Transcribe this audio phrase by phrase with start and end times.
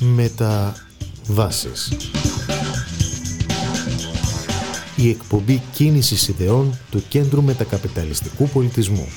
[0.00, 1.92] Μεταβάσεις.
[4.96, 9.08] Η εκπομπή κίνησης ιδεών του Κέντρου Μετακαπιταλιστικού Πολιτισμού.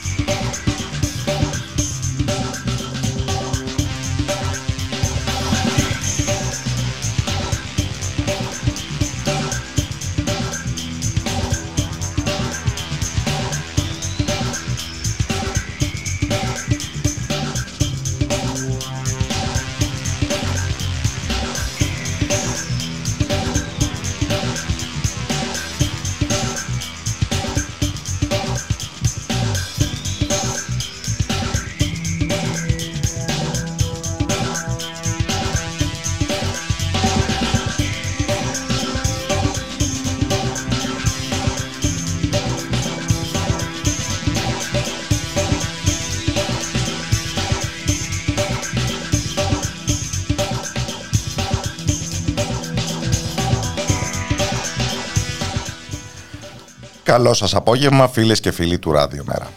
[57.22, 59.48] Καλό σας απόγευμα φίλες και φίλοι του Ράδιο Μέρα.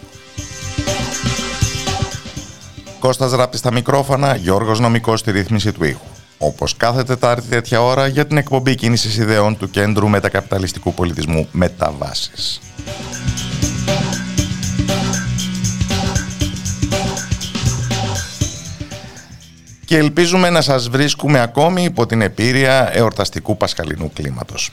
[2.99, 6.07] Κώστας Ράπτη στα μικρόφωνα, Γιώργος Νομικός στη ρύθμιση του ήχου.
[6.39, 12.61] Όπως κάθε Τετάρτη τέτοια ώρα για την εκπομπή κίνησης ιδεών του Κέντρου Μετακαπιταλιστικού Πολιτισμού Μεταβάσεις.
[19.85, 24.71] και ελπίζουμε να σας βρίσκουμε ακόμη υπό την επίρρεια εορταστικού πασχαλινού κλίματος.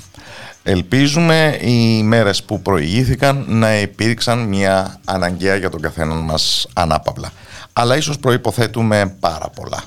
[0.64, 7.32] Ελπίζουμε οι μέρες που προηγήθηκαν να υπήρξαν μια αναγκαία για τον καθένα μας ανάπαυλα.
[7.74, 9.84] Αλλά ίσως προϋποθέτουμε πάρα πολλά.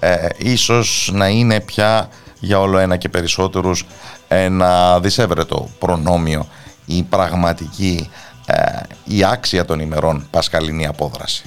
[0.00, 2.08] Ε, ίσως να είναι πια
[2.40, 3.86] για όλο ένα και περισσότερους
[4.28, 6.46] ένα δυσέβρετο προνόμιο
[6.86, 8.10] η πραγματική,
[8.46, 8.62] ε,
[9.04, 11.44] η άξια των ημερών πασχαλινή απόδραση.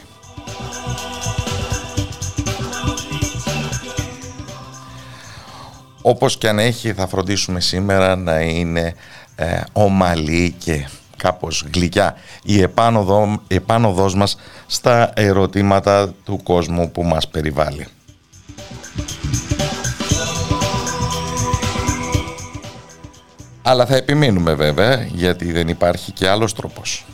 [6.02, 8.96] Όπως και αν έχει θα φροντίσουμε σήμερα να είναι
[9.36, 10.88] ε, ομαλή και
[11.18, 14.38] κάπως γλυκιά η επάνωδο, επάνωδός μας
[14.68, 17.88] στα ερωτήματα του κόσμου που μας περιβάλλει.
[23.62, 27.06] Αλλά θα επιμείνουμε βέβαια γιατί δεν υπάρχει και άλλος τρόπος.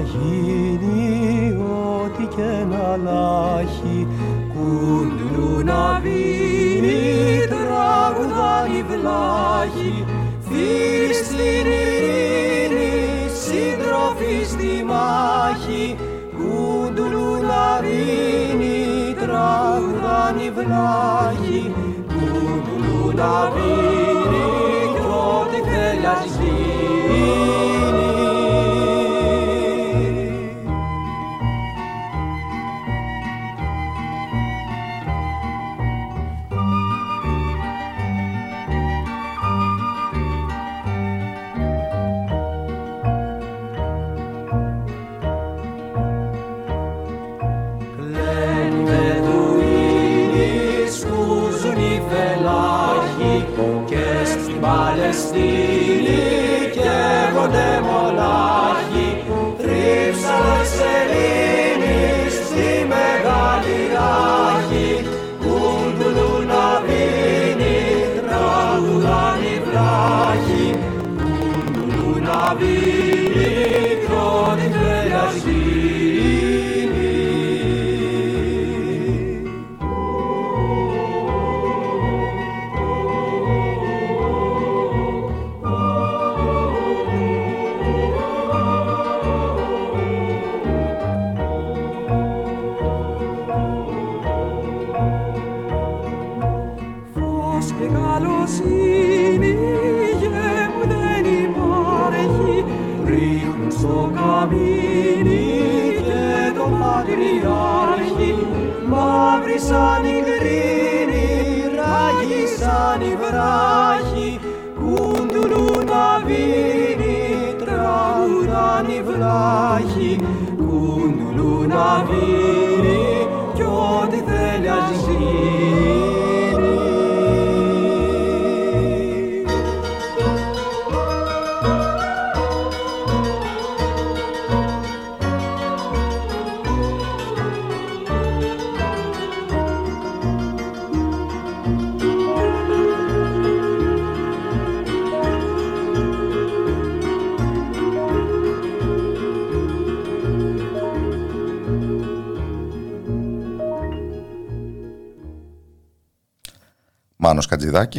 [0.00, 1.56] γίνει
[2.02, 4.06] ό,τι και να λάχει.
[4.52, 10.04] Κουλού να βίνει τραγουδάει βλάχη.
[10.40, 12.92] Φίλη στην ειρήνη
[13.44, 15.96] συντροφή στη μάχη.
[16.36, 21.74] Κουλού να βίνει τραγουδάει βλάχη.
[22.08, 24.44] Κουλού να βίνει
[25.40, 27.69] ό,τι θέλει ας γίνει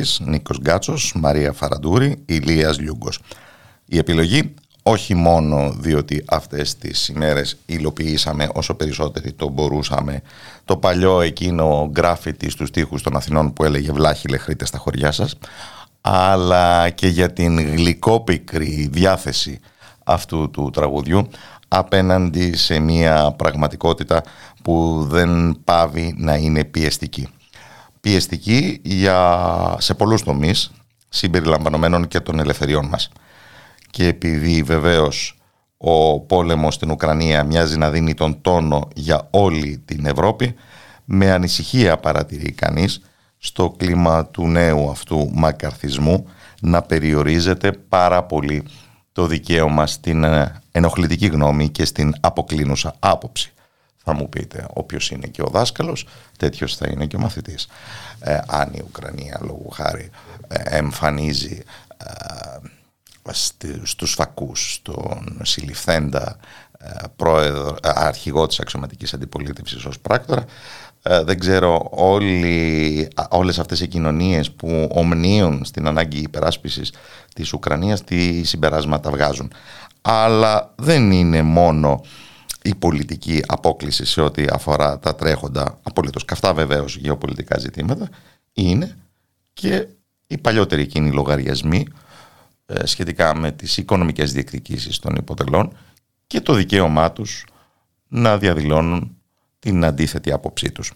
[0.01, 3.19] Κατζηδάκης, Νίκος Γκάτσος, Μαρία Φαραντούρη, Ηλίας Λιούγκος.
[3.85, 4.53] Η επιλογή
[4.83, 10.21] όχι μόνο διότι αυτές τις ημέρες υλοποιήσαμε όσο περισσότεροι το μπορούσαμε
[10.65, 15.37] το παλιό εκείνο γκράφιτι στους τοίχους των Αθηνών που έλεγε «Βλάχοι λεχρείτε στα χωριά σας»
[16.01, 19.59] αλλά και για την γλυκόπικρη διάθεση
[20.03, 21.27] αυτού του τραγουδιού
[21.67, 24.23] απέναντι σε μια πραγματικότητα
[24.63, 27.27] που δεν πάβει να είναι πιεστική.
[28.01, 30.71] Πιεστική για, σε πολλούς τομείς
[31.09, 33.09] συμπεριλαμβανομένων και των ελευθεριών μας
[33.89, 35.35] και επειδή βεβαίως
[35.77, 40.55] ο πόλεμος στην Ουκρανία μοιάζει να δίνει τον τόνο για όλη την Ευρώπη,
[41.05, 43.01] με ανησυχία παρατηρεί κανείς
[43.37, 46.27] στο κλίμα του νέου αυτού μακαρθισμού
[46.61, 48.63] να περιορίζεται πάρα πολύ
[49.11, 53.53] το δικαίωμα στην ε, ενοχλητική γνώμη και στην αποκλίνουσα άποψη.
[54.03, 56.07] Θα μου πείτε, όποιος είναι και ο δάσκαλος,
[56.37, 57.67] τέτοιος θα είναι και ο μαθητής.
[58.19, 60.09] Ε, αν η Ουκρανία, λόγω χάρη,
[60.47, 61.63] ε, εμφανίζει
[63.83, 66.37] στους φακούς, στον συλληφθέντα
[66.83, 70.45] ε, πρόεδρο, ε, αρχηγό της αξιωματικής αντιπολίτευσης ως πράκτορα.
[71.03, 76.93] Ε, δεν ξέρω όλοι, όλες αυτές οι κοινωνίες που ομνίουν στην ανάγκη υπεράσπισης
[77.35, 79.51] της Ουκρανίας τι συμπεράσματα βγάζουν.
[80.01, 82.01] Αλλά δεν είναι μόνο
[82.63, 88.09] η πολιτική απόκληση σε ό,τι αφορά τα τρέχοντα απολύτως καυτά βεβαίως γεωπολιτικά ζητήματα
[88.53, 88.97] είναι
[89.53, 89.87] και
[90.27, 91.87] οι παλιότεροι εκείνοι λογαριασμοί
[92.65, 95.77] ε, σχετικά με τις οικονομικές διεκδικήσεις των υποτελών
[96.27, 97.45] και το δικαίωμά τους
[98.07, 99.17] να διαδηλώνουν
[99.59, 100.91] την αντίθετη άποψή τους.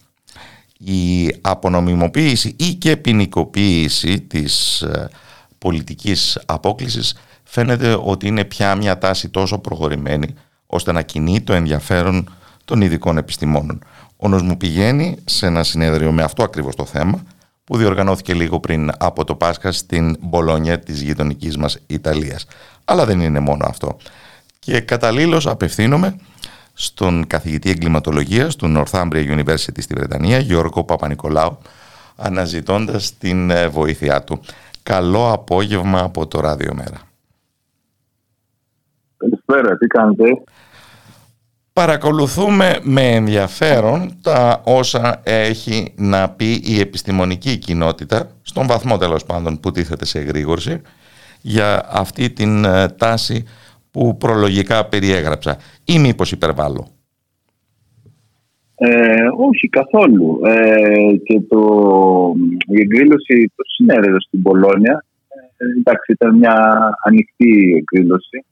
[0.77, 5.09] Η απονομιμοποίηση ή και ποινικοποίηση της ε,
[5.57, 10.33] πολιτικής απόκλησης φαίνεται ότι είναι πια μια τάση τόσο προχωρημένη
[10.67, 12.29] ώστε να κινεί το ενδιαφέρον
[12.65, 13.83] των ειδικών επιστημόνων.
[14.17, 17.23] Ο νος μου πηγαίνει σε ένα συνέδριο με αυτό ακριβώς το θέμα
[17.63, 22.45] που διοργανώθηκε λίγο πριν από το Πάσχα στην Μπολόνια της γειτονικής μας Ιταλίας.
[22.85, 23.97] Αλλά δεν είναι μόνο αυτό.
[24.59, 26.15] Και καταλήλως απευθύνομαι
[26.73, 31.57] στον καθηγητή εγκληματολογίας του Northumbria University στη Βρετανία, Γιώργο Παπα-Νικολάου,
[32.15, 34.41] αναζητώντας την ε, βοήθειά του.
[34.83, 37.01] Καλό απόγευμα από το Ράδιο Μέρα.
[39.17, 40.23] Καλησπέρα, τι κάνετε;
[41.81, 49.59] Παρακολουθούμε με ενδιαφέρον τα όσα έχει να πει η επιστημονική κοινότητα, στον βαθμό τέλος πάντων
[49.59, 50.81] που τίθεται σε εγρήγορση,
[51.41, 53.43] για αυτή την ε, τάση
[53.91, 55.57] που προλογικά περιέγραψα.
[55.85, 56.87] Ή μήπως υπερβάλλω;
[58.75, 60.39] Ε, όχι καθόλου.
[60.45, 61.59] Ε, και το,
[62.67, 65.05] η εκδήλωση του συνέδριο στην Πολόνια,
[65.57, 68.45] ε, εντάξει ήταν μια ανοιχτή εκδήλωση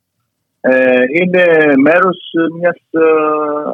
[0.66, 1.44] ε, είναι
[1.78, 2.18] μέρος
[2.60, 3.00] μιας ε,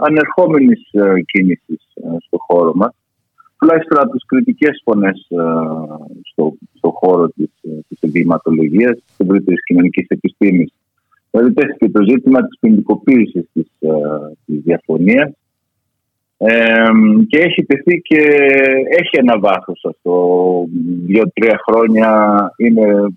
[0.01, 1.81] ανερχόμενης ε, κίνησης
[2.25, 2.93] στο χώρο μας.
[3.59, 5.27] Τουλάχιστον από τις κριτικές φωνές
[6.31, 7.49] στο, στο χώρο της,
[7.87, 10.73] της εγκληματολογίας, της ευρύτερης κοινωνικής επιστήμης.
[11.31, 13.67] Δηλαδή τέθηκε το ζήτημα της ποινικοποίησης της,
[14.45, 15.31] της διαφωνίας
[17.27, 18.21] και έχει τεθεί και
[18.99, 20.13] έχει ένα βάθος αυτό.
[21.05, 22.11] Δύο-τρία χρόνια
[22.57, 23.07] είναι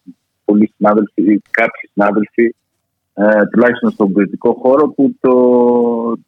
[0.45, 2.55] πολλοί συνάδελφοι, κάποιοι συνάδελφοι
[3.15, 5.35] ε, τουλάχιστον στον πολιτικό χώρο που το,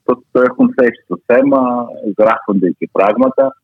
[0.03, 1.87] το, το, έχουν θέσει το θέμα,
[2.19, 3.57] γράφονται και πράγματα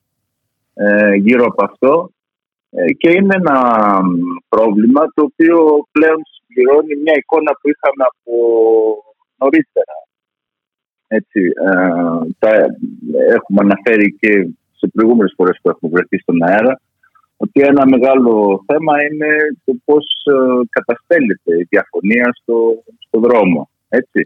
[0.75, 2.11] ε, γύρω από αυτό
[2.71, 3.59] ε, και είναι ένα
[4.49, 8.35] πρόβλημα το οποίο πλέον συμπληρώνει μια εικόνα που είχαμε από
[9.37, 9.97] νωρίτερα.
[11.07, 12.51] Έτσι, ε, τα
[13.37, 16.81] έχουμε αναφέρει και σε προηγούμενες φορές που έχουμε βρεθεί στον αέρα
[17.45, 18.33] ότι ένα μεγάλο
[18.69, 19.31] θέμα είναι
[19.65, 20.35] το πώς ε,
[20.77, 22.57] καταστέλλεται η διαφωνία στο,
[23.07, 23.71] στο δρόμο.
[23.89, 24.21] Έτσι.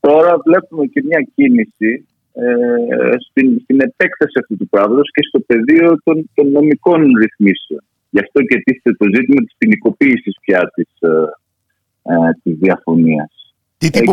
[0.00, 1.90] Τώρα βλέπουμε και μια κίνηση
[2.32, 7.82] ε, στην, στην επέκταση αυτού του πράγματος και στο πεδίο των, των νομικών ρυθμίσεων.
[8.10, 11.08] Γι' αυτό και τίθεται το ζήτημα της ποινικοποίησης πια της, ε,
[12.02, 13.32] ε, της διαφωνίας.
[13.78, 14.12] Τι τύπου,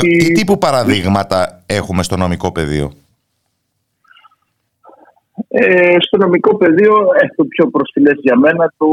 [0.00, 2.92] τι τύπου παραδείγματα έχουμε στο νομικό πεδίο;
[5.48, 8.86] Ε, στο νομικό πεδίο, ε, το πιο προσφυλές για μένα, το,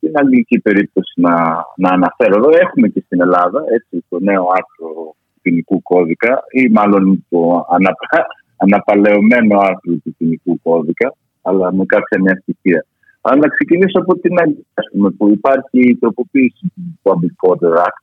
[0.00, 1.34] την αγγλική περίπτωση να,
[1.76, 2.36] να αναφέρω.
[2.36, 8.26] Εδώ έχουμε και στην Ελλάδα έτσι, το νέο άρθρο ποινικού κώδικα ή μάλλον το αναπα,
[8.56, 12.86] αναπαλαιωμένο άρθρο του ποινικού κώδικα, αλλά με κάποια νέα στοιχεία.
[13.20, 18.02] Αλλά να ξεκινήσω από την Αγγλία, που υπάρχει η τροποποίηση του Public Order Act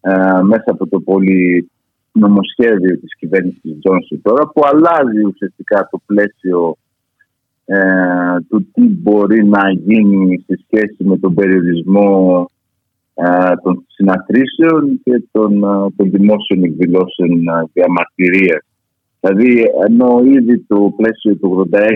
[0.00, 1.70] ε, μέσα από το πολύ
[2.18, 6.76] νομοσχέδιο της κυβέρνησης Τζόνσον τώρα που αλλάζει ουσιαστικά το πλαίσιο
[7.64, 7.78] ε,
[8.48, 12.46] του τι μπορεί να γίνει σε σχέση με τον περιορισμό
[13.20, 18.64] ε, των συναθρήσεων και των, ε, των δημόσιων εκδηλώσεων ε, διαμαρτυρίας.
[19.20, 21.86] Δηλαδή, ενώ ήδη το πλαίσιο του 86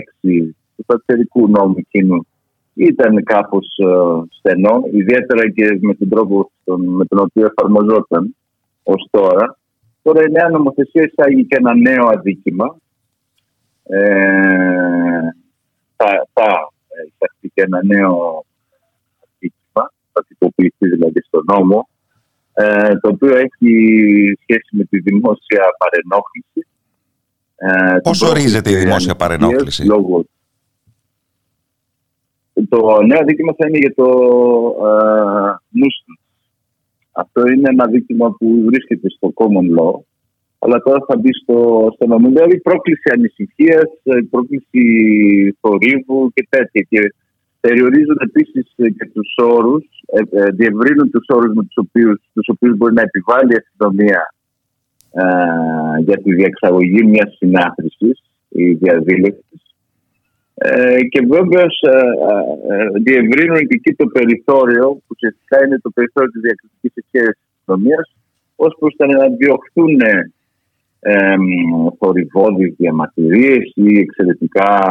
[0.75, 2.25] του πατερικού νόμου εκείνου
[2.73, 3.67] ήταν κάπως
[4.29, 8.35] στενό, ιδιαίτερα και με τον τρόπο με τον οποίο εφαρμοζόταν
[8.83, 9.57] ως τώρα.
[10.03, 12.77] Τώρα η νέα νομοθεσία εισάγει και ένα νέο αδίκημα.
[13.83, 15.19] Ε,
[15.95, 16.71] θα, θα
[17.07, 18.45] εισαχθεί και ένα νέο
[19.23, 21.89] αδίκημα, θα τυποποιηθεί δηλαδή στο νόμο,
[22.53, 23.71] ε, το οποίο έχει
[24.41, 26.67] σχέση με τη δημόσια παρενόχληση.
[27.55, 30.25] Ε, Πώς ορίζεται η δημόσια παρενόχληση; Λόγω...
[32.69, 34.09] Το νέο δίκημα θα είναι για το
[34.87, 35.87] ε,
[37.13, 39.95] Αυτό είναι ένα δίκημα που βρίσκεται στο common law,
[40.59, 42.29] αλλά τώρα θα μπει στο, στο νομικό.
[42.29, 43.89] Δηλαδή πρόκληση ανησυχίας,
[44.29, 44.83] πρόκληση
[45.61, 46.81] θορύβου και τέτοια.
[46.89, 47.13] Και
[47.59, 52.77] περιορίζουν επίσης και τους όρους, ε, ε, διευρύνουν τους όρους με τους οποίους τους οποίους
[52.77, 54.33] μπορεί να επιβάλλει η αστυνομία
[55.11, 55.23] ε,
[56.07, 59.62] για τη διεξαγωγή μιας συνάθρησης ή διαδήλωσης.
[60.55, 61.95] Ε, και βέβαια ε,
[62.73, 67.53] ε, διευρύνουν και εκεί το περιθώριο, που ουσιαστικά είναι το περιθώριο της διακριτικής ευχαίρεση της
[67.57, 68.07] αστυνομία,
[68.55, 69.99] ως προς το να διωχθούν
[70.99, 71.35] ε,
[71.99, 74.81] θορυβώδεις διαμαρτυρίες ή εξαιρετικά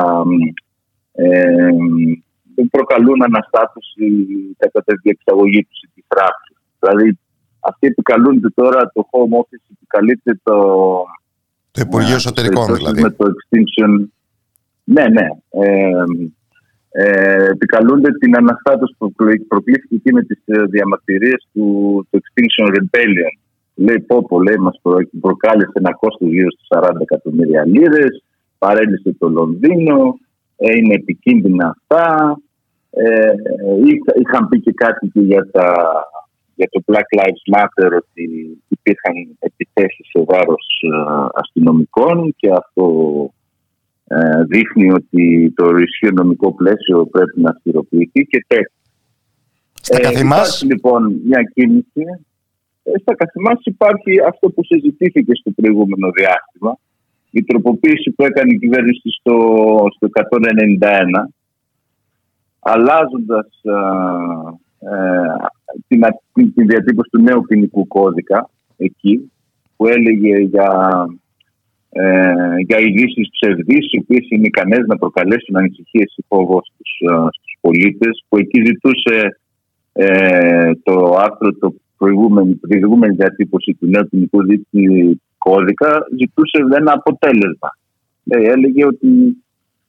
[2.54, 4.06] που προκαλούν αναστάτωση
[4.58, 6.52] κατά τη διεξαγωγή τους ή τη πράξη.
[6.78, 7.18] Δηλαδή,
[7.60, 10.56] αυτοί επικαλούνται τώρα το home office, επικαλείται το.
[11.70, 13.02] Το Υπουργείο Εσωτερικών, δηλαδή.
[13.02, 14.06] Με το extinction.
[14.84, 15.26] Ναι, ναι.
[15.50, 16.04] Ε,
[16.94, 19.12] ε, επικαλούνται την αναστάτωση που
[19.48, 21.66] προκλήθηκε εκεί με τις ε, διαμαρτυρίες του,
[22.10, 23.34] του Extinction Rebellion.
[23.74, 24.80] Λέει πω, πω λέει, μας
[25.20, 28.24] προκάλεσε ένα κόστος γύρω στους 40 εκατομμύρια λίρες,
[28.58, 30.18] παρέλυσε το Λονδίνο,
[30.56, 32.36] ε, είναι επικίνδυνα αυτά.
[32.90, 33.32] Ε,
[34.20, 35.74] είχαν πει και κάτι και για, τα,
[36.54, 38.24] για το Black Lives Matter ότι
[38.68, 42.86] υπήρχαν επιθέσεις σε βάρος ε, αστυνομικών και αυτό
[43.24, 43.41] ε,
[44.48, 48.70] δείχνει ότι το ισχύο νομικό πλαίσιο πρέπει να αυστηροποιηθεί και τέτοια.
[49.72, 52.02] Στα ε, υπάρχει λοιπόν μια κίνηση.
[52.82, 56.78] Ε, στα καθημάς υπάρχει αυτό που συζητήθηκε στο προηγούμενο διάστημα
[57.30, 59.36] η τροποποίηση που έκανε η κυβέρνηση στο,
[59.94, 60.08] στο
[60.80, 61.28] 191
[62.58, 63.46] αλλάζοντας
[64.78, 64.98] ε,
[65.88, 66.02] την,
[66.54, 69.32] την διατύπωση του νέου ποινικού κώδικα εκεί
[69.76, 70.70] που έλεγε για,
[71.92, 72.32] ε,
[72.66, 76.92] για ειδήσεις ψευδείς οι οποίες είναι ικανές να προκαλέσουν ανησυχίες ή φόβο στους,
[77.30, 79.36] στους πολίτες που εκεί ζητούσε
[79.92, 84.40] ε, το άρθρο το προηγούμενη, προηγούμενη διατύπωση του νέου ποινικού
[85.38, 87.70] κώδικα ζητούσε ένα αποτέλεσμα.
[88.24, 89.10] Ε, έλεγε ότι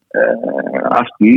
[0.08, 0.22] ε,
[0.90, 1.34] αυτοί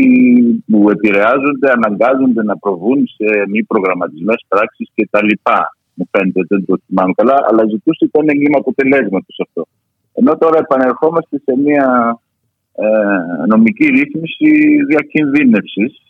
[0.67, 5.77] που επηρεάζονται αναγκάζονται να προβούν σε μη προγραμματισμένες πράξεις και τα λοιπά.
[5.95, 9.67] Μου φαίνεται, δεν το θυμάμαι καλά, αλλά ζητούσε το έγκλημα αποτελέσματος αυτό.
[10.19, 12.19] Ενώ τώρα επανερχόμαστε σε μια
[12.73, 12.87] ε,
[13.47, 14.51] νομική ρύθμιση
[14.89, 16.07] διακινδύνευσης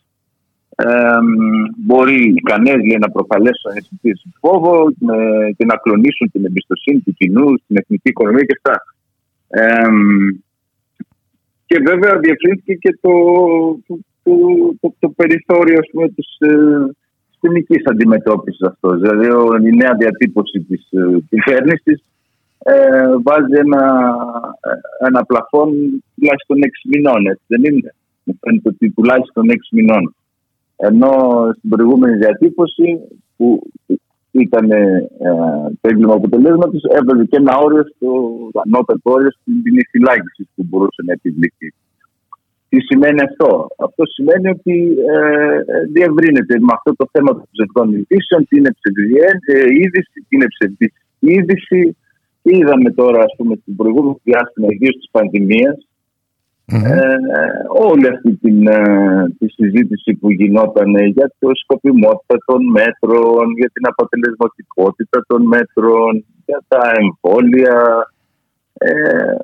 [1.76, 4.90] μπορεί οι κανένας να προκαλέσουν αισθητήρες φόβο
[5.56, 8.76] και να κλονίσουν την εμπιστοσύνη του κοινού στην εθνική οικονομία και αυτά.
[11.66, 13.12] και βέβαια διευρύνθηκε και το,
[13.86, 13.98] το,
[14.80, 19.00] το, το περιθώριο πούμε, της ε, αντιμετώπισης αυτός.
[19.00, 19.26] Δηλαδή
[19.68, 22.04] η νέα διατύπωση της ε, κυβέρνησης
[22.58, 24.14] ε, βάζει ένα,
[25.06, 25.68] ένα πλαφόν
[26.14, 27.94] τουλάχιστον 6 μηνών, έτσι δεν είναι;
[28.25, 30.14] Μου φαίνεται ότι τουλάχιστον 6 μηνών.
[30.76, 31.10] Ενώ
[31.56, 32.98] στην προηγούμενη διατύπωση
[33.36, 33.70] που
[34.30, 35.08] ήταν ε,
[35.80, 38.10] το έγκλημα αποτελέσματος, έβαζε και ένα όριο στο
[38.64, 41.68] ανώτατο όριο στην ποινή φυλάκιση που μπορούσε να επιβληθεί.
[42.68, 44.76] Τι σημαίνει αυτό; Αυτό σημαίνει ότι
[45.14, 45.60] ε,
[45.92, 49.16] διευρύνεται με αυτό το θέμα των ψευδών ειδήσεων, τι είναι ψευδή
[49.52, 51.96] ε, είδηση, τι είναι ψευδή είδηση.
[52.48, 55.76] Είδαμε τώρα, ας πούμε, στην προηγούμενη διάστημα, ιδίως της πανδημίας,
[56.66, 56.78] ε,
[57.68, 58.80] όλη αυτή την, ε,
[59.38, 66.62] τη συζήτηση που γινόταν για το σκοπιμότητα των μέτρων, για την αποτελεσματικότητα των μέτρων, για
[66.68, 67.76] τα εμβόλια.
[68.78, 69.34] Ε,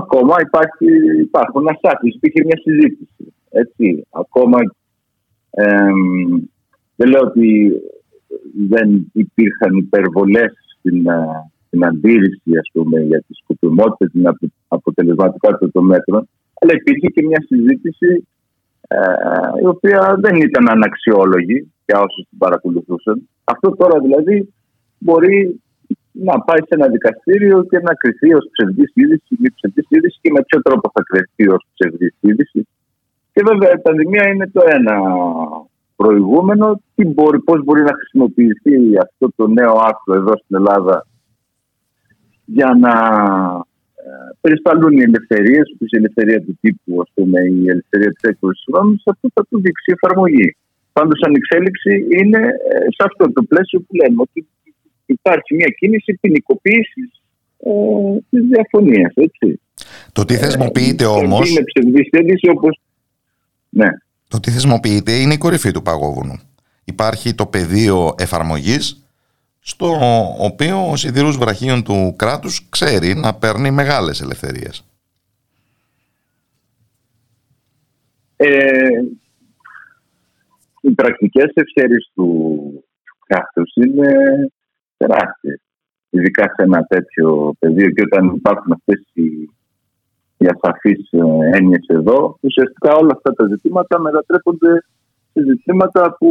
[0.00, 0.86] ακόμα υπάρχει,
[1.20, 3.34] υπάρχουν ασάφειες, υπήρχε μια συζήτηση.
[3.50, 4.06] Έτσι.
[4.10, 4.58] Ακόμα
[6.96, 7.72] δεν λέω ότι
[8.68, 11.06] δεν υπήρχαν υπερβολές στην,
[11.70, 14.24] ε, στην αντίρρηση ας πούμε, για τη σκοπιμότητα, την
[14.68, 16.28] αποτελεσματικότητα των μέτρων
[16.60, 18.26] αλλά υπήρχε και μια συζήτηση
[18.88, 18.98] ε,
[19.62, 23.28] η οποία δεν ήταν αναξιόλογη για όσους την παρακολουθούσαν.
[23.44, 24.54] Αυτό τώρα δηλαδή
[24.98, 25.60] μπορεί
[26.12, 30.30] να πάει σε ένα δικαστήριο και να κρυθεί ως ψευδή είδηση ή ψευδή είδηση και
[30.32, 32.66] με ποιο τρόπο θα κρυθεί ως ψευδή είδηση.
[33.32, 34.96] Και βέβαια η πανδημία είναι το ένα
[35.96, 36.80] προηγούμενο.
[36.94, 41.06] Τι μπορεί, πώς μπορεί να χρησιμοποιηθεί αυτό το νέο άρθρο εδώ στην Ελλάδα
[42.46, 42.94] για να
[44.40, 48.72] περισταλούν οι ελευθερίες, όπως η ελευθερία του τύπου, ας πούμε, η ελευθερία της έκδοση του
[48.76, 50.56] νόμου, αυτό θα του δείξει εφαρμογή.
[50.92, 54.46] Πάντως, ανεξέλιξη είναι ε, σε αυτό το πλαίσιο που λέμε ότι
[55.06, 57.10] υπάρχει μια κίνηση ποινικοποίησης
[57.58, 57.70] ε,
[58.30, 59.12] της διαφωνίας.
[60.12, 61.38] Το τι θεσμοποιείται ε, όμω.
[61.44, 62.68] Είναι ψευδή όπω.
[63.68, 63.88] Ναι.
[64.28, 66.40] Το τι θεσμοποιείται είναι η κορυφή του παγόβουνου.
[66.84, 69.05] Υπάρχει το πεδίο εφαρμογής
[69.68, 69.86] στο
[70.38, 74.84] οποίο ο σιδηρούς βραχίων του κράτους ξέρει να παίρνει μεγάλες ελευθερίες.
[78.36, 78.48] Ε,
[80.80, 82.28] οι πρακτικές ευχαίρειες του,
[83.04, 84.10] του κράτους είναι
[84.96, 85.60] τεράστιες.
[86.10, 89.50] Ειδικά σε ένα τέτοιο πεδίο και όταν υπάρχουν αυτές οι,
[90.36, 94.84] οι ασαφείς ε, έννοιες εδώ, ουσιαστικά όλα αυτά τα ζητήματα μετατρέπονται
[95.32, 96.30] σε ζητήματα που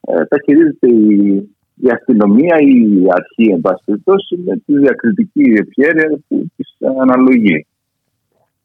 [0.00, 1.50] ε, τα χειρίζεται η,
[1.80, 7.66] η αστυνομία ή η αρχή, εν πάση περιπτώσει, με τη διακριτική ευχαίρεια που της αναλογεί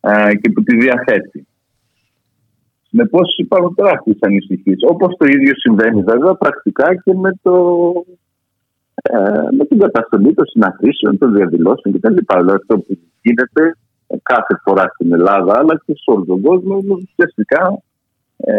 [0.01, 1.47] ε, και που τη διαθέτει.
[2.87, 4.75] Συνεπώς υπάρχουν τεράστιε ανησυχίε.
[4.89, 7.55] Όπως το ίδιο συμβαίνει βέβαια πρακτικά και με, το,
[9.01, 12.15] ε, με την καταστολή των συναντήσεων, των διαδηλώσεων κτλ.
[12.27, 13.77] Δηλαδή αυτό που γίνεται
[14.23, 17.81] κάθε φορά στην Ελλάδα αλλά και σε όλο τον κόσμο ουσιαστικά
[18.37, 18.55] ε,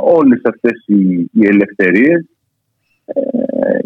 [0.00, 2.37] όλες αυτές οι, οι ελευθερίες ε,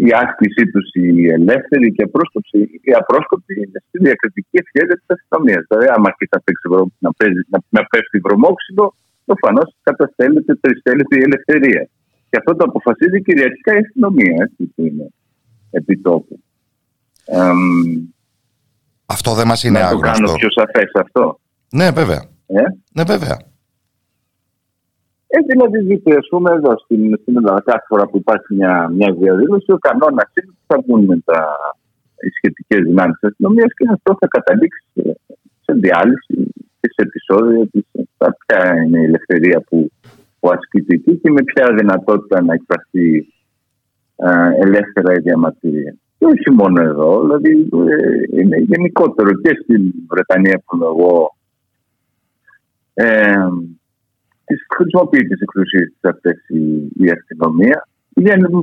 [0.07, 2.59] η άσκησή τους η ελεύθερη και απρόσκοπη,
[2.91, 5.63] η απρόσκοπη είναι στη διακριτική ευχαίρεια της αστυνομίας.
[5.69, 6.67] Δηλαδή, άμα και θα παίξει
[7.05, 8.87] να, παίζει, να, να πέφτει βρωμόξυλο,
[9.25, 11.83] προφανώς καταστέλλεται, περιστέλλεται η ελευθερία.
[12.29, 15.07] Και αυτό το αποφασίζει κυριαρχικά η αστυνομία, έτσι που είναι
[15.71, 16.37] επί τόπου.
[19.07, 20.07] αυτό δεν μας είναι άγνωστο.
[20.07, 21.41] Να το κάνω πιο σαφές αυτό.
[21.71, 22.23] Ναι, βέβαια.
[22.47, 22.63] Ε;
[22.93, 23.37] Ναι, βέβαια.
[25.35, 29.11] Ε, δηλαδή, δείτε, ας πούμε, εδώ στην, στην Ελλάδα, κάθε φορά που υπάρχει μια, μια
[29.19, 31.41] διαδήλωση, ο κανόνας είναι ότι θα βγουν με τα
[32.37, 34.83] σχετικές δυνάμεις της αστυνομίας και αυτό θα καταλήξει
[35.65, 36.37] σε διάλυση
[36.81, 37.81] και σε επεισόδια τη.
[38.47, 39.91] Ποια είναι η ελευθερία που,
[40.41, 43.35] που ασκείται εκεί και με ποια δυνατότητα να εκφραστεί
[44.65, 45.95] ελεύθερα η διαμαρτυρία.
[46.19, 51.37] Και όχι μόνο εδώ, δηλαδή ε, είναι γενικότερο και στην Βρετανία που είμαι εγώ.
[52.95, 53.47] Ε,
[54.77, 56.63] χρησιμοποιεί τις εξουσίε της αυτές η,
[57.05, 57.89] η αστυνομία.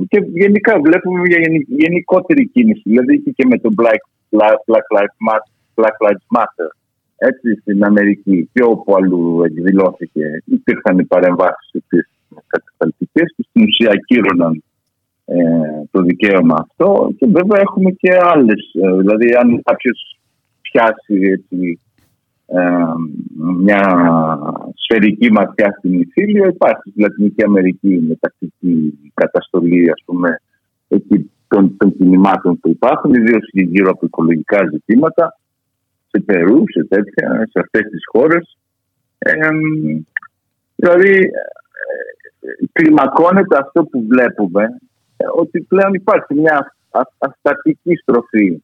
[0.08, 2.82] Και γενικά βλέπουμε μια γενικότερη κίνηση.
[2.84, 4.02] Δηλαδή και με το Black,
[4.68, 6.70] Black, Lives Matter, Black Lives Matter
[7.16, 11.70] έτσι, στην Αμερική και όπου αλλού εκδηλώθηκε, υπήρχαν οι παρεμβάσεις
[12.46, 14.62] κατασταλτικές και στην ουσία ακύρωναν
[15.24, 15.36] ε,
[15.90, 17.10] το δικαίωμα αυτό.
[17.18, 18.60] Και βέβαια έχουμε και άλλες.
[18.82, 20.18] Ε, δηλαδή, αν κάποιος
[20.60, 21.80] πιάσει έτσι,
[23.36, 23.82] μια
[24.74, 26.46] σφαιρική ματιά στην Ιθήλιο.
[26.46, 30.40] Υπάρχει στη Λατινική Αμερική με τακτική καταστολή ας πούμε,
[30.88, 35.38] εκεί των, των κινημάτων που υπάρχουν, ιδίως γύρω από οικολογικά ζητήματα,
[36.10, 38.58] σε Περού, σε τέτοια, σε αυτές τις χώρες.
[40.76, 44.64] δηλαδή, ε, κλιμακώνεται αυτό που βλέπουμε,
[45.16, 46.74] ε, ότι πλέον υπάρχει μια
[47.18, 48.62] αστατική στροφή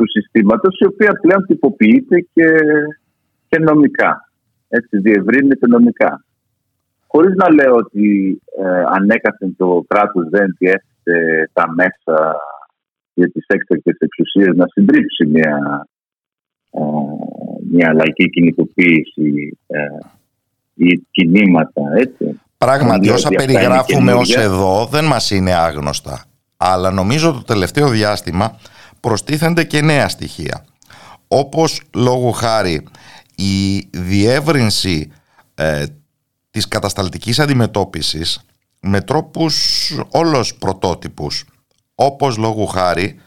[0.00, 2.48] του συστήματος η οποία πλέον τυποποιείται και,
[3.48, 4.30] και νομικά.
[4.68, 6.24] Έτσι διευρύνεται νομικά.
[7.06, 8.06] Χωρίς να λέω ότι
[8.58, 12.36] ε, ανέκαθεν το κράτος δεν διέθετε τα μέσα
[13.14, 15.86] για τις έκτακτες εξουσίες να συντρίψει μια,
[16.70, 16.80] ε,
[17.70, 19.78] μια λαϊκή κινητοποίηση ε,
[20.74, 22.40] ή κινήματα, έτσι.
[22.58, 26.24] Πράγματι, όσα περιγράφουμε ως εδώ δεν μας είναι άγνωστα.
[26.56, 28.58] Αλλά νομίζω το τελευταίο διάστημα
[29.00, 30.64] προστίθενται και νέα στοιχεία.
[31.28, 32.86] Όπως λόγω χάρη
[33.34, 35.12] η διεύρυνση
[35.54, 35.84] ε,
[36.50, 38.40] της κατασταλτικής αντιμετώπισης
[38.80, 41.44] με τρόπους όλος πρωτότυπους,
[41.94, 43.20] όπως λόγω χάρη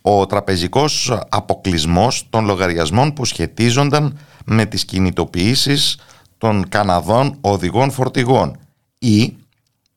[0.00, 5.98] ο τραπεζικός αποκλισμός των λογαριασμών που σχετίζονταν με τις κινητοποιήσεις
[6.38, 8.56] των Καναδών οδηγών φορτηγών
[8.98, 9.36] ή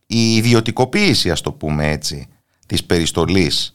[0.07, 2.27] η ιδιωτικοποίηση, ας το πούμε έτσι,
[2.65, 3.72] της περιστολής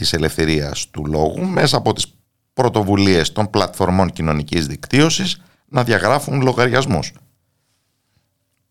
[0.00, 2.14] της ελευθερίας του λόγου μέσα από τις
[2.54, 7.12] πρωτοβουλίες των πλατφορμών κοινωνικής δικτύωσης να διαγράφουν λογαριασμούς.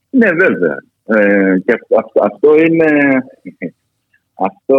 [0.10, 0.76] Ναι, βέβαια.
[1.06, 1.80] Ε, και
[2.24, 2.88] αυτό, είναι...
[4.34, 4.78] Αυτό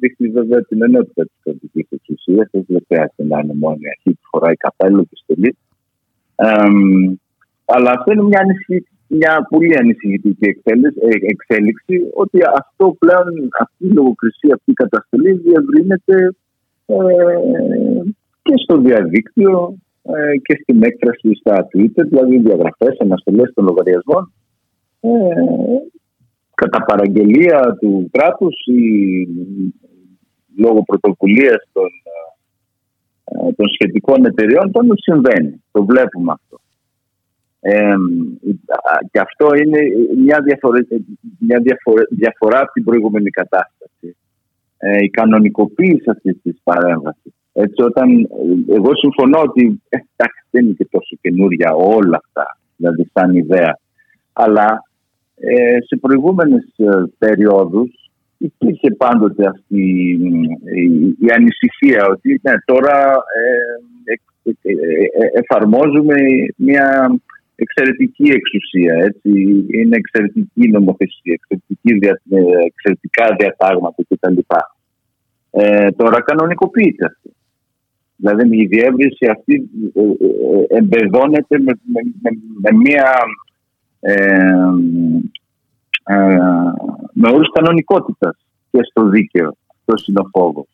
[0.00, 2.48] δείχνει βέβαια την ενότητα της κρατικής εξουσίας.
[2.52, 5.56] Δεν χρειάζεται να είναι μόνο η αρχή που φοράει καπέλο και στολή.
[7.64, 8.82] αλλά αυτό είναι μια ανησυχία
[9.16, 10.74] μια πολύ ανησυχητική ε,
[11.32, 13.26] εξέλιξη ότι αυτό πλέον,
[13.60, 16.16] αυτή η λογοκρισία, αυτή η καταστολή διευρύνεται
[16.86, 16.96] ε,
[18.42, 24.32] και στο διαδίκτυο ε, και στην έκφραση στα Twitter, δηλαδή διαγραφές, αναστολές των λογαριασμών
[25.00, 25.10] ε,
[26.54, 28.82] κατά παραγγελία του κράτους ή
[30.56, 31.90] λόγω πρωτοβουλίας των,
[33.56, 35.62] των σχετικών εταιριών όταν συμβαίνει.
[35.72, 36.61] Το βλέπουμε αυτό.
[37.64, 37.94] Ε,
[39.10, 39.78] και αυτό είναι
[40.24, 40.80] μια, διαφορε...
[41.38, 42.02] μια διαφορε...
[42.10, 44.16] διαφορά από την προηγούμενη κατάσταση.
[44.78, 47.32] Ε, η κανονικοποίηση αυτής της παρέμβασης.
[47.52, 48.28] Έτσι, όταν,
[48.68, 49.98] εγώ συμφωνώ ότι ε,
[50.50, 53.78] δεν είναι και τόσο καινούρια όλα αυτά, δηλαδή σαν ιδέα.
[54.32, 54.82] Αλλά
[55.44, 56.86] ε, σε προηγούμενες ε,
[57.18, 57.90] περιόδους
[58.38, 59.82] υπήρχε πάντοτε αυτή
[61.18, 63.14] η, ανησυχία ότι ναι, τώρα
[64.42, 64.72] ε,
[65.34, 66.14] εφαρμόζουμε
[66.56, 67.14] μια
[67.62, 68.94] εξαιρετική εξουσία.
[68.94, 69.30] Έτσι.
[69.78, 71.90] Είναι εξαιρετική νομοθεσία, εξαιρετική,
[72.66, 74.38] εξαιρετικά διατάγματα κτλ.
[75.50, 77.30] Ε, τώρα κανονικοποιείται αυτή.
[78.16, 79.70] Δηλαδή η διεύρυνση αυτή
[80.68, 81.72] εμπεδώνεται με,
[82.62, 83.12] με, μια
[87.12, 88.36] με όρους κανονικότητας
[88.70, 89.56] και στο δίκαιο.
[89.68, 90.66] Αυτό είναι ο φόβος.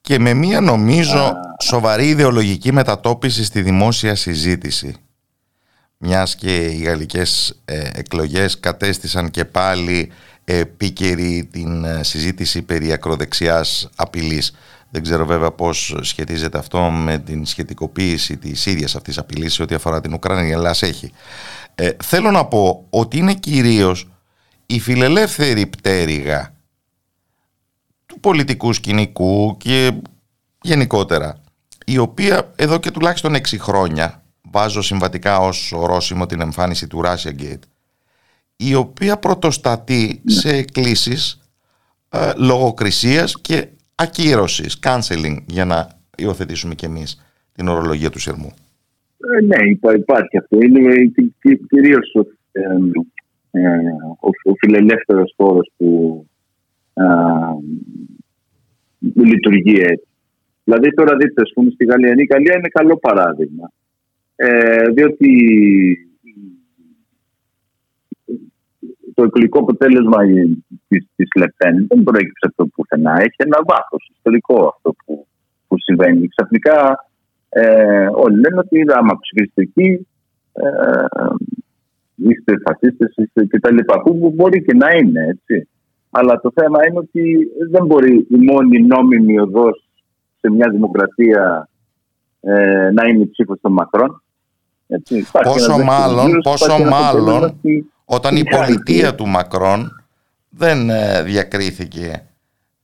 [0.00, 1.32] Και με μία νομίζω
[1.62, 5.05] σοβαρή ιδεολογική μετατόπιση στη δημόσια συζήτηση.
[5.98, 10.12] Μιας και οι γαλλικές ε, εκλογές κατέστησαν και πάλι
[10.44, 14.54] επίκαιρη την ε, συζήτηση περί ακροδεξιάς απειλής.
[14.90, 19.74] Δεν ξέρω βέβαια πώς σχετίζεται αυτό με την σχετικοποίηση της ίδιας αυτής απειλής σε ό,τι
[19.74, 21.12] αφορά την Ουκρανία, αλλά έχει.
[21.74, 24.08] Ε, θέλω να πω ότι είναι κυρίως
[24.66, 26.54] η φιλελεύθερη πτέρυγα
[28.06, 29.92] του πολιτικού σκηνικού και
[30.60, 31.40] γενικότερα
[31.86, 34.22] η οποία εδώ και τουλάχιστον 6 χρόνια
[34.56, 37.66] βάζω συμβατικά ως ορόσημο την εμφάνιση του Russia Gate
[38.56, 40.32] η οποία πρωτοστατεί ναι.
[40.32, 41.40] σε εκκλήσεις
[42.10, 47.10] ε, λογοκρισίας και ακύρωσης, canceling για να υιοθετήσουμε κι εμείς
[47.52, 48.52] την ορολογία του Σερμού.
[49.18, 49.56] Ε, ναι,
[49.94, 50.56] υπάρχει αυτό.
[50.60, 51.12] Είναι
[51.68, 52.14] κυρίως
[52.52, 52.60] ε,
[53.50, 53.60] ε,
[54.20, 55.90] ο, ο φιλελεύθερος χώρος που
[56.94, 57.02] ε,
[59.14, 60.06] λειτουργεί έτσι.
[60.64, 62.14] Δηλαδή τώρα δείτε, ας πούμε, στη Γαλλία.
[62.16, 63.70] Η Γαλλία είναι καλό παράδειγμα.
[64.36, 65.30] Ε, διότι
[69.14, 70.18] το εκλογικό αποτέλεσμα
[70.88, 73.12] της, της Λεπέν δεν προέκυψε από το πουθενά.
[73.12, 75.26] Έχει ένα βάθος ιστορικό αυτό που,
[75.68, 76.28] που συμβαίνει.
[76.28, 77.06] Ξαφνικά
[77.48, 80.06] ε, όλοι λένε ότι άμα ψηφίσετε εκεί
[80.52, 81.04] ε,
[82.14, 85.68] είστε φασίστες είστε και τα λοιπά που μπορεί και να είναι έτσι.
[86.10, 89.88] Αλλά το θέμα είναι ότι δεν μπορεί η μόνη νόμιμη οδός
[90.40, 91.68] σε μια δημοκρατία
[92.40, 94.22] ε, να είναι η ψήφος των μακρών.
[94.86, 95.26] Έτσι.
[95.42, 97.60] Πόσο μάλλον, πόσο μάλλον
[98.04, 100.04] όταν η πολιτεία του Μακρόν
[100.48, 102.26] δεν ε, διακρίθηκε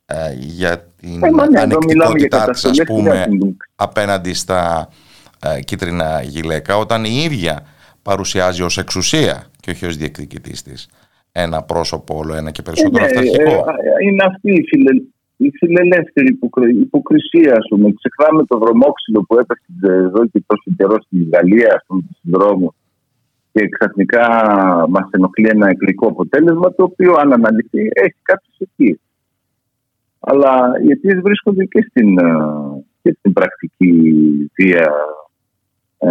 [0.06, 3.26] ε, για την ε, ναι, ανεκτικότητά της ας πούμε
[3.74, 4.88] απέναντι στα
[5.64, 7.66] κίτρινα γυλαίκα όταν η ίδια
[8.02, 10.88] παρουσιάζει ως εξουσία και όχι ως διεκδικητής της
[11.32, 13.64] ένα πρόσωπο όλο ένα και περισσότερο ναι, αυταρχικό.
[14.02, 15.02] είναι αυτή η, φιλε,
[15.46, 16.38] η φιλελεύθερη
[16.80, 17.76] υποκρισία σου.
[17.76, 17.92] πούμε.
[18.00, 22.74] Ξεχνάμε το δρομόξυλο που έπεσε εδώ και τόσο καιρό στη Γαλλία, στον δρόμο
[23.52, 24.26] και ξαφνικά
[24.88, 29.00] μας ενοχλεί ένα εκλογικό αποτέλεσμα το οποίο αν αναλυθεί έχει κάποιες αιτίες.
[30.20, 32.24] Αλλά οι αιτίες βρίσκονται και στην, ε,
[33.02, 33.92] και στην πρακτική
[34.54, 34.92] βία
[35.98, 36.08] ε,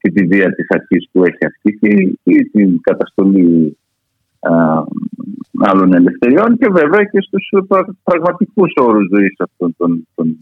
[0.00, 3.85] και τη βία της αρχής που έχει ασκήσει ή την καταστολή ε,
[5.58, 7.48] άλλων ελευθεριών και βέβαια και στους
[8.02, 10.38] πραγματικούς όρους ζωής αυτών των, των,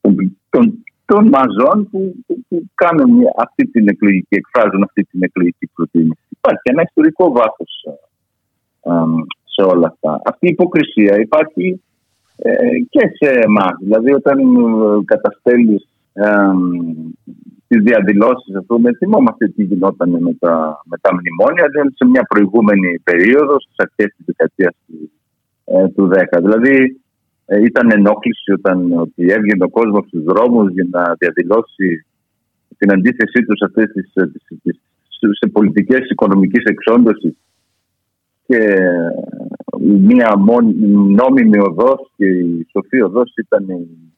[0.00, 2.14] των, των των μαζών που,
[2.48, 6.22] που, κάνουν αυτή την εκλογική, εκφράζουν αυτή την εκλογική προτίμηση.
[6.28, 7.72] Υπάρχει ένα ιστορικό βάθος
[8.82, 8.90] ε,
[9.44, 10.20] σε όλα αυτά.
[10.24, 11.82] Αυτή η υποκρισία υπάρχει
[12.36, 13.76] ε, και σε εμάς.
[13.80, 14.38] Δηλαδή, όταν
[16.12, 16.24] ε,
[17.72, 21.90] καταστέλει ε, τις διαδηλώσεις, ας πούμε, θυμόμαστε τι γινόταν με τα, με τα μνημόνια, δηλαδή
[21.94, 25.10] σε μια προηγούμενη περίοδο, στις αρχές της δεκαετίας του,
[25.64, 26.40] ε, του 10.
[26.40, 27.00] Δηλαδή,
[27.46, 32.06] ε, ήταν ενόχληση όταν ότι έβγαινε ο κόσμος στους δρόμους για να διαδηλώσει
[32.78, 34.12] την αντίθεσή τους σε αυτές τις
[35.40, 37.36] σε πολιτικές οικονομικής εξόντωσης
[38.46, 38.58] και
[39.80, 40.34] μία
[41.20, 44.12] νόμιμη οδός και η σοφή οδός ήταν η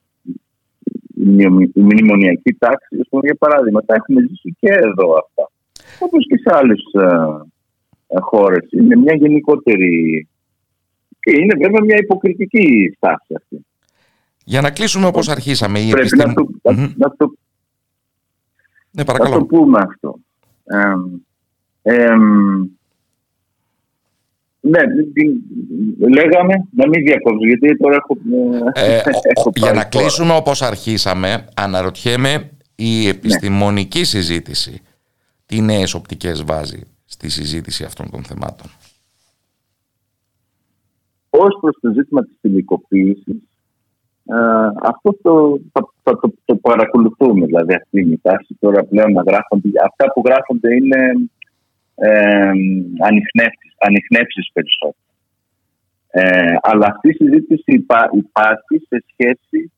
[1.74, 3.00] μνημονιακή τάξη.
[3.22, 5.50] Για παράδειγμα, τα έχουμε ζήσει και εδώ αυτά.
[5.98, 6.82] Όπως και σε άλλες
[8.20, 8.68] χώρες.
[8.70, 10.28] Είναι μια γενικότερη
[11.20, 13.66] και είναι βέβαια μια υποκριτική στάση αυτή.
[14.44, 15.78] Για να κλείσουμε όπως αρχίσαμε.
[15.80, 16.92] Η Πρέπει να, το, mm-hmm.
[16.96, 17.34] να, το,
[18.90, 19.34] ναι, παρακαλώ.
[19.34, 20.18] να το πούμε αυτό.
[20.64, 20.94] Ε,
[21.82, 22.14] ε,
[24.66, 24.80] ναι,
[26.14, 28.16] λέγαμε να μην διακόψω γιατί τώρα έχω...
[28.72, 29.00] Ε,
[29.36, 34.04] έχω για να κλείσουμε όπως αρχίσαμε, αναρωτιέμαι η επιστημονική ναι.
[34.04, 34.82] συζήτηση
[35.46, 38.66] τι νέες οπτικές βάζει στη συζήτηση αυτών των θεμάτων;
[41.30, 43.36] Ω προς το ζήτημα της ποινικοποίησης,
[44.24, 44.36] ε,
[44.82, 47.46] αυτό το, θα, θα το, το παρακολουθούμε.
[47.46, 49.68] Δηλαδή αυτή είναι η τάση τώρα πλέον να γράφονται.
[49.84, 50.96] Αυτά που γράφονται είναι
[51.94, 52.50] ε,
[53.78, 54.94] ανοιχνεύσεις περισσότερο.
[56.16, 57.72] Ε, αλλά αυτή η συζήτηση
[58.12, 59.72] υπάρχει σε σχέση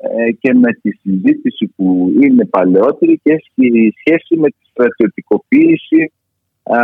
[0.00, 6.12] ε, και με τη συζήτηση που είναι παλαιότερη και έχει σχέση με τη στρατιωτικοποίηση
[6.62, 6.76] ε,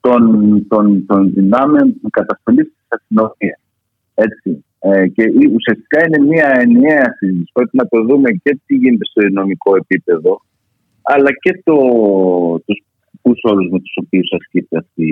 [0.00, 0.22] των,
[0.68, 3.58] των, των δυνάμεων που καταστολή τη αστυνομία.
[4.14, 4.64] Έτσι.
[4.80, 7.50] Ε, και ουσιαστικά είναι μια ενιαία συζήτηση.
[7.52, 10.42] Πρέπει να το δούμε και τι γίνεται στο νομικό επίπεδο,
[11.02, 11.76] αλλά και το,
[12.66, 12.82] τους
[13.42, 15.04] όρους με τους οποίους ασκείται αυτή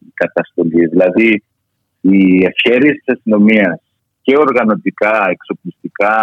[0.00, 0.86] η καταστολή.
[0.86, 1.42] Δηλαδή,
[2.00, 3.80] οι ευχέρειες της αστυνομίας
[4.22, 6.16] και οργανωτικά, εξοπλιστικά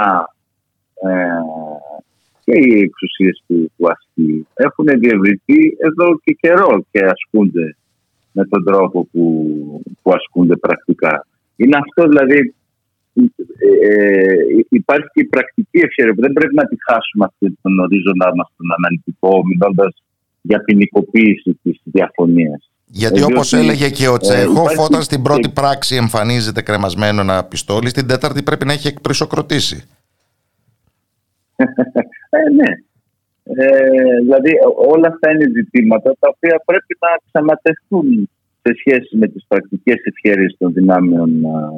[1.04, 1.42] ε,
[2.44, 7.76] και οι εξουσίες του, του αστυνομικού έχουν διευρυνθεί εδώ και καιρό και ασκούνται
[8.32, 9.24] με τον τρόπο που,
[10.02, 11.28] που ασκούνται πρακτικά.
[11.56, 12.54] Είναι αυτό δηλαδή
[13.14, 14.36] ε, ε,
[14.70, 18.68] υπάρχει και η πρακτική ευχαίρεια δεν πρέπει να τη χάσουμε αυτή τον ορίζοντα μας τον
[18.78, 19.94] αναλυτικό μιλώντας
[20.42, 22.70] για ποινικοποίηση της διαφωνίας.
[22.92, 27.90] Γιατί όπως έλεγε και ο Τσέχοφ, ε, όταν στην πρώτη πράξη εμφανίζεται κρεμασμένο ένα πιστόλι,
[27.90, 29.84] στην τέταρτη πρέπει να έχει εκπρισοκροτήσει.
[32.30, 32.72] ε, ναι.
[33.44, 34.52] Ε, δηλαδή
[34.88, 38.30] όλα αυτά είναι ζητήματα τα οποία πρέπει να ξανατεθούν
[38.62, 41.30] σε σχέση με τις πρακτικές ευχαίρειες των δυνάμεων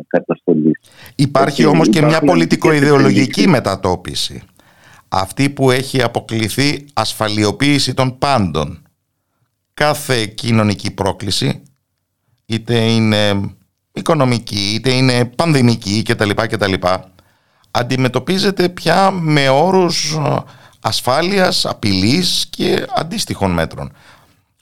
[0.07, 0.79] καταστολής.
[1.15, 4.41] Υπάρχει όμως και μια πολιτικο-ιδεολογική μετατόπιση.
[5.13, 8.81] Αυτή που έχει αποκληθεί ασφαλιοποίηση των πάντων.
[9.73, 11.63] Κάθε κοινωνική πρόκληση,
[12.45, 13.41] είτε είναι
[13.93, 16.29] οικονομική, είτε είναι πανδημική κτλ.
[16.29, 16.73] κτλ
[17.71, 20.17] αντιμετωπίζεται πια με όρους
[20.79, 23.91] ασφάλειας, απειλής και αντίστοιχων μέτρων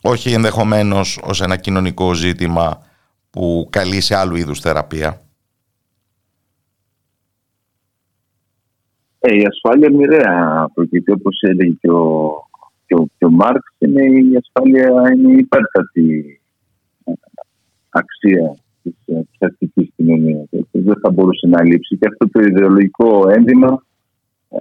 [0.02, 2.82] όχι ενδεχομένως ως ένα κοινωνικό ζήτημα
[3.30, 5.22] που καλεί σε άλλου είδους θεραπεία.
[9.20, 12.34] Ε, η ασφάλεια μοιραία προκύπτει όπως έλεγε και ο,
[12.86, 16.42] και ο, και ο Μάρξ είναι η ασφάλεια είναι η υπέρτατη
[17.04, 17.12] ε,
[17.90, 18.96] αξία της
[19.40, 20.48] ψυχικής κοινωνίας.
[20.72, 23.84] Δεν θα μπορούσε να λείψει και αυτό το ιδεολογικό ένδυμα
[24.50, 24.58] ε,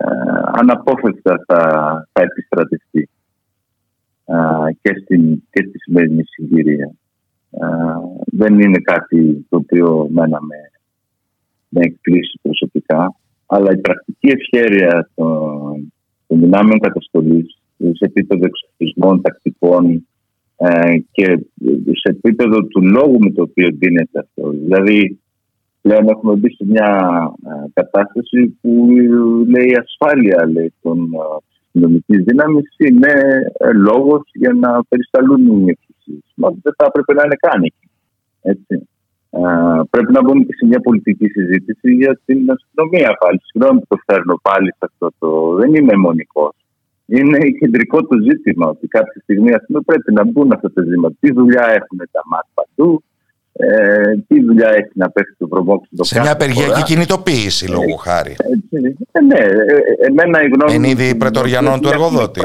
[0.52, 1.60] αναπόφευκτα θα,
[2.12, 3.08] θα επιστρατευτεί
[4.82, 6.90] και, στην, και στη σημερινή συγκυρία.
[8.26, 10.56] δεν είναι κάτι το οποίο μένα με,
[11.68, 13.14] με εκπλήσει προσωπικά,
[13.50, 15.92] αλλά η πρακτική ευχέρεια των,
[16.26, 20.06] των δυνάμεων καταστολής σε επίπεδο εξοπλισμών, τακτικών
[20.56, 21.26] ε, και
[21.92, 24.50] σε επίπεδο του λόγου με το οποίο δίνεται αυτό.
[24.50, 25.18] Δηλαδή,
[25.80, 26.90] πλέον έχουμε μπει σε μια
[27.44, 28.88] ε, κατάσταση που
[29.48, 31.10] λέει ασφάλεια λέει, των
[31.64, 33.12] αστυνομικής δύναμης είναι
[33.58, 36.32] ε, λόγος για να περισταλούν οι εξουσίες.
[36.34, 37.86] Μα δεν θα έπρεπε να είναι καν εκεί.
[39.30, 39.88] Έτσι.
[39.90, 43.40] πρέπει να μπούμε και σε μια πολιτική συζήτηση για την αστυνομία πάλι.
[43.48, 45.54] Συγγνώμη που το φέρνω πάλι σε αυτό το.
[45.60, 46.54] Δεν είμαι αιμονικός.
[47.06, 51.14] Είναι κεντρικό το ζήτημα ότι κάποια στιγμή πούμε, πρέπει να μπουν αυτά τα ζητήματα.
[51.20, 53.02] Τι δουλειά έχουν τα ΜΑΤ παντού,
[53.52, 58.36] ε, τι δουλειά έχει να πέφτει το προμόξι Σε μια απεργιακή κινητοποίηση, ε, λόγω χάρη.
[59.12, 60.72] Ε, ναι, ε, εμένα η γνώμη.
[60.74, 62.40] Εν είδη πρετοριανών του εργοδότη.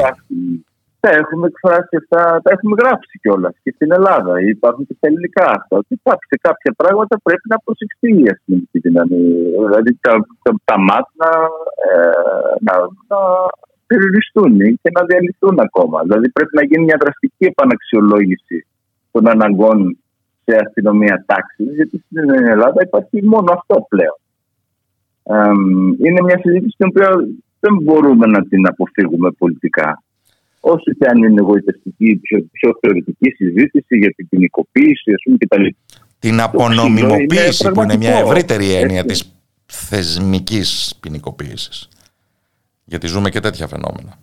[1.03, 4.33] Τα έχουμε εκφράσει αυτά, τα έχουμε γράψει κιόλας και στην Ελλάδα.
[4.55, 5.77] Υπάρχουν και στα ελληνικά αυτά.
[5.81, 5.93] Ότι
[6.31, 9.17] σε κάποια πράγματα πρέπει να προσεχθεί η αστυνομική δύναμη.
[9.67, 10.13] Δηλαδή τα,
[10.43, 11.31] τα, τα ΜΑΤ να,
[11.89, 12.73] ε, να,
[13.11, 13.19] να
[13.87, 15.97] περιοριστούν και να διαλυθούν ακόμα.
[16.01, 18.57] Δηλαδή πρέπει να γίνει μια δραστική επαναξιολόγηση
[19.11, 19.97] των αναγκών
[20.45, 24.19] σε αστυνομία τάξης, γιατί στην Ελλάδα υπάρχει μόνο αυτό πλέον.
[26.05, 27.09] είναι μια συζήτηση την οποία
[27.59, 30.03] δεν μπορούμε να την αποφύγουμε πολιτικά.
[30.65, 35.65] Όσο και αν είναι εγωιτευτική, πιο, πιο θεωρητική συζήτηση για την ποινικοποίηση, ας πούμε, κτλ.
[36.19, 39.33] Την απονομιμοποίηση, που είναι μια ευρύτερη έννοια της
[39.65, 41.89] θεσμικής ποινικοποίησης.
[42.85, 44.19] Γιατί ζούμε και τέτοια φαινόμενα.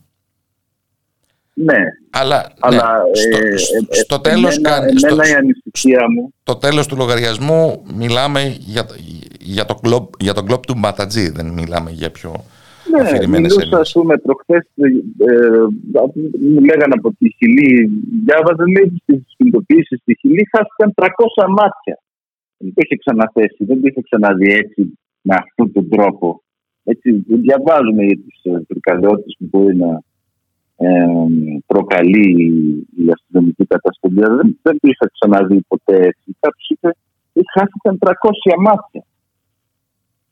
[1.54, 1.78] Ναι.
[2.10, 6.34] Αλλά, Αλλά ναι, ε, στο, ε, στο, ε, τέλος, εμένα, στο, εμένα η ανησυχία μου...
[6.42, 8.86] Το τέλος του λογαριασμού μιλάμε για,
[9.40, 12.44] για, το κλόπ, για το κλόπ του Ματατζή, δεν μιλάμε για πιο
[12.90, 14.86] ναι, αφηρημένες μιλούσα, ας πούμε, προχθές, ε,
[16.52, 17.90] μου λέγανε από τη Χιλή,
[18.24, 21.96] διάβαζα, λέει, στις συνειδητοποιήσεις στη Χιλή χάθηκαν 300 μάτια.
[22.56, 26.42] Δεν το είχε ξαναθέσει, δεν το είχε ξαναδεί έτσι, με αυτόν τον τρόπο.
[26.84, 30.02] Έτσι, διαβάζουμε για τις φρικαλαιότητες που μπορεί να
[31.66, 32.28] προκαλεί
[32.96, 34.20] η αστυνομική καταστολή.
[34.20, 36.36] Δεν, δεν το είχα ξαναδεί ποτέ έτσι.
[36.40, 36.90] Κάποιος είπε
[37.54, 38.12] χάθηκαν 300
[38.58, 39.04] μάτια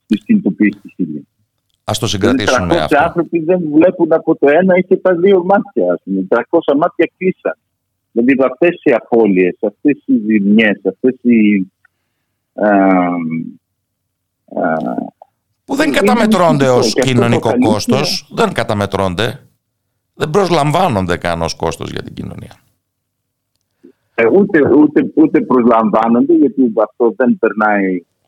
[0.05, 1.27] στη κινητοποίηση τη Χιλή.
[1.89, 2.97] Α το συγκρατήσουμε 300 αυτό.
[2.97, 5.93] άνθρωποι δεν βλέπουν από το ένα ή και τα δύο μάτια.
[5.93, 6.27] Ας πούμε.
[6.29, 7.57] 300 μάτια κλείσαν.
[8.11, 11.71] Δηλαδή αυτές οι απώλειες, αυτές οι ζημιές, αυτές οι.
[15.65, 19.39] Που δεν καταμετρώνται ως κοινωνικό κόστος, δεν καταμετρώνται,
[20.13, 22.59] δεν προσλαμβάνονται καν ως κόστος για την κοινωνία.
[24.15, 28.18] Ε, ούτε, ούτε, ούτε προσλαμβάνονται γιατί αυτό δεν περνάει στο,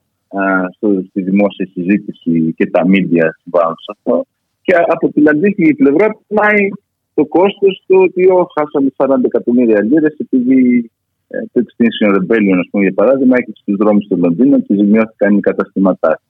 [1.10, 4.26] στη δημόσια συζήτηση και τα μίντια συμβάλλουν σε αυτό.
[4.62, 6.70] Και από την αντίθετη πλευρά περνάει
[7.14, 10.92] το κόστος του ότι χάσαμε 40 εκατομμύρια λίρες επειδή
[11.28, 15.38] ε, το Extinction Rebellion, ας πούμε, για παράδειγμα, έχει στου δρόμους του Λονδίνου και ζημιώθηκαν
[15.38, 16.22] οι καταστήματά.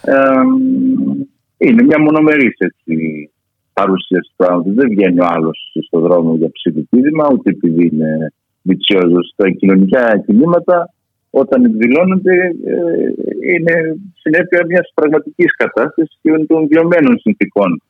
[0.00, 0.14] Ε,
[1.58, 2.56] είναι μια μονομερής
[3.72, 4.74] παρουσίαση του πράγματος.
[4.74, 9.20] Δεν βγαίνει ο άλλος στον δρόμο για ψηφοπίδημα, ούτε επειδή είναι βιτσιόζο.
[9.36, 10.94] Τα κοινωνικά κινήματα,
[11.42, 17.82] όταν εκδηλώνονται, ε, είναι συνέπεια μιας πραγματικής κατάστασης και των βιωμένων συνθήκων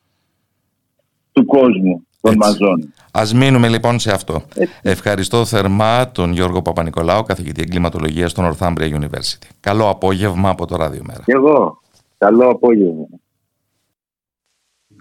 [1.31, 2.01] του κόσμου.
[2.21, 2.93] Των μαζών.
[3.11, 4.41] Ας μείνουμε λοιπόν σε αυτό.
[4.81, 9.47] Ευχαριστώ θερμά τον Γιώργο Παπα-Νικολάου, καθηγητή εγκληματολογίας στο Northumbria University.
[9.59, 11.21] Καλό απόγευμα από το Ράδιο Μέρα.
[11.25, 11.81] Και εγώ.
[12.17, 13.07] Καλό απόγευμα.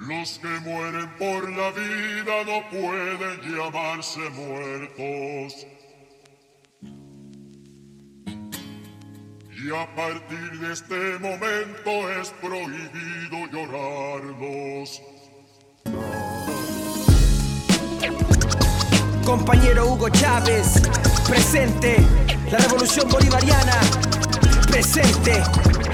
[0.08, 5.75] Los que mueren por la vida no pueden llamarse muertos.
[9.66, 15.02] Y a partir de este momento es prohibido llorarlos.
[19.24, 20.80] Compañero Hugo Chávez,
[21.28, 21.96] presente.
[22.52, 23.80] La revolución bolivariana,
[24.70, 25.42] presente.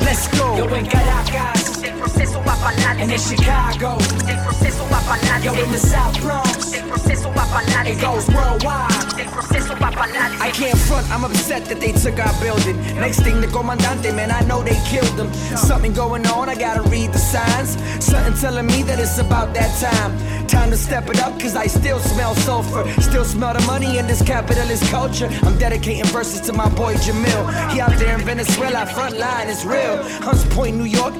[0.01, 0.59] Let's go.
[0.59, 1.72] Yo en Caracas,
[2.03, 3.15] proceso va para adelante.
[3.15, 5.47] En Chicago, el proceso para adelante.
[5.47, 7.93] Yo in the South Bronx, el proceso para adelante.
[7.93, 10.37] It goes worldwide, proceso para adelante.
[10.41, 12.77] I can't front, I'm upset that they took our building.
[13.01, 15.33] Next thing, the comandante, man, I know they killed them.
[15.57, 17.77] Something going on, I gotta read the signs.
[18.05, 20.13] Something telling me that it's about that time.
[20.47, 22.85] Time to step it up, cause I still smell sulfur.
[23.01, 25.29] Still smell the money in this capitalist culture.
[25.43, 27.43] I'm dedicating verses to my boy Jamil.
[27.73, 30.03] He out there in Venezuela, front line is real.
[30.23, 31.15] Hunts Point, New York,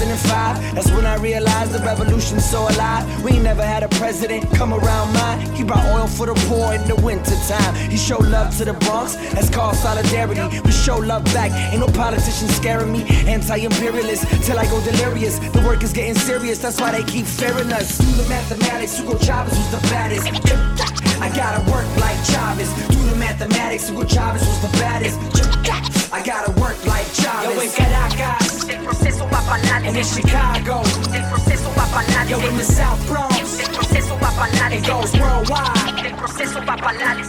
[0.00, 0.74] 2005.
[0.74, 3.04] That's when I realized the revolution's so alive.
[3.22, 5.40] We never had a president come around mine.
[5.54, 7.74] He brought oil for the poor in the wintertime.
[7.90, 10.40] He showed love to the Bronx, that's called solidarity.
[10.64, 13.04] We show love back, ain't no politician scaring me.
[13.28, 15.38] Anti-imperialist, till I go delirious.
[15.38, 17.98] The work is getting serious, that's why they keep fearing us.
[17.98, 20.26] Do the mathematics, Hugo Chavez was the baddest.
[21.20, 22.72] I gotta work like Chavez.
[22.88, 25.59] Do the mathematics, Hugo Chavez was the baddest.
[26.12, 27.54] I gotta work like Chavez.
[27.54, 29.76] Yo en Caracas, el proceso va para.
[29.76, 32.24] And in Chicago, el proceso va para.
[32.26, 34.74] Yo in the South Bronx, el proceso va para.
[34.74, 37.19] It goes worldwide, el proceso va para.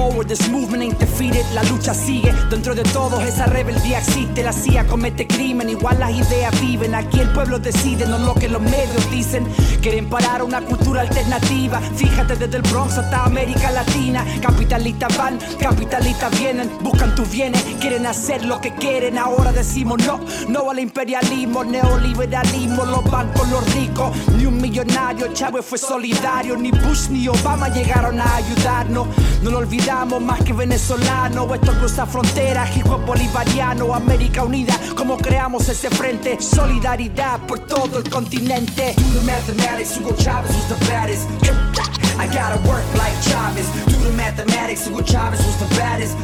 [0.00, 1.44] Forward, this movement ain't defeated.
[1.52, 2.32] La lucha sigue.
[2.48, 4.42] Dentro de todos esa rebeldía existe.
[4.42, 6.94] La CIA comete crimen, igual las ideas viven.
[6.94, 9.46] Aquí el pueblo decide, no lo que los medios dicen.
[9.82, 11.80] Quieren parar una cultura alternativa.
[11.96, 14.24] Fíjate desde el Bronx hasta América Latina.
[14.40, 16.70] Capitalistas van, capitalistas vienen.
[16.80, 19.18] Buscan tus bienes, quieren hacer lo que quieren.
[19.18, 22.86] Ahora decimos no, no al imperialismo, neoliberalismo.
[22.86, 24.16] Los bancos, los ricos.
[24.38, 26.56] Ni un millonario, Chávez fue solidario.
[26.56, 29.08] Ni Bush ni Obama llegaron a ayudarnos.
[29.42, 29.58] No lo
[29.90, 31.52] olvidamos más que venezolano.
[31.54, 33.94] Esto cruza fronteras, hijo bolivariano.
[33.94, 36.40] América Unida, como creamos ese frente.
[36.40, 38.94] Solidaridad por todo el continente.
[38.96, 41.28] Do the mathematics, Hugo Chavez was the baddest.
[42.18, 43.66] I gotta work like Chavez.
[43.86, 46.16] Do the mathematics, Hugo Chavez was the baddest.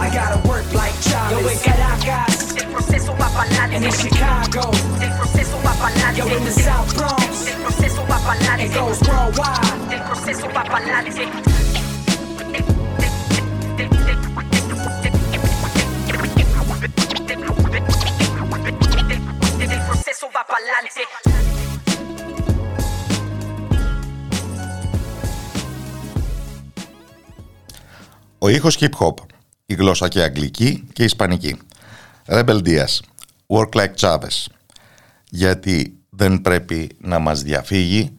[0.00, 1.42] I gotta work like Chavez.
[1.42, 6.12] Yo en Caracas, el proceso va para in Chicago, el proceso va para.
[6.14, 8.62] Yo in the South Bronx, el proceso va para.
[8.62, 11.79] It goes worldwide, el proceso va para
[17.72, 17.80] El
[19.86, 21.00] proceso va para adelante.
[28.38, 29.14] Ο ήχος hip hop,
[29.66, 31.58] η γλώσσα και αγγλική και ισπανική.
[32.26, 32.98] Rebel Diaz,
[33.46, 34.44] Work Like Chavez.
[35.28, 38.18] Γιατί δεν πρέπει να μας διαφύγει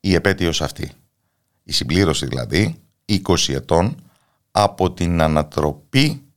[0.00, 0.90] η επέτειος αυτή.
[1.62, 4.10] Η συμπλήρωση δηλαδή 20 ετών
[4.50, 6.27] από την ανατροπή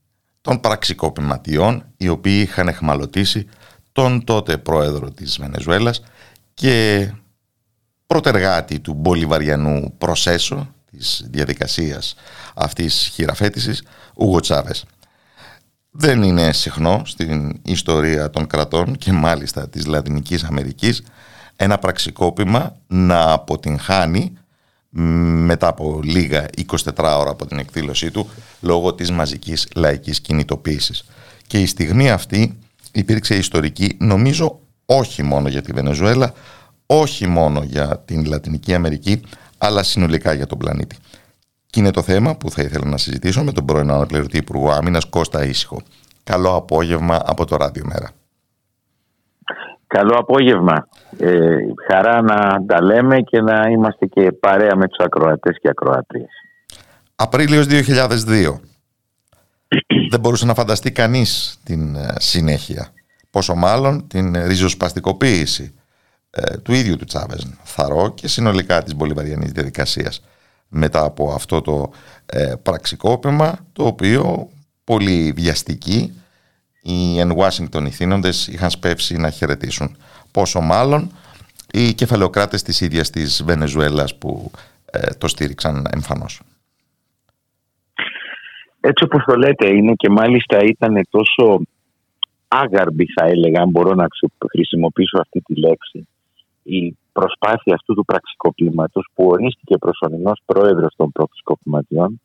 [0.42, 3.46] των πραξικοπηματιών οι οποίοι είχαν εχμαλωτήσει
[3.92, 6.02] τον τότε πρόεδρο της Βενεζουέλας
[6.54, 7.10] και
[8.06, 12.14] πρωτεργάτη του Μπολιβαριανού Προσέσο της διαδικασίας
[12.54, 13.82] αυτής χειραφέτησης,
[14.14, 14.84] Ούγο Τσάβες.
[15.90, 21.02] Δεν είναι συχνό στην ιστορία των κρατών και μάλιστα της Λατινικής Αμερικής
[21.56, 24.36] ένα πραξικόπημα να αποτυγχάνει
[24.94, 28.28] μετά από λίγα 24 ώρα από την εκδήλωσή του
[28.60, 31.04] λόγω της μαζικής λαϊκής κινητοποίησης.
[31.46, 32.58] Και η στιγμή αυτή
[32.92, 36.32] υπήρξε ιστορική νομίζω όχι μόνο για τη Βενεζουέλα,
[36.86, 39.20] όχι μόνο για την Λατινική Αμερική,
[39.58, 40.96] αλλά συνολικά για τον πλανήτη.
[41.66, 45.04] Και είναι το θέμα που θα ήθελα να συζητήσω με τον πρώην αναπληρωτή Υπουργό Άμυνας
[45.04, 45.82] Κώστα Ήσυχο.
[46.24, 48.10] Καλό απόγευμα από το Ράδιο Μέρα.
[49.92, 50.88] Καλό απόγευμα.
[51.18, 51.56] Ε,
[51.90, 56.30] χαρά να τα λέμε και να είμαστε και παρέα με τους ακροατές και ακροατρίες.
[57.16, 58.60] Απρίλιος 2002.
[60.10, 62.88] Δεν μπορούσε να φανταστεί κανείς την ε, συνέχεια.
[63.30, 65.74] Πόσο μάλλον την ριζοσπαστικοποίηση
[66.30, 70.24] ε, του ίδιου του Τσάβεζ Θαρό και συνολικά της Μπολιβαριανής διαδικασίας
[70.68, 71.90] μετά από αυτό το
[72.26, 74.48] ε, πραξικόπημα το οποίο
[74.84, 76.21] πολύ βιαστική
[76.82, 79.96] οι εν Ουάσιγκτον ηθήνοντες είχαν σπεύσει να χαιρετήσουν.
[80.32, 81.10] Πόσο μάλλον
[81.72, 84.50] οι κεφαλαιοκράτες της ίδιας της Βενεζουέλας που
[84.92, 86.40] ε, το στήριξαν εμφανώς.
[88.80, 91.60] Έτσι όπως το λέτε είναι και μάλιστα ήταν τόσο
[92.48, 94.06] άγαρμπη θα έλεγα αν μπορώ να
[94.50, 96.06] χρησιμοποιήσω αυτή τη λέξη
[96.62, 102.20] η προσπάθεια αυτού του πραξικοπήματος που ορίστηκε προσωρινός πρόεδρος των πραξικοπηματιών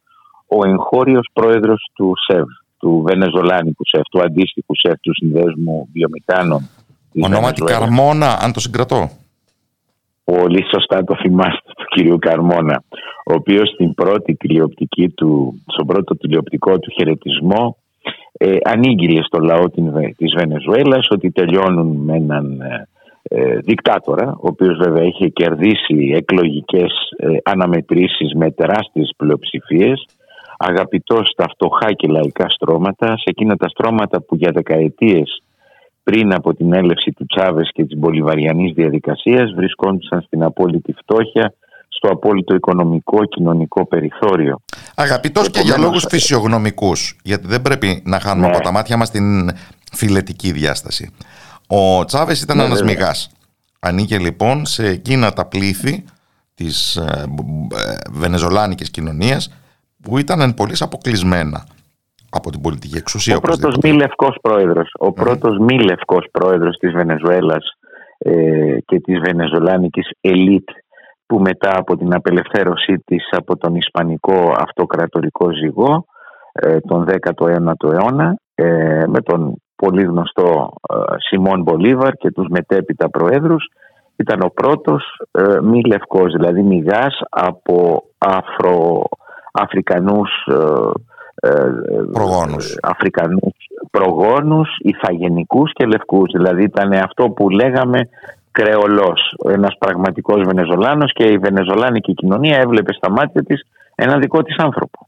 [0.47, 2.47] ο εγχώριος πρόεδρος του ΣΕΒ,
[2.79, 6.69] του Βενεζολάνικου ΣΕΒ, του αντίστοιχου ΣΕΒ, του Συνδέσμου Βιομηχάνων.
[7.23, 9.09] Ονόματι Καρμόνα, αν το συγκρατώ.
[10.23, 12.83] Πολύ σωστά το θυμάστε του κυρίου Καρμόνα,
[13.25, 17.77] ο οποίος στην πρώτη τηλεοπτική του, στον πρώτο τηλεοπτικό του χαιρετισμό
[18.37, 19.69] ε, ανήγγειλε στο λαό
[20.17, 22.87] της Βενεζουέλας ότι τελειώνουν με έναν ε,
[23.29, 30.05] ε, δικτάτορα, ο οποίος βέβαια είχε κερδίσει εκλογικές ε, αναμετρήσεις με τεράστιες πλειοψηφίες,
[30.57, 35.41] αγαπητός στα φτωχά και λαϊκά στρώματα, σε εκείνα τα στρώματα που για δεκαετίες
[36.03, 41.53] πριν από την έλευση του Τσάβες και της Μπολιβαριανής διαδικασίας βρισκόντουσαν στην απόλυτη φτώχεια,
[41.87, 44.59] στο απόλυτο οικονομικό κοινωνικό περιθώριο.
[44.95, 48.53] Αγαπητός και για λόγους φυσιογνωμικούς, γιατί δεν πρέπει να χάνουμε ναι.
[48.53, 49.51] από τα μάτια μας την
[49.91, 51.11] φιλετική διάσταση.
[51.67, 53.29] Ο Τσάβες ήταν ναι, ένας μηγάς.
[53.79, 56.03] Ανήκε λοιπόν σε εκείνα τα πλήθη
[56.55, 57.25] της ε,
[57.75, 59.51] ε, βενεζολάνικης κοινωνίας
[60.03, 61.65] που ήταν πολύ αποκλεισμένα
[62.29, 63.37] από την πολιτική εξουσία.
[63.37, 67.65] Ο πρώτος μη λευκός πρόεδρος, ο πρώτος μη λευκός πρόεδρος της Βενεζουέλας
[68.17, 70.69] ε, και της βενεζολάνικης ελίτ
[71.25, 76.05] που μετά από την απελευθέρωσή της από τον Ισπανικό αυτοκρατορικό ζυγό
[76.51, 83.09] ε, τον 19ο αιώνα ε, με τον πολύ γνωστό ε, Σιμών Μπολίβαρ και τους μετέπειτα
[83.09, 83.65] προέδρους
[84.15, 89.03] ήταν ο πρώτος ε, μη λευκός, δηλαδή μηγάς από αφρο,
[89.51, 90.29] Αφρικανούς
[91.41, 91.49] ε,
[92.11, 92.77] προγόνους.
[92.81, 93.55] Αφρικανούς
[93.91, 96.31] προγόνους, ηθαγενικούς και λευκούς.
[96.33, 98.09] Δηλαδή ήταν αυτό που λέγαμε
[98.51, 103.61] κρεολός, ένας πραγματικός Βενεζολάνος και η βενεζολάνικη κοινωνία έβλεπε στα μάτια της
[103.95, 105.07] ένα δικό της άνθρωπο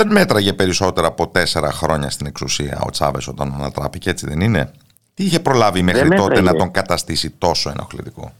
[0.00, 4.72] δεν μέτραγε περισσότερα από τέσσερα χρόνια στην εξουσία ο Τσάβες όταν ανατράπηκε, έτσι δεν είναι;
[5.14, 8.32] Τι είχε προλάβει μέχρι τότε να τον καταστήσει τόσο ενοχλητικό;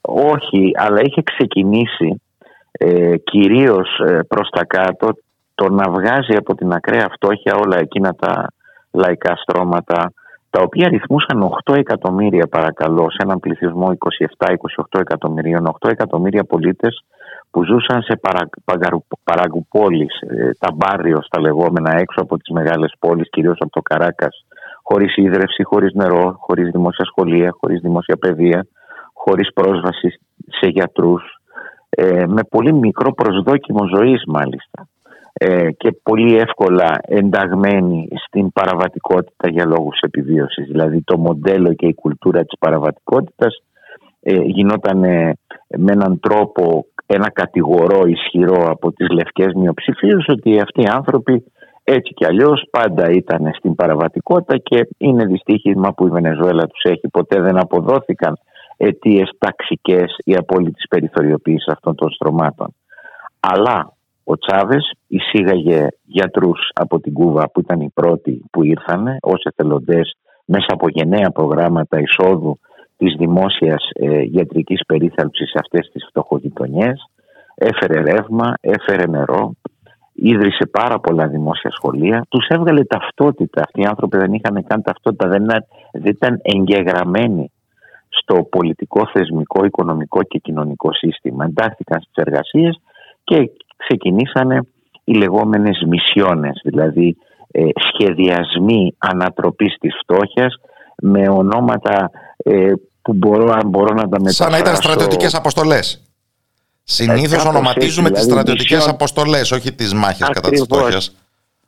[0.00, 2.22] Όχι, αλλά είχε ξεκινήσει
[2.78, 5.08] ε, κυρίως ε, προς τα κάτω
[5.54, 8.46] το να βγάζει από την ακραία φτώχεια όλα εκείνα τα
[8.90, 10.12] λαϊκά στρώματα
[10.50, 13.96] τα οποία ρυθμούσαν 8 εκατομμύρια παρακαλώ σε έναν πληθυσμό
[14.38, 17.04] 27-28 εκατομμυρίων, 8 εκατομμύρια πολίτες
[17.50, 18.48] που ζούσαν σε παρα,
[19.24, 24.44] παραγκουπόλεις, ε, τα μπάριο στα λεγόμενα έξω από τις μεγάλες πόλεις, κυρίως από το Καράκας,
[24.82, 28.66] χωρίς ίδρυυση, χωρίς νερό, χωρίς δημόσια σχολεία, χωρίς δημόσια παιδεία,
[29.12, 30.08] χωρίς πρόσβαση
[30.46, 31.35] σε γιατρούς,
[31.88, 34.88] ε, με πολύ μικρό προσδόκιμο ζωής μάλιστα
[35.32, 40.66] ε, και πολύ εύκολα ενταγμένοι στην παραβατικότητα για λόγους επιβίωσης.
[40.66, 43.62] Δηλαδή το μοντέλο και η κουλτούρα της παραβατικότητας
[44.46, 44.98] γινόταν
[45.68, 51.44] με έναν τρόπο ένα κατηγορό ισχυρό από τις λευκές μειοψηφίες ότι αυτοί οι άνθρωποι
[51.84, 57.08] έτσι κι αλλιώς πάντα ήταν στην παραβατικότητα και είναι δυστύχημα που η Βενεζουέλα τους έχει.
[57.08, 58.38] Ποτέ δεν αποδόθηκαν
[58.76, 62.74] αιτίες ταξικές ή απόλυτης περιθωριοποίησης αυτών των στρωμάτων.
[63.40, 63.92] Αλλά
[64.24, 70.16] ο Τσάβες εισήγαγε γιατρούς από την Κούβα που ήταν οι πρώτοι που ήρθαν ως εθελοντές
[70.44, 72.58] μέσα από γενναία προγράμματα εισόδου
[72.96, 77.10] της δημόσιας ε, ιατρικής περίθαλψης σε αυτές τις φτωχογειτονιές,
[77.54, 79.52] έφερε ρεύμα, έφερε νερό,
[80.12, 83.62] ίδρυσε πάρα πολλά δημόσια σχολεία, τους έβγαλε ταυτότητα.
[83.64, 85.44] Αυτοί οι άνθρωποι δεν είχαν καν ταυτότητα, δεν,
[85.92, 87.50] δεν ήταν εγγεγραμμένοι
[88.26, 91.44] στο πολιτικό, θεσμικό, οικονομικό και κοινωνικό σύστημα.
[91.44, 92.80] Εντάχθηκαν στις εργασίες
[93.24, 94.60] και ξεκινήσανε
[95.04, 97.16] οι λεγόμενες μισιώνες, δηλαδή
[97.50, 100.54] ε, σχεδιασμοί ανατροπής της φτώχειας
[101.02, 102.72] με ονόματα ε,
[103.02, 104.42] που μπορώ, αν μπορώ να τα μεταφράσω.
[104.42, 106.02] Σαν να ήταν στρατιωτικές αποστολές.
[106.82, 108.94] Συνήθως ε, ονοματίζουμε δηλαδή, τις στρατιωτικές μισιόν...
[108.94, 111.16] αποστολές, όχι τις μάχες κατά της φτώχειας.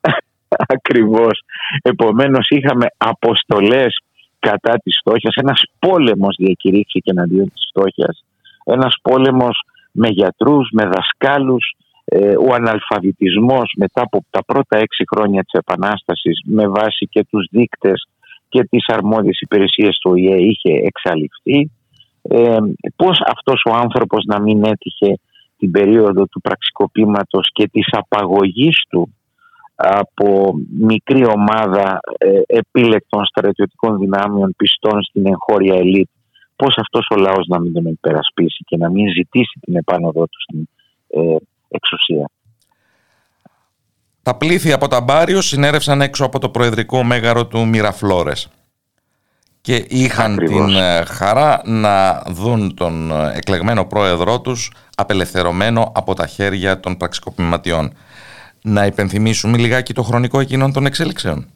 [0.77, 1.43] Ακριβώς.
[1.83, 4.03] Επομένως είχαμε αποστολές
[4.39, 5.35] κατά της φτώχειας.
[5.35, 8.25] Ένας πόλεμος διακηρύχθηκε εναντίον της φτώχειας.
[8.65, 9.61] Ένας πόλεμος
[9.93, 16.41] με γιατρούς, με δασκάλους, ε, ο αναλφαβητισμός μετά από τα πρώτα έξι χρόνια της Επανάστασης
[16.45, 18.09] με βάση και τους δείκτες
[18.49, 21.71] και τις αρμόδιες υπηρεσίες του ΟΗΕ είχε εξαλειφθεί.
[22.23, 22.57] Ε,
[22.97, 25.19] πώς αυτός ο άνθρωπος να μην έτυχε
[25.59, 29.15] την περίοδο του πραξικοπήματος και της απαγωγής του
[29.81, 36.09] από μικρή ομάδα ε, επίλεκτων στρατιωτικών δυνάμεων πιστών στην εγχώρια ελίτ
[36.57, 40.41] πώς αυτός ο λαός να μην τον υπερασπίσει και να μην ζητήσει την επάνωδό του
[40.43, 40.69] στην
[41.09, 41.37] ε,
[41.69, 42.31] εξουσία.
[44.23, 48.49] Τα πλήθη από τα Μπάριο συνέρευσαν έξω από το προεδρικό μέγαρο του Μυραφλόρες
[49.61, 56.27] και είχαν την ε, χαρά να δουν τον ε, εκλεγμένο πρόεδρό τους απελευθερωμένο από τα
[56.27, 57.93] χέρια των πραξικοπηματιών.
[58.63, 61.47] Να υπενθυμίσουμε λιγάκι το χρονικό εκείνων των εξέλιξεων.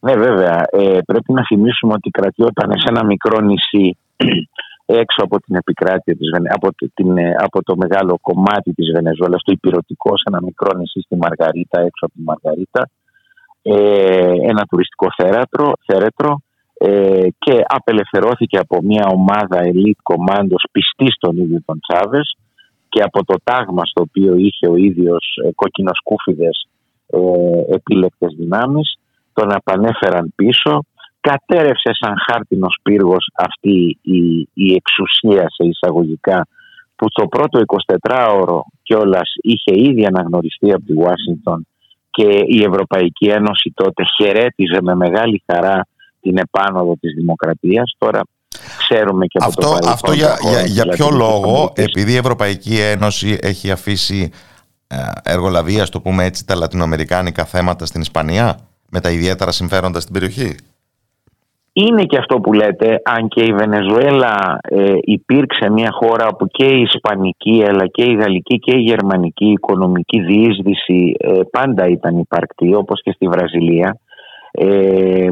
[0.00, 3.98] Ναι βέβαια, ε, πρέπει να θυμίσουμε ότι κρατιόταν σε ένα μικρό νησί
[5.02, 9.52] έξω από την επικράτεια της, από, την, ε, από το μεγάλο κομμάτι της Βενεζουέλας, το
[9.52, 12.88] υπηρετικό σε ένα μικρό νησί στη Μαργαρίτα, έξω από τη Μαργαρίτα,
[13.62, 16.40] ε, ένα τουριστικό θέρετρο, θέρετρο
[16.78, 22.36] ε, και απελευθερώθηκε από μια ομάδα elite κομμάντος πιστής στον ίδιο τον Τσάβες
[22.88, 26.68] και από το τάγμα στο οποίο είχε ο ίδιος ε, κοκκινοσκούφιδες
[27.06, 27.18] ε,
[27.74, 28.98] επίλεκτες δυνάμεις
[29.32, 30.84] τον απανέφεραν πίσω
[31.20, 36.46] κατέρευσε σαν χάρτινος πύργος αυτή η, η εξουσία σε εισαγωγικά
[36.96, 37.60] που το πρώτο
[38.08, 41.66] 24ωρο κιόλας είχε ήδη αναγνωριστεί από τη Ουάσιγκτον
[42.10, 45.86] και η Ευρωπαϊκή Ένωση τότε χαιρέτιζε με μεγάλη χαρά
[46.20, 47.94] την επάνωδο της δημοκρατίας.
[47.98, 48.20] Τώρα
[48.88, 49.92] ξέρουμε και από αυτό, το παρελθόν.
[49.92, 54.30] Αυτό για, για, για ποιο λόγο, επειδή η Ευρωπαϊκή Ένωση έχει αφήσει
[54.86, 58.58] ε, εργολαβία, το πούμε έτσι, τα λατινοαμερικάνικα θέματα στην Ισπανία,
[58.90, 60.54] με τα ιδιαίτερα συμφέροντα στην περιοχή;
[61.72, 66.64] Είναι και αυτό που λέτε, αν και η Βενεζουέλα ε, υπήρξε μια χώρα όπου και
[66.64, 72.74] η Ισπανική αλλά και η Γαλλική και η Γερμανική οικονομική διείσδυση ε, πάντα ήταν υπαρκτή
[72.74, 73.98] όπως και στη Βραζιλία.
[74.58, 75.28] Ε,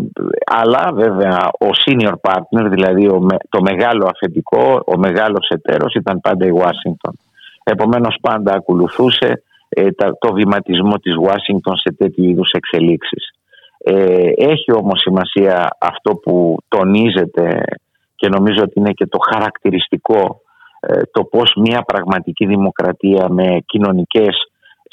[0.47, 3.07] αλλά βέβαια ο senior partner, δηλαδή
[3.49, 7.19] το μεγάλο αφεντικό, ο μεγάλος εταίρος ήταν πάντα η Ουάσιγκτον.
[7.65, 13.31] Επομένως πάντα ακολουθούσε ε, το βηματισμό της Ουάσιγκτον σε τέτοιου είδους εξελίξεις.
[13.79, 17.63] Ε, έχει όμως σημασία αυτό που τονίζεται
[18.17, 20.41] και νομίζω ότι είναι και το χαρακτηριστικό
[20.81, 24.37] ε, το πώς μια πραγματική δημοκρατία με κοινωνικές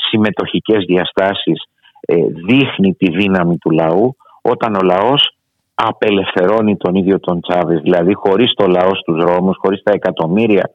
[0.09, 1.63] συμμετοχικές διαστάσεις
[2.01, 2.15] ε,
[2.47, 5.35] δείχνει τη δύναμη του λαού όταν ο λαός
[5.73, 10.69] απελευθερώνει τον ίδιο τον Τσάβες δηλαδή χωρίς το λαό στους δρόμους, χωρίς τα εκατομμύρια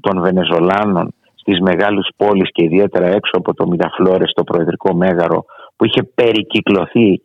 [0.00, 5.44] των Βενεζολάνων στις μεγάλες πόλεις και ιδιαίτερα έξω από το Μιραφλόρες στο Προεδρικό Μέγαρο
[5.76, 7.20] που είχε περικυκλωθεί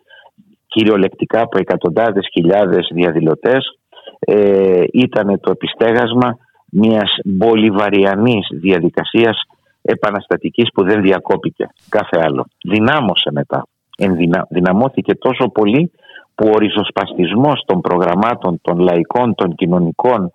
[0.67, 3.79] κυριολεκτικά από εκατοντάδες χιλιάδες διαδηλωτές
[4.19, 6.37] ε, ήταν το επιστέγασμα
[6.71, 9.41] μιας μπολιβαριανής διαδικασίας
[9.81, 12.45] επαναστατικής που δεν διακόπηκε κάθε άλλο.
[12.63, 13.67] Δυνάμωσε μετά.
[13.97, 15.91] Ενδυνα, δυναμώθηκε τόσο πολύ
[16.35, 20.31] που ο ριζοσπαστισμός των προγραμμάτων των λαϊκών, των κοινωνικών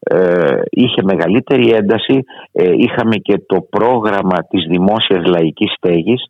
[0.00, 2.24] ε, είχε μεγαλύτερη ένταση.
[2.52, 6.22] Ε, είχαμε και το πρόγραμμα της δημόσιας λαϊκής στέγης.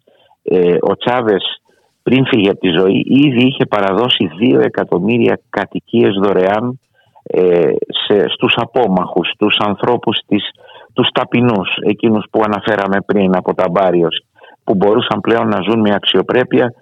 [0.42, 1.60] Ε, ο Τσάβες
[2.02, 6.80] πριν φύγει από τη ζωή ήδη είχε παραδώσει 2 εκατομμύρια κατοικίες δωρεάν
[7.22, 7.72] ε,
[8.06, 10.44] σε, στους απόμαχους, στους ανθρώπους, της,
[10.92, 14.24] τους ταπεινούς, εκείνους που αναφέραμε πριν από τα Μπάριος,
[14.66, 16.74] που μπορούσαν πλέον να ζουν με αξιοπρέπεια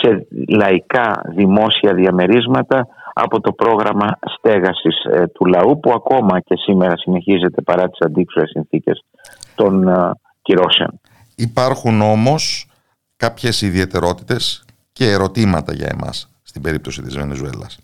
[0.00, 6.96] σε λαϊκά δημόσια διαμερίσματα από το πρόγραμμα στέγασης ε, του λαού που ακόμα και σήμερα
[6.96, 9.04] συνεχίζεται παρά τις αντίξωες συνθήκες
[9.54, 10.10] των ε,
[10.42, 11.00] κυρώσεων.
[11.36, 12.66] Υπάρχουν όμως
[13.16, 17.78] κάποιες ιδιαιτερότητες και ερωτήματα για εμάς στην περίπτωση της Βενεζουέλας.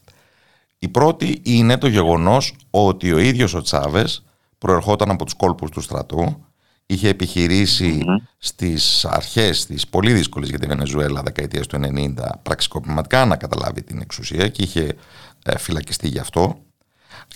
[0.79, 4.25] Η πρώτη είναι το γεγονός ότι ο ίδιος ο Τσάβες
[4.59, 6.45] προερχόταν από τους κόλπους του στρατού,
[6.91, 8.26] είχε επιχειρήσει mm-hmm.
[8.39, 14.01] στις αρχές της πολύ δύσκολης για τη Βενεζουέλα δεκαετίας του 90 πραξικοπηματικά να καταλάβει την
[14.01, 14.97] εξουσία και είχε
[15.45, 16.59] ε, φυλακιστεί γι' αυτό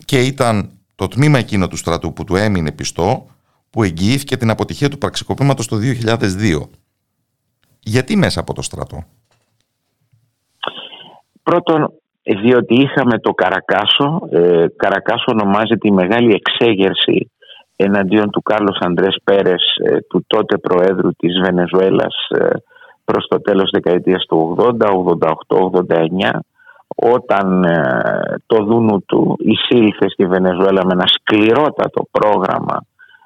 [0.05, 3.27] και ήταν το τμήμα εκείνο του στρατού που του έμεινε πιστό
[3.71, 6.61] που εγγυήθηκε την αποτυχία του πραξικοπήματος το 2002.
[7.81, 9.05] Γιατί μέσα από το στρατό;
[11.43, 11.93] Πρώτον,
[12.23, 14.29] διότι είχαμε το Καρακάσο.
[14.31, 17.32] Ε, Καρακάσο ονομάζεται η μεγάλη εξέγερση
[17.77, 22.49] εναντίον του Κάρλος Αντρές Πέρες, ε, του τότε Προέδρου της Βενεζουέλας ε,
[23.05, 26.39] προς το τέλος δεκαετίας του 80, 88, 89
[26.97, 32.79] όταν ε, το δούνου του εισήλθε στη Βενεζουέλα με ένα σκληρότατο πρόγραμμα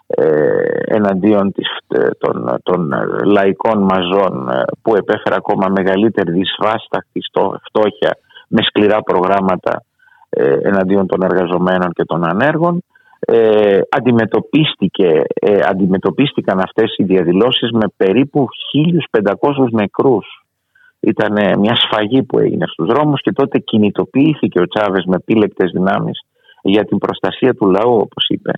[0.06, 2.92] ε, εναντίον της, ε, των, των
[3.24, 7.20] λαϊκών μαζών ε, που επέφερε ακόμα μεγαλύτερη δυσβάσταχτη
[7.68, 8.18] φτώχεια
[8.48, 9.82] με σκληρά προγράμματα
[10.62, 12.82] εναντίον των εργαζομένων και των ανέργων
[13.28, 15.22] ε, αντιμετωπίστηκε,
[15.68, 18.46] αντιμετωπίστηκαν αυτές οι διαδηλώσεις με περίπου
[19.12, 20.26] 1.500 νεκρούς
[21.00, 26.20] Ήταν μια σφαγή που έγινε στους δρόμους και τότε κινητοποιήθηκε ο Τσάβες με επίλεκτες δυνάμεις
[26.62, 28.50] για την προστασία του λαού όπως είπε.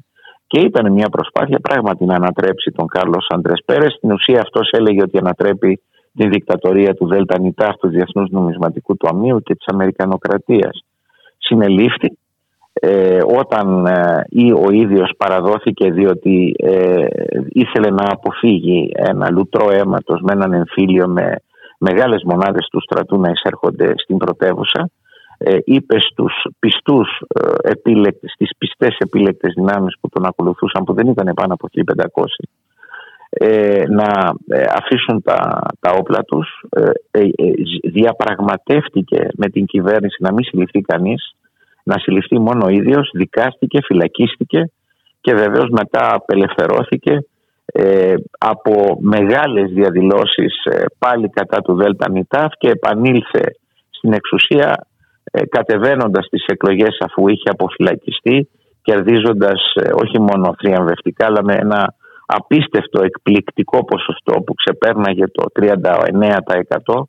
[0.46, 3.92] Και ήταν μια προσπάθεια πράγματι να ανατρέψει τον Κάρλος Αντρές Πέρες.
[3.92, 5.80] Στην ουσία αυτός έλεγε ότι ανατρέπει
[6.14, 10.84] τη δικτατορία του Δέλτα Νιτά του Διεθνούς Νομισματικού Ταμείου και της Αμερικανοκρατίας.
[11.38, 12.18] Συνελήφθη
[12.80, 17.06] ε, όταν ε, ή ο ίδιος παραδόθηκε διότι ε,
[17.48, 21.34] ήθελε να αποφύγει ένα λουτρό αίματος με έναν εμφύλιο με
[21.78, 24.90] μεγάλες μονάδες του στρατού να εισέρχονται στην πρωτεύουσα
[25.38, 31.06] ε, είπε στους πιστούς ε, επίλεκτες, στις πιστές επίλεκτες δυνάμεις που τον ακολουθούσαν που δεν
[31.06, 32.24] ήταν πάνω από 1500
[33.30, 36.48] ε, να ε, αφήσουν τα, τα όπλα τους
[37.92, 41.34] διαπραγματεύτηκε με την κυβέρνηση να μην συλληφθεί κανείς
[41.88, 44.70] να συλληφθεί μόνο ο ίδιος, δικάστηκε, φυλακίστηκε
[45.20, 47.24] και βεβαίως μετά απελευθερώθηκε
[47.72, 53.44] ε, από μεγάλες διαδηλώσεις ε, πάλι κατά του Δέλτα Νιτάφ και επανήλθε
[53.90, 54.86] στην εξουσία
[55.30, 58.48] ε, κατεβαίνοντας τις εκλογές αφού είχε αποφυλακιστεί
[58.82, 61.94] κερδίζοντας ε, όχι μόνο θριαμβευτικά αλλά με ένα
[62.26, 67.02] απίστευτο εκπληκτικό ποσοστό που ξεπέρναγε το 39%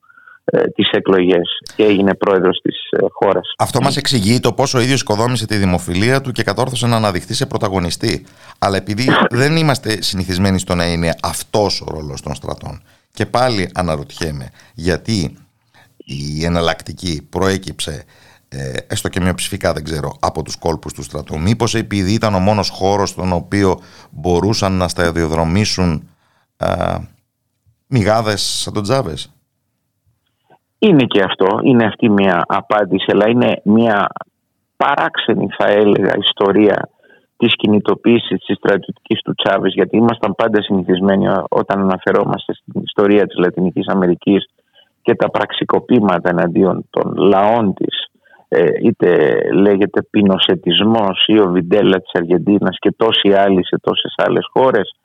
[0.51, 3.53] ε, τις εκλογές και έγινε πρόεδρος της ε, χώρας.
[3.57, 7.33] Αυτό μας εξηγεί το πόσο ο ίδιος οικοδόμησε τη δημοφιλία του και κατόρθωσε να αναδειχθεί
[7.33, 8.25] σε πρωταγωνιστή.
[8.59, 12.81] Αλλά επειδή δεν είμαστε συνηθισμένοι στο να είναι αυτός ο ρόλος των στρατών.
[13.13, 15.37] Και πάλι αναρωτιέμαι γιατί
[15.97, 18.05] η εναλλακτική προέκυψε
[18.49, 22.39] ε, έστω και μειοψηφικά δεν ξέρω από τους κόλπους του στρατού μήπως επειδή ήταν ο
[22.39, 26.09] μόνος χώρος στον οποίο μπορούσαν να σταδιοδρομήσουν
[26.57, 26.95] ε,
[27.87, 29.31] μηγάδες σαν τον Τζάβες;
[30.79, 34.07] Είναι και αυτό, είναι αυτή μια απάντηση, αλλά είναι μια
[34.77, 36.89] παράξενη θα έλεγα ιστορία
[37.37, 43.37] της κινητοποίησης της στρατιωτικής του Τσάβης γιατί ήμασταν πάντα συνηθισμένοι όταν αναφερόμαστε στην ιστορία της
[43.37, 44.45] Λατινικής Αμερικής
[45.01, 48.09] και τα πραξικοπήματα εναντίον των λαών της
[48.47, 54.45] ε, είτε λέγεται πινοσετισμός ή ο Βιντέλα της Αργεντίνας και τόσοι άλλοι σε τόσες άλλες
[54.53, 54.95] χώρες.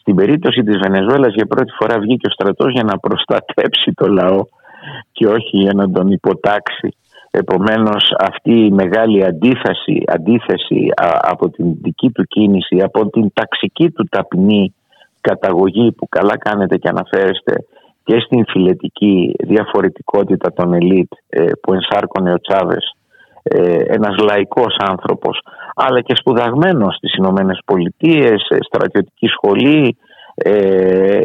[0.00, 4.40] Στην περίπτωση της Βενεζουέλας για πρώτη φορά βγήκε ο στρατός για να προστατέψει το λαό
[5.12, 6.88] και όχι για να τον υποτάξει.
[7.30, 10.88] Επομένως αυτή η μεγάλη αντίθεση, αντίθεση
[11.20, 14.74] από την δική του κίνηση, από την ταξική του ταπεινή
[15.20, 17.64] καταγωγή που καλά κάνετε και αναφέρεστε
[18.04, 22.92] και στην φιλετική διαφορετικότητα των ελίτ ε, που ενσάρκωνε ο Τσάβες
[23.42, 25.40] ε, ένας λαϊκός άνθρωπος
[25.74, 29.96] αλλά και σπουδαγμένος στις Ηνωμένες Πολιτείες, στρατιωτική σχολή,
[30.34, 31.20] ε,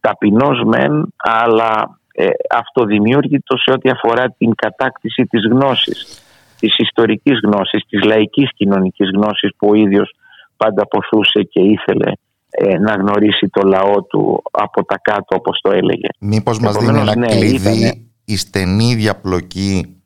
[0.00, 6.22] ταπεινός μεν αλλά ε, αυτοδημιούργητος σε ό,τι αφορά την κατάκτηση της γνώσης,
[6.58, 10.14] της ιστορικής γνώσης, της λαϊκής κοινωνικής γνώσης που ο ίδιος
[10.56, 12.12] πάντα ποθούσε και ήθελε
[12.50, 16.08] ε, να γνωρίσει το λαό του από τα κάτω όπως το έλεγε.
[16.20, 20.02] Μήπως μας δίνει ένα ναι, κλειδί η στενή διαπλοκή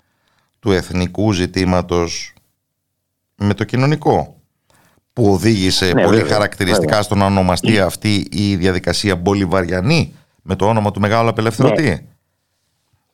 [0.61, 2.35] του εθνικού ζητήματος
[3.37, 4.37] με το κοινωνικό
[5.13, 10.15] που οδήγησε ναι, πολύ χαρακτηριστικά στον να ονομαστεί αυτή η διαδικασία Μπολιβαριανή
[10.45, 11.83] με το όνομα του Μεγάλου Απελευθερωτή.
[11.83, 11.99] Ναι.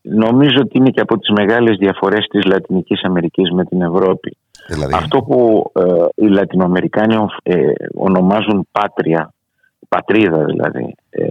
[0.02, 4.36] Νομίζω ότι είναι και από τις μεγάλες διαφορές της Λατινικής Αμερικής με την Ευρώπη.
[4.68, 4.94] Δηλαδή.
[4.94, 9.32] Αυτό που ε, οι Λατινοαμερικάνοι ε, ονομάζουν πάτρια,
[9.88, 11.24] πατρίδα δηλαδή, ε,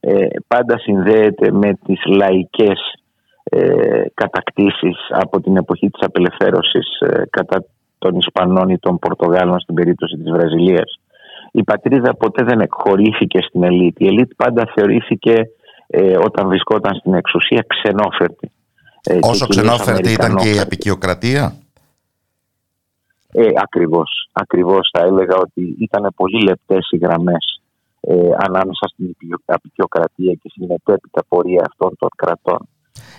[0.00, 2.80] ε πάντα συνδέεται με τις λαϊκές
[3.44, 6.86] ε, κατακτήσεις από την εποχή της απελευθέρωσης
[7.30, 7.64] κατά
[7.98, 11.00] των Ισπανών ή των Πορτογάλων στην περίπτωση της Βραζιλίας
[11.52, 14.00] η πατρίδα ποτέ δεν εκχωρήθηκε στην ελίτ.
[14.00, 15.50] Η ελίτ πάντα θεωρήθηκε
[15.86, 18.50] ε, όταν βρισκόταν στην εξουσία ξενόφερτη.
[19.02, 21.54] Ε, Όσο ξενόφερτη ήταν και η απεικιοκρατία;
[23.32, 27.60] Ε, ακριβώς, ακριβώς θα έλεγα ότι ήταν πολύ λεπτές οι γραμμές
[28.00, 32.68] ε, ανάμεσα στην απεικιοκρατία και στην μετέπειτα πορεία αυτών των κρατών.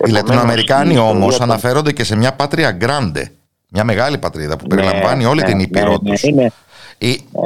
[0.06, 3.32] Οι Λατινοαμερικάνοι όμως αναφέρονται και σε μια πάτρια γκράντε,
[3.68, 6.48] μια μεγάλη πατρίδα που ναι, περιλαμβάνει όλη ναι, την Ήπειρό ναι, ναι, ε, ναι,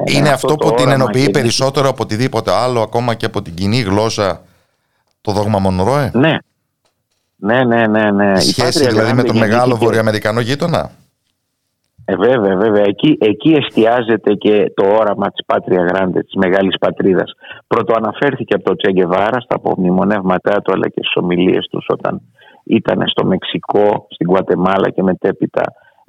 [0.05, 4.40] είναι αυτό, που την ενοποιεί περισσότερο από οτιδήποτε άλλο, ακόμα και από την κοινή γλώσσα,
[5.20, 6.36] το δόγμα Μονρόε; Ναι.
[7.36, 8.11] Ναι, ναι, ναι.
[8.11, 8.40] ναι.
[8.40, 10.90] σχέση δηλαδή με τον μεγάλο βορειοαμερικανό γείτονα;
[12.05, 12.84] Ε, βέβαια, βέβαια.
[12.86, 17.32] Εκεί, εκεί εστιάζεται και το όραμα της Πάτρια Γράντε, της μεγάλης πατρίδας.
[17.66, 17.94] Πρώτο
[18.48, 22.20] από το Τσέγκεβάρα στα απομνημονεύματά του αλλά και στις ομιλίες τους όταν
[22.64, 25.62] ήταν στο Μεξικό, στην Κουατεμάλα και μετέπειτα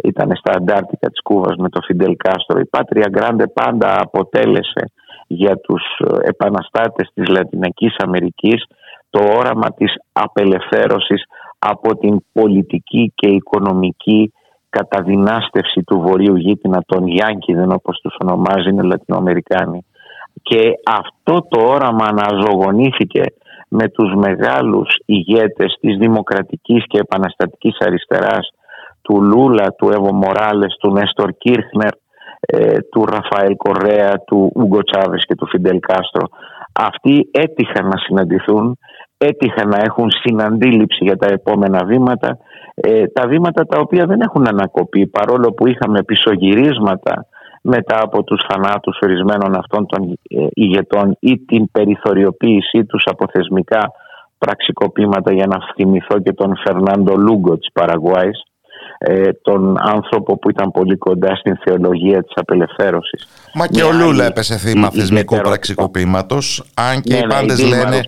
[0.08, 2.60] ήταν στα Αντάρτικα της Κούβας με το Φιντελ Κάστρο.
[2.60, 4.92] Η Πάτρια Γκράντε πάντα αποτέλεσε
[5.28, 8.66] για τους ε, επαναστάτες της Λατινικής Αμερικής
[9.10, 11.24] το όραμα της απελευθέρωσης
[11.60, 14.34] από την πολιτική και οικονομική
[14.70, 19.86] καταδυνάστευση του βορείου γείτονα των Γιάνκιδεν όπως τους ονομάζει οι Λατινοαμερικάνοι.
[20.42, 23.22] Και αυτό το όραμα αναζωογονήθηκε
[23.68, 28.50] με τους μεγάλους ηγέτες της δημοκρατικής και επαναστατικής αριστεράς
[29.06, 31.94] του Λούλα, του Εύω Μοράλες, του Νέστορ Κίρχνερ,
[32.40, 36.28] ε, του Ραφαέλ Κορέα, του Ούγκο Τσάβες και του Φιντελ Κάστρο.
[36.74, 38.78] Αυτοί έτυχαν να συναντηθούν,
[39.18, 42.38] έτυχαν να έχουν συναντήληψη για τα επόμενα βήματα,
[42.76, 47.28] ε, τα βήματα τα οποία δεν έχουν ανακοπεί παρόλο που είχαμε πισωγυρίσματα
[47.62, 53.92] μετά από τους θανάτους ορισμένων αυτών των ε, ηγετών ή την περιθωριοποίησή τους από θεσμικά
[54.38, 58.44] πραξικοπήματα για να θυμηθώ και τον Φερνάντο Λούγκο της Παραγουάης
[58.98, 63.28] ε, τον άνθρωπο που ήταν πολύ κοντά στην θεολογία της απελευθέρωσης.
[63.54, 68.00] Μα και ο Λούλα έπεσε θύμα θεσμικού πραξικοπήματος, αν και ναι, οι ναι, πάντες λένε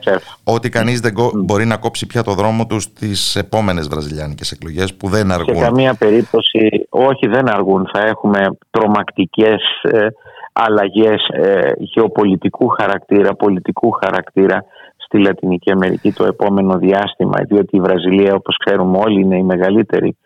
[0.43, 5.07] ότι κανείς δεν μπορεί να κόψει πια το δρόμο τους στις επόμενες βραζιλιάνικες εκλογές που
[5.09, 5.55] δεν αργούν.
[5.55, 10.07] Σε καμία περίπτωση, όχι δεν αργούν, θα έχουμε τρομακτικές ε,
[10.53, 14.65] αλλαγές ε, γεωπολιτικού χαρακτήρα, πολιτικού χαρακτήρα
[14.97, 20.17] στη Λατινική Αμερική το επόμενο διάστημα, διότι η Βραζιλία όπως ξέρουμε όλοι είναι η μεγαλύτερη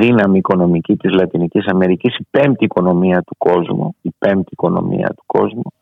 [0.00, 5.72] δύναμη οικονομική της Λατινικής Αμερικής, η πέμπτη οικονομία του κόσμου, η πέμπτη οικονομία του κόσμου,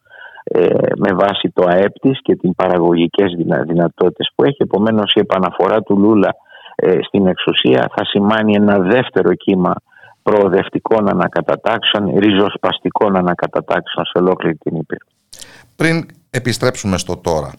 [0.45, 0.67] ε,
[0.97, 3.33] με βάση το ΑΕΠ της και την παραγωγικές
[3.67, 4.57] δυνατότητες που έχει.
[4.59, 6.35] Επομένως η επαναφορά του Λούλα
[6.75, 9.75] ε, στην εξουσία θα σημάνει ένα δεύτερο κύμα
[10.23, 15.07] προοδευτικών ανακατατάξεων, ριζοσπαστικών ανακατατάξεων σε ολόκληρη την Ήπειρο.
[15.77, 17.53] Πριν επιστρέψουμε στο τώρα,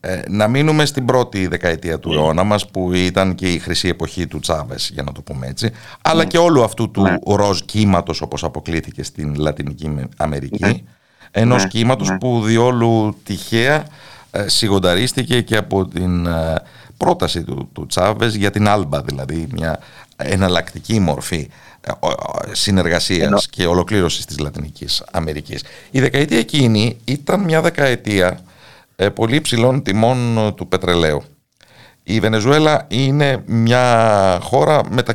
[0.00, 2.14] ε, να μείνουμε στην πρώτη δεκαετία του ναι.
[2.14, 5.70] αιώνα μας που ήταν και η χρυσή εποχή του Τσάβες για να το πούμε έτσι
[6.02, 6.28] αλλά ναι.
[6.28, 7.16] και όλου αυτού του ναι.
[7.26, 10.74] ροζ κύματος όπως αποκλήθηκε στην Λατινική Αμερική ναι.
[11.30, 11.68] ενός ναι.
[11.68, 13.84] κύματος που διόλου τυχαία
[14.30, 16.54] ε, σιγονταρίστηκε και από την ε,
[16.96, 19.78] πρόταση του, του Τσάβες για την Άλμπα δηλαδή μια
[20.16, 21.48] εναλλακτική μορφή
[21.80, 21.90] ε,
[22.52, 25.62] συνεργασίας και ολοκλήρωσης της Λατινικής Αμερικής.
[25.90, 28.38] Η δεκαετία εκείνη ήταν μια δεκαετία ε,
[29.06, 31.22] πολύ υψηλών τιμών ε, του πετρελαίου.
[32.02, 35.14] Η Βενεζουέλα είναι μια χώρα με τα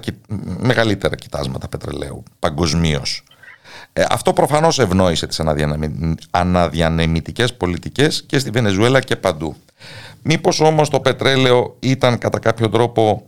[0.60, 3.24] μεγαλύτερα κοιτάσματα πετρελαίου παγκοσμίως.
[3.94, 5.42] Ε, αυτό προφανώς ευνόησε τις
[6.32, 9.56] αναδιανεμητικές πολιτικές και στη Βενεζουέλα και παντού.
[10.24, 13.26] Μήπως όμως το πετρέλαιο ήταν κατά κάποιο τρόπο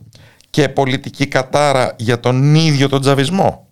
[0.50, 3.68] και πολιτική κατάρα για τον ίδιο τον τζαβισμό.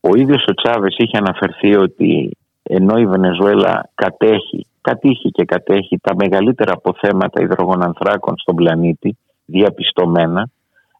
[0.00, 2.30] Ο ίδιος ο Τσάβες είχε αναφερθεί ότι
[2.62, 10.48] ενώ η Βενεζουέλα κατέχει κατήχει και κατέχει τα μεγαλύτερα αποθέματα υδρογονανθράκων στον πλανήτη, διαπιστωμένα,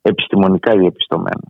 [0.02, 1.46] επιστημονικά διαπιστωμένα.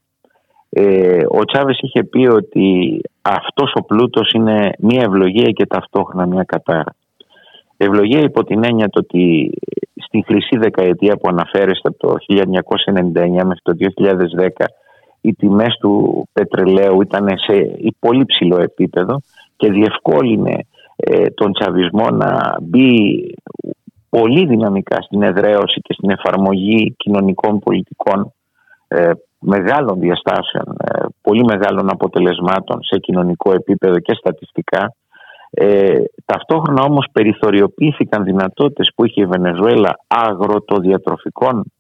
[0.71, 6.43] Ε, ο Τσάβες είχε πει ότι αυτός ο πλούτος είναι μια ευλογία και ταυτόχρονα μια
[6.43, 6.95] κατάρα.
[7.77, 9.51] Ευλογία υπό την έννοια το ότι
[9.95, 12.43] στην χρυσή δεκαετία που αναφέρεστε από το 1999
[13.23, 13.73] μέχρι το
[14.59, 14.65] 2010
[15.21, 17.55] οι τιμές του πετρελαίου ήταν σε
[17.99, 19.21] πολύ ψηλό επίπεδο
[19.57, 20.61] και διευκόλυνε ε,
[21.35, 23.25] τον τσαβισμό να μπει
[24.09, 28.33] πολύ δυναμικά στην εδραίωση και στην εφαρμογή κοινωνικών πολιτικών
[28.89, 34.95] ε, μεγάλων διαστάσεων, ε, πολύ μεγάλων αποτελεσμάτων σε κοινωνικό επίπεδο και στατιστικά.
[35.51, 35.95] Ε,
[36.25, 41.73] ταυτόχρονα όμως περιθωριοποιήθηκαν δυνατότητες που είχε η Βενεζουέλα αγροτοδιατροφικών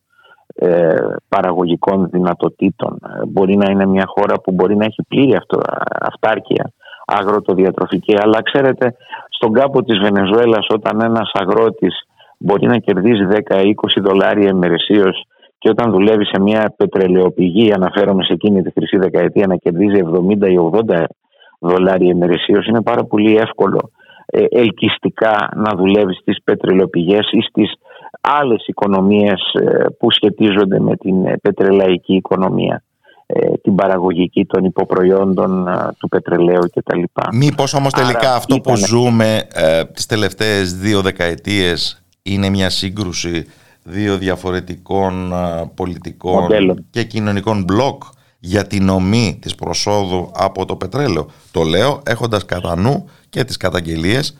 [0.54, 0.96] ε,
[1.28, 2.98] παραγωγικών δυνατοτήτων.
[3.28, 5.60] Μπορεί να είναι μια χώρα που μπορεί να έχει πλήρη αυτό,
[6.00, 6.72] αυτάρκεια
[7.08, 8.14] αγροτοδιατροφική.
[8.22, 8.94] Αλλά ξέρετε,
[9.28, 11.94] στον κάπο της Βενεζουέλας όταν ένας αγρότης
[12.38, 15.24] μπορεί να κερδίζει 10-20 δολάρια ημερησίως
[15.58, 20.00] και όταν δουλεύει σε μια πετρελαιοπηγή, αναφέρομαι σε εκείνη τη χρυσή δεκαετία, να κερδίζει
[20.42, 21.04] 70 ή 80
[21.60, 23.90] δολάρια ημερησίως, είναι πάρα πολύ εύκολο
[24.26, 27.72] ε, ελκυστικά να δουλεύει στις πετρελαιοπηγές ή στις
[28.20, 32.82] άλλες οικονομίες ε, που σχετίζονται με την ε, πετρελαϊκή οικονομία.
[33.30, 35.66] Ε, την παραγωγική των υποπροϊόντων
[35.98, 37.02] του πετρελαίου κτλ.
[37.32, 43.46] Μήπως όμως τελικά αυτό που ζούμε ε, τις τελευταίες δύο δεκαετίες είναι μια σύγκρουση
[43.82, 45.32] δύο διαφορετικών
[45.74, 46.48] πολιτικών
[46.90, 48.02] και κοινωνικών μπλοκ
[48.38, 51.26] για την ομή της προσόδου από το πετρέλαιο.
[51.50, 54.38] Το λέω έχοντας κατά νου και τις καταγγελίες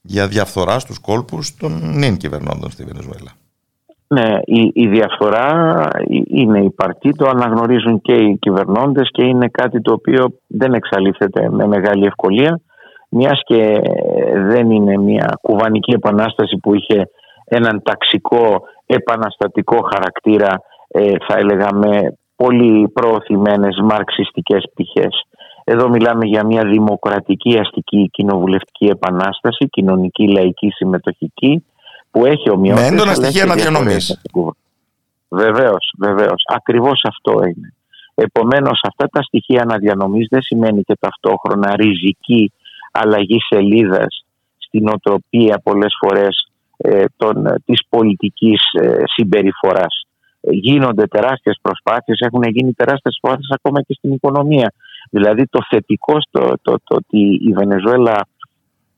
[0.00, 3.30] για διαφθορά στους κόλπους των νυν κυβερνώντων στη Βενεζουέλα.
[4.14, 5.80] Ναι, η, η διαφορά
[6.26, 11.66] είναι υπαρκτή, το αναγνωρίζουν και οι κυβερνώντες και είναι κάτι το οποίο δεν εξαλείφεται με
[11.66, 12.60] μεγάλη ευκολία
[13.08, 13.80] μιας και
[14.34, 17.10] δεν είναι μια κουβανική επανάσταση που είχε
[17.44, 25.22] έναν ταξικό επαναστατικό χαρακτήρα ε, θα έλεγα με πολύ προωθημένες μαρξιστικές πτυχές.
[25.64, 31.64] Εδώ μιλάμε για μια δημοκρατική αστική κοινοβουλευτική επανάσταση, κοινωνική λαϊκή συμμετοχική
[32.10, 32.90] που έχει ομοιότητες.
[32.90, 34.20] Με έντονα στοιχεία αναδιανομής.
[35.28, 36.42] Βεβαίως, βεβαίως.
[36.54, 37.74] Ακριβώς αυτό είναι.
[38.14, 42.52] Επομένως, αυτά τα στοιχεία αναδιανομής δεν σημαίνει και ταυτόχρονα ριζική
[42.92, 44.24] αλλαγή σελίδας
[44.58, 48.60] στην οτροπία πολλές φορές ε, των, της πολιτικής
[49.04, 50.04] συμπεριφοράς.
[50.40, 54.72] Γίνονται τεράστιες προσπάθειες, έχουν γίνει τεράστιες προσπάθειες ακόμα και στην οικονομία.
[55.10, 58.26] Δηλαδή το θετικό στο το, το, ότι η Βενεζουέλα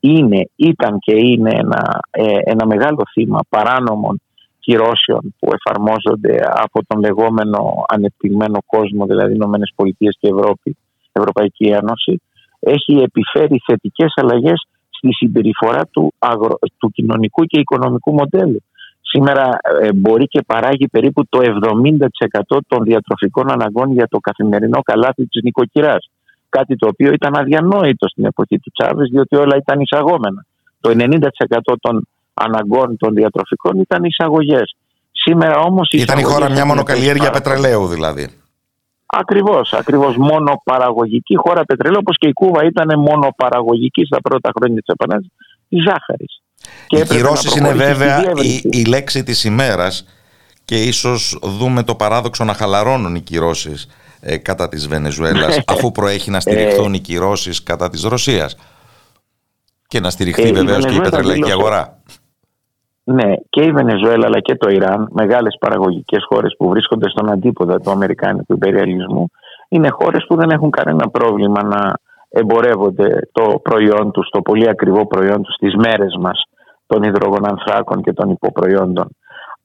[0.05, 1.99] είναι, ήταν και είναι ένα,
[2.43, 4.21] ένα μεγάλο θύμα παράνομων
[4.59, 10.77] κυρώσεων που εφαρμόζονται από τον λεγόμενο ανεπτυγμένο κόσμο, δηλαδή Ηνωμένες Πολιτείες και Ευρώπη,
[11.11, 12.21] Ευρωπαϊκή Ένωση,
[12.59, 16.59] έχει επιφέρει θετικές αλλαγές στη συμπεριφορά του, αγρο...
[16.77, 18.63] του κοινωνικού και οικονομικού μοντέλου.
[19.01, 19.49] Σήμερα
[19.81, 21.39] ε, μπορεί και παράγει περίπου το
[22.49, 26.09] 70% των διατροφικών αναγκών για το καθημερινό καλάθι της νοικοκυράς.
[26.57, 30.45] Κάτι το οποίο ήταν αδιανόητο στην εποχή του Τσάβες διότι όλα ήταν εισαγόμενα.
[30.81, 34.75] Το 90% των αναγκών των διατροφικών ήταν εισαγωγές.
[35.11, 35.89] Σήμερα όμως.
[35.91, 38.29] Ήταν η χώρα μια μονοκαλλιέργεια πετρελαίου δηλαδή.
[39.05, 40.17] Ακριβώς, ακριβώς.
[40.17, 44.93] Μόνο παραγωγική χώρα πετρελαίου, όπως και η Κούβα ήταν μόνο παραγωγική στα πρώτα χρόνια της
[44.93, 45.33] Επανάστασης
[45.69, 46.41] τη ζάχαρης.
[46.89, 50.05] Οι κυρώσεις είναι βέβαια η, η λέξη της ημέρας
[50.65, 53.87] και ίσως δούμε το παράδοξο να χαλαρώνουν οι κυρώσεις
[54.25, 58.55] ε, κατά της Βενεζουέλας, αφού προέχει να στηριχθούν ε, οι κυρώσεις κατά της Ρωσίας.
[59.87, 62.01] Και να στηριχθεί ε, βεβαίως και η πετρελαϊκή αγορά.
[63.03, 67.79] Ναι, και η Βενεζουέλα αλλά και το Ιράν, μεγάλες παραγωγικές χώρες που βρίσκονται στον αντίποδα
[67.79, 69.29] του Αμερικάνικου υπεριαλισμού,
[69.69, 71.93] είναι χώρες που δεν έχουν κανένα πρόβλημα να
[72.29, 76.43] εμπορεύονται το προϊόν τους, το πολύ ακριβό προϊόν τους στι μέρες μας
[76.85, 79.07] των υδρογονανθράκων και των υποπροϊόντων.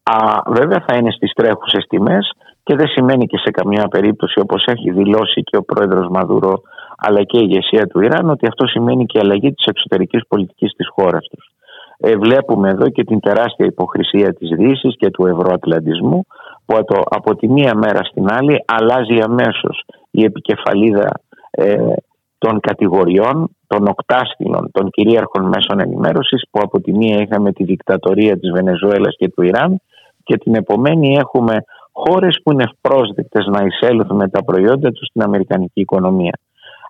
[0.03, 2.33] Α, βέβαια θα είναι στις τρέχουσες τιμές
[2.69, 6.61] και δεν σημαίνει και σε καμία περίπτωση όπως έχει δηλώσει και ο πρόεδρος Μαδούρο
[6.97, 10.89] αλλά και η ηγεσία του Ιράν ότι αυτό σημαίνει και αλλαγή της εξωτερικής πολιτικής της
[10.89, 11.51] χώρας τους.
[11.99, 16.27] Ε, βλέπουμε εδώ και την τεράστια υποχρησία της Δύσης και του ευρωατλαντισμού
[16.65, 16.77] που
[17.11, 21.11] από τη μία μέρα στην άλλη αλλάζει αμέσως η επικεφαλίδα
[21.51, 21.77] ε,
[22.39, 28.39] των κατηγοριών, των οκτάστηλων, των κυρίαρχων μέσων ενημέρωσης που από τη μία είχαμε τη δικτατορία
[28.39, 29.81] της Βενεζουέλας και του Ιράν
[30.25, 31.57] και την επομένη έχουμε
[32.05, 36.39] χώρες που είναι ευπρόσδεκτες να εισέλθουν με τα προϊόντα τους στην αμερικανική οικονομία.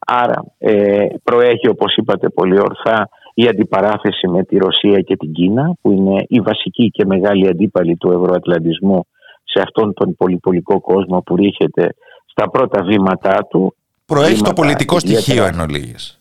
[0.06, 5.74] Άρα ε, προέχει όπως είπατε πολύ ορθά η αντιπαράθεση με τη Ρωσία και την Κίνα
[5.80, 9.06] που είναι η βασική και μεγάλη αντίπαλη του ευρωατλαντισμού
[9.44, 11.94] σε αυτόν τον πολυπολικό κόσμο που ρίχεται
[12.26, 13.74] στα πρώτα βήματά του.
[14.06, 16.20] Προέχει το πολιτικό στοιχείο εν ολίγης.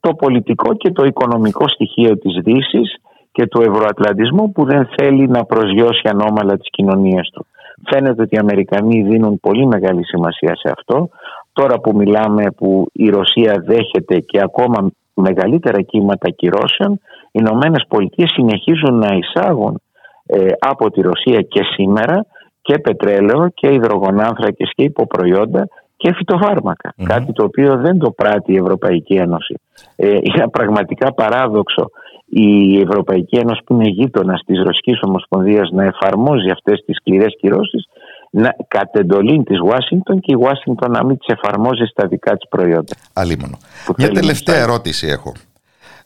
[0.00, 2.96] Το πολιτικό και το οικονομικό στοιχείο της δύσης
[3.32, 7.46] και του ευρωατλαντισμού που δεν θέλει να προσγειώσει ανώμαλα τις κοινωνίες του.
[7.90, 11.08] Φαίνεται ότι οι Αμερικανοί δίνουν πολύ μεγάλη σημασία σε αυτό.
[11.52, 18.30] Τώρα που μιλάμε που η Ρωσία δέχεται και ακόμα μεγαλύτερα κύματα κυρώσεων, οι Ηνωμένες Πολιτείες
[18.30, 19.80] συνεχίζουν να εισάγουν
[20.26, 22.26] ε, από τη Ρωσία και σήμερα
[22.62, 28.56] και πετρέλαιο και υδρογονάνθρακες και υποπροϊόντα και φυτοφαρμακα Κάτι το οποίο δεν το πράττει η
[28.56, 29.54] Ευρωπαϊκή Ένωση.
[29.96, 31.90] Ε, είναι πραγματικά παράδοξο
[32.34, 37.88] η Ευρωπαϊκή Ένωση που είναι γείτονας της Ρωσικής Ομοσπονδίας να εφαρμόζει αυτές τις σκληρές κυρώσεις
[38.30, 42.48] να, κατ' εντολή της Ουάσιγκτον και η Ουάσιγκτον να μην τις εφαρμόζει στα δικά της
[42.48, 42.94] προϊόντα.
[43.12, 43.58] Αλίμονο.
[43.96, 45.32] Μια τελευταία ερώτηση έχω.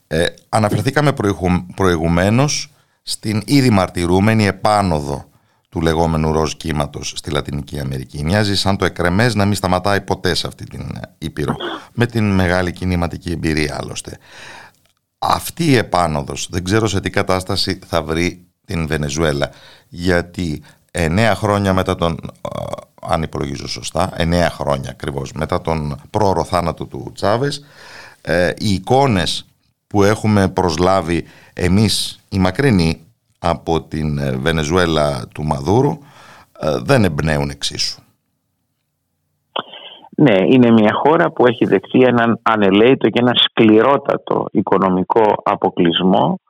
[0.07, 1.13] Ε, αναφερθήκαμε
[1.75, 2.71] προηγουμένως
[3.03, 5.25] στην ήδη μαρτυρούμενη επάνωδο
[5.69, 8.25] του λεγόμενου ροζ κύματος στη Λατινική Αμερική.
[8.25, 10.83] Μοιάζει σαν το εκρεμές να μην σταματάει ποτέ σε αυτή την
[11.19, 11.55] Ήπειρο.
[11.93, 14.19] Με την μεγάλη κινηματική εμπειρία άλλωστε.
[15.19, 19.51] Αυτή η επάνωδος δεν ξέρω σε τι κατάσταση θα βρει την Βενεζουέλα
[19.89, 22.21] γιατί εννέα χρόνια μετά τον,
[23.03, 27.65] αν υπολογίζω σωστά, εννέα χρόνια ακριβώς μετά τον πρόωρο θάνατο του Τσάβες,
[28.21, 29.47] ε, οι εικόνες
[29.87, 33.01] που έχουμε προσλάβει εμείς οι μακρινοί
[33.39, 35.99] από την ε, Βενεζουέλα του Μαδούρου
[36.61, 38.01] ε, δεν εμπνέουν εξίσου.
[40.19, 46.41] Ναι, είναι μια χώρα που έχει δεχτεί έναν ανελαίτο και ένα σκληρότατο οικονομικό αποκλεισμό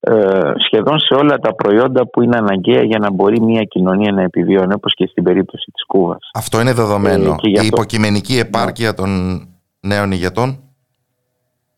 [0.00, 4.22] ε, σχεδόν σε όλα τα προϊόντα που είναι αναγκαία για να μπορεί μια κοινωνία να
[4.22, 6.30] επιβιώνει όπως και στην περίπτωση της Κούβας.
[6.34, 7.30] Αυτό είναι δεδομένο.
[7.30, 9.40] Ε, η υποκειμενική επάρκεια των
[9.80, 10.58] νέων ηγετών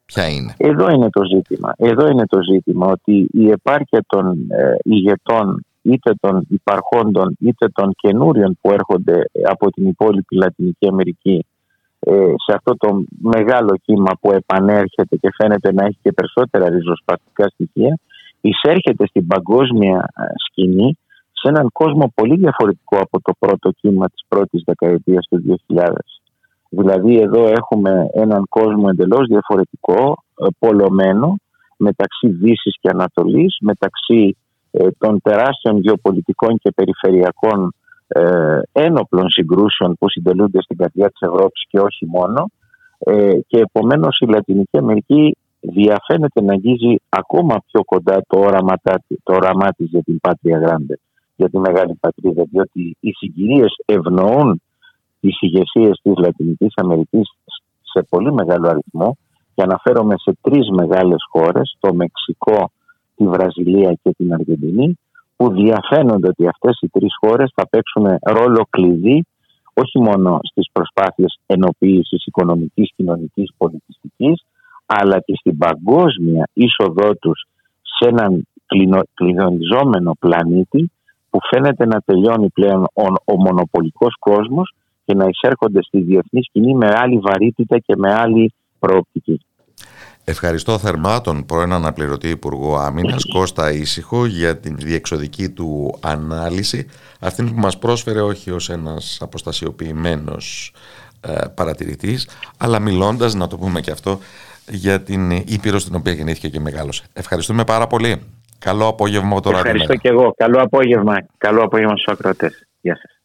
[0.05, 1.75] ποια είναι; Εδώ είναι το ζήτημα.
[1.77, 7.95] Εδώ είναι το ζήτημα ότι η επάρκεια των ε, ηγετών είτε των υπαρχόντων είτε των
[7.97, 11.47] καινούριων που έρχονται από την υπόλοιπη Λατινική Αμερική
[12.01, 12.13] ε,
[12.47, 17.99] σε αυτό το μεγάλο κύμα που επανέρχεται και φαίνεται να έχει και περισσότερα ριζοσπαστικά στοιχεία
[18.41, 20.99] εισέρχεται στην παγκόσμια ε, σκηνή
[21.33, 25.89] σε έναν κόσμο πολύ διαφορετικό από το πρώτο κύμα της πρώτης δεκαετίας του 2000.
[26.69, 31.37] Δηλαδή εδώ έχουμε έναν κόσμο εντελώς διαφορετικό, ε, πολλωμένο,
[31.77, 34.48] μεταξύ Δύσης και Ανατολής, μεταξύ ε,
[34.99, 37.75] των τεράστιων γεωπολιτικών και περιφερειακών
[38.73, 42.51] ένοπλων συγκρούσεων που συντελούνται στην καρδιά της Ευρώπης και όχι μόνο.
[43.47, 48.75] και επομένως η Λατινική Αμερική διαφαίνεται να αγγίζει ακόμα πιο κοντά το όραμα,
[49.23, 50.99] το όραμά της για την Πάτρια Γράντε,
[51.37, 54.63] για τη Μεγάλη Πατρίδα, διότι οι συγκυρίες ευνοούν
[55.21, 57.31] τις ηγεσίες της Λατινικής Αμερικής
[57.83, 59.17] σε πολύ μεγάλο αριθμό
[59.55, 62.71] και αναφέρομαι σε τρεις μεγάλες χώρες, το Μεξικό,
[63.19, 64.99] τη Βραζιλία και την Αργεντινή,
[65.37, 69.25] που διαφαίνονται ότι αυτές οι τρεις χώρες θα παίξουν ρόλο κλειδί
[69.75, 74.45] όχι μόνο στις προσπάθειες ενοποίησης οικονομικής, κοινωνικής, πολιτιστικής,
[74.87, 77.47] αλλά και στην παγκόσμια είσοδό τους
[77.83, 78.47] σε έναν
[79.15, 80.91] κλειδονιζόμενο πλανήτη
[81.31, 86.75] που φαίνεται να τελειώνει πλέον ο, ο μονοπολικός κόσμος και να εισέρχονται στη διεθνή σκηνή
[86.75, 89.41] με άλλη βαρύτητα και με άλλη προοπτική.
[90.31, 96.87] Ευχαριστώ θερμά τον πρώην αναπληρωτή Υπουργό Άμυνας Κώστα Ήσυχο για την διεξοδική του ανάλυση,
[97.21, 100.73] αυτή που μας πρόσφερε όχι ως ένας αποστασιοποιημένος
[101.21, 104.19] ε, παρατηρητής, αλλά μιλώντας, να το πούμε και αυτό,
[104.69, 107.05] για την Ήπειρος στην οποία γεννήθηκε και μεγάλωσε.
[107.13, 108.23] Ευχαριστούμε πάρα πολύ.
[108.59, 110.35] Καλό απόγευμα από το Ευχαριστώ και εγώ.
[110.37, 111.27] Καλό απόγευμα.
[111.39, 112.67] Καλό απόγευμα στους ακροατές.
[112.81, 113.18] Γεια σας.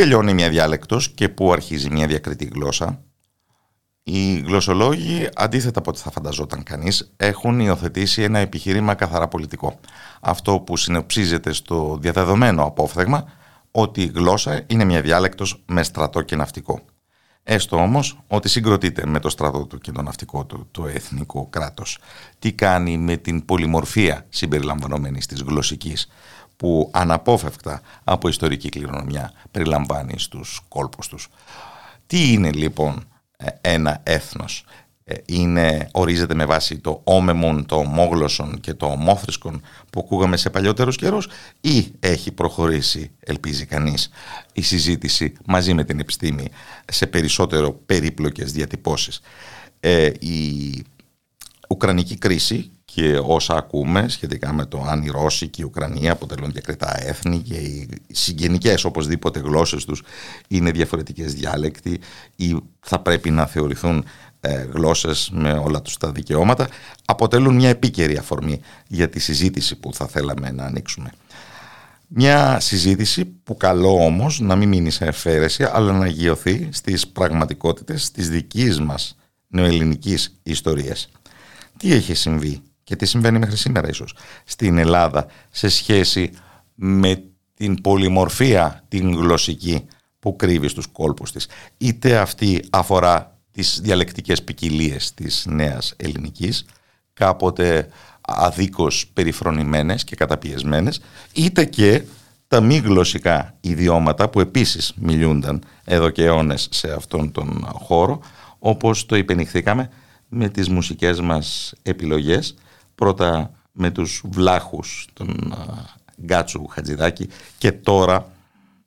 [0.00, 3.02] Τελειώνει μια διάλεκτος και πού αρχίζει μια διακριτή γλώσσα.
[4.02, 9.80] Οι γλωσσολόγοι, αντίθετα από ό,τι θα φανταζόταν κανείς, έχουν υιοθετήσει ένα επιχείρημα καθαρά πολιτικό.
[10.20, 13.24] Αυτό που συνοψίζεται στο διαδεδομένο απόφθεγμα
[13.70, 16.80] ότι η γλώσσα είναι μια διάλεκτος με στρατό και ναυτικό.
[17.42, 21.98] Έστω όμως ότι συγκροτείται με το στρατό του και το ναυτικό του το εθνικό κράτος.
[22.38, 26.08] Τι κάνει με την πολυμορφία συμπεριλαμβανομένης της γλωσσικής
[26.60, 31.28] που αναπόφευκτα από ιστορική κληρονομιά περιλαμβάνει στους κόλπους τους.
[32.06, 33.04] Τι είναι λοιπόν
[33.36, 34.64] ε, ένα έθνος;
[35.04, 40.50] Ε, είναι, ορίζεται με βάση το όμεμον, το ομόγλωσσον και το ομόθρησκον που ακούγαμε σε
[40.50, 41.28] παλιότερους καιρούς
[41.60, 44.10] ή έχει προχωρήσει, ελπίζει κανείς,
[44.52, 46.48] η συζήτηση μαζί με την επιστήμη
[46.84, 49.20] σε περισσότερο περίπλοκες διατυπώσεις.
[49.80, 50.84] Ε, η
[51.68, 56.52] Ουκρανική κρίση και όσα ακούμε σχετικά με το αν οι Ρώσοι και η Ουκρανία αποτελούν
[56.52, 60.02] διακριτά έθνη και οι συγγενικές οπωσδήποτε γλώσσες τους
[60.48, 62.00] είναι διαφορετικές διάλεκτοι
[62.36, 64.04] ή θα πρέπει να θεωρηθούν
[64.40, 66.68] ε, γλώσσες με όλα τους τα δικαιώματα
[67.04, 71.10] αποτελούν μια επίκαιρη αφορμή για τη συζήτηση που θα θέλαμε να ανοίξουμε.
[72.06, 78.10] Μια συζήτηση που καλό όμως να μην μείνει σε εφαίρεση αλλά να αγιωθεί στις πραγματικότητες
[78.10, 79.16] της δικής μας
[79.48, 81.08] νεοελληνικής ιστορίας.
[81.76, 84.14] Τι έχει συμβεί και τι συμβαίνει μέχρι σήμερα ίσως
[84.44, 86.30] στην Ελλάδα σε σχέση
[86.74, 87.22] με
[87.54, 89.86] την πολυμορφία την γλωσσική
[90.18, 91.48] που κρύβει στους κόλπους της.
[91.78, 96.64] Είτε αυτή αφορά τις διαλεκτικές ποικιλίε της νέας ελληνικής,
[97.12, 97.88] κάποτε
[98.20, 101.00] αδίκως περιφρονημένες και καταπιεσμένες,
[101.32, 102.02] είτε και
[102.48, 108.20] τα μη γλωσσικά ιδιώματα που επίσης μιλούνταν εδώ και αιώνες σε αυτόν τον χώρο,
[108.58, 109.90] όπως το υπενηχθήκαμε
[110.28, 112.54] με τις μουσικές μας επιλογές
[113.00, 115.54] πρώτα με τους βλάχους των
[116.24, 117.28] Γκάτσου Χατζηδάκη
[117.58, 118.30] και τώρα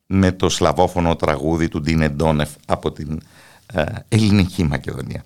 [0.05, 3.21] με το σλαβόφωνο τραγούδι του Ντίνε Ντόνεφ από την
[4.09, 5.23] ελληνική Μακεδονία.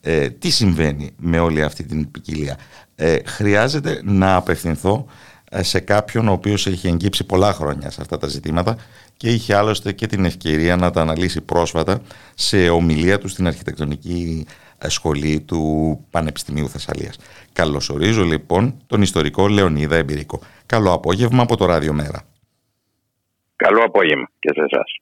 [0.00, 2.56] Ε, τι συμβαίνει με όλη αυτή την ποικιλία;
[2.94, 5.06] Ε, χρειάζεται να απευθυνθώ
[5.50, 8.76] ε, σε κάποιον ο οποίος έχει εγγύψει πολλά χρόνια σε αυτά τα ζητήματα
[9.16, 12.00] και είχε άλλωστε και την ευκαιρία να τα αναλύσει πρόσφατα
[12.34, 14.46] σε ομιλία του στην αρχιτεκτονική
[14.86, 17.16] σχολή του Πανεπιστημίου Θεσσαλίας.
[17.52, 20.40] Καλωσορίζω λοιπόν τον ιστορικό Λεωνίδα Εμπειρικό.
[20.66, 22.22] Καλό απόγευμα από το Ράδιο Μέρα.
[23.56, 25.00] Καλό απόγευμα και σε εσάς.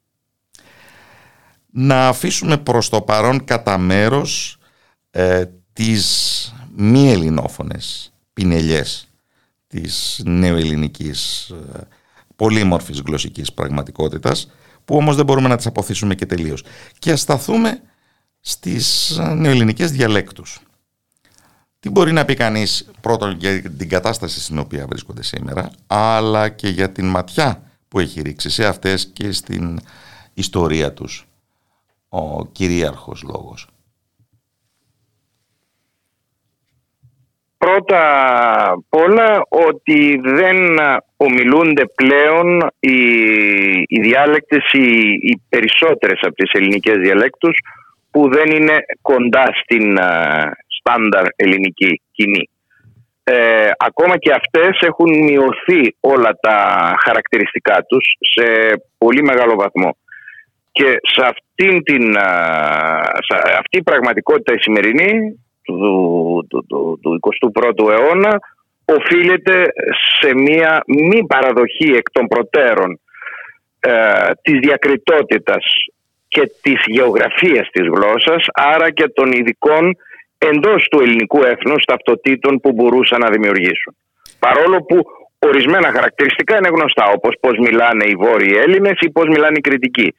[1.71, 4.59] Να αφήσουμε προς το παρόν κατά μέρος
[5.11, 9.09] ε, τις μη ελληνόφωνες πινελιές
[9.67, 11.89] της νεοελληνικής ε,
[12.37, 14.51] πολύμορφης γλωσσικής πραγματικότητας
[14.85, 16.65] που όμως δεν μπορούμε να τις αποθήσουμε και τελείως.
[16.99, 17.81] Και ας σταθούμε
[18.49, 20.61] στις νεοελληνικές διαλέκτους.
[21.81, 26.69] Τι μπορεί να πει κανείς πρώτον για την κατάσταση στην οποία βρίσκονται σήμερα, αλλά και
[26.69, 29.79] για την ματιά που έχει ρίξει σε αυτές και στην
[30.35, 31.27] ιστορία τους
[32.09, 33.69] ο κυρίαρχος λόγος.
[37.59, 38.01] Πρώτα
[38.71, 40.57] απ' όλα ότι δεν
[41.17, 42.99] ομιλούνται πλέον οι,
[43.87, 47.59] οι διάλεκτες, οι, οι περισσότερες από τις ελληνικές διαλέκτους
[48.17, 49.97] που δεν είναι κοντά στην
[50.79, 52.49] στάνταρ ελληνική κοινή.
[53.25, 56.59] Ε, ακόμα και αυτές έχουν μειωθεί όλα τα
[57.05, 58.47] χαρακτηριστικά τους σε
[58.99, 59.97] πολύ μεγάλο βαθμό.
[60.73, 62.13] Και σε, αυτήν την,
[63.27, 67.19] σε αυτή η πραγματικότητα η σημερινή του, του, του, του
[67.59, 68.41] 21ου αιώνα
[68.85, 69.63] οφείλεται
[70.21, 73.01] σε μία μη παραδοχή εκ των προτέρων
[73.81, 75.65] ε, της διακριτότητας
[76.37, 78.43] και της γεωγραφίας της γλώσσας,
[78.75, 79.85] άρα και των ειδικών
[80.39, 83.93] εντός του ελληνικού έθνους ταυτοτήτων που μπορούσαν να δημιουργήσουν.
[84.39, 84.97] Παρόλο που
[85.39, 90.15] ορισμένα χαρακτηριστικά είναι γνωστά, όπως πώς μιλάνε οι Βόρειοι Έλληνες ή πώς μιλάνε οι Κριτικοί.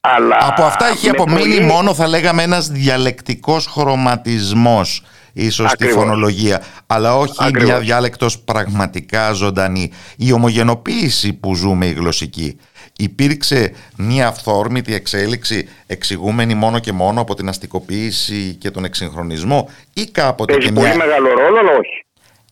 [0.00, 5.02] Αλλά Από αυτά έχει απομείνει μόνο θα λέγαμε ένας διαλεκτικός χρωματισμός
[5.32, 6.62] ίσως στη φωνολογία.
[6.86, 9.92] Αλλά όχι μια διάλεκτος πραγματικά ζωντανή.
[10.16, 12.58] Η ομογενοποίηση που ζούμε η γλωσσική
[12.98, 20.10] υπήρξε μια αυθόρμητη εξέλιξη εξηγούμενη μόνο και μόνο από την αστικοποίηση και τον εξυγχρονισμό ή
[20.10, 20.96] κάποτε Έχει και πολύ μια...
[20.96, 22.04] μεγάλο ρόλο, αλλά όχι.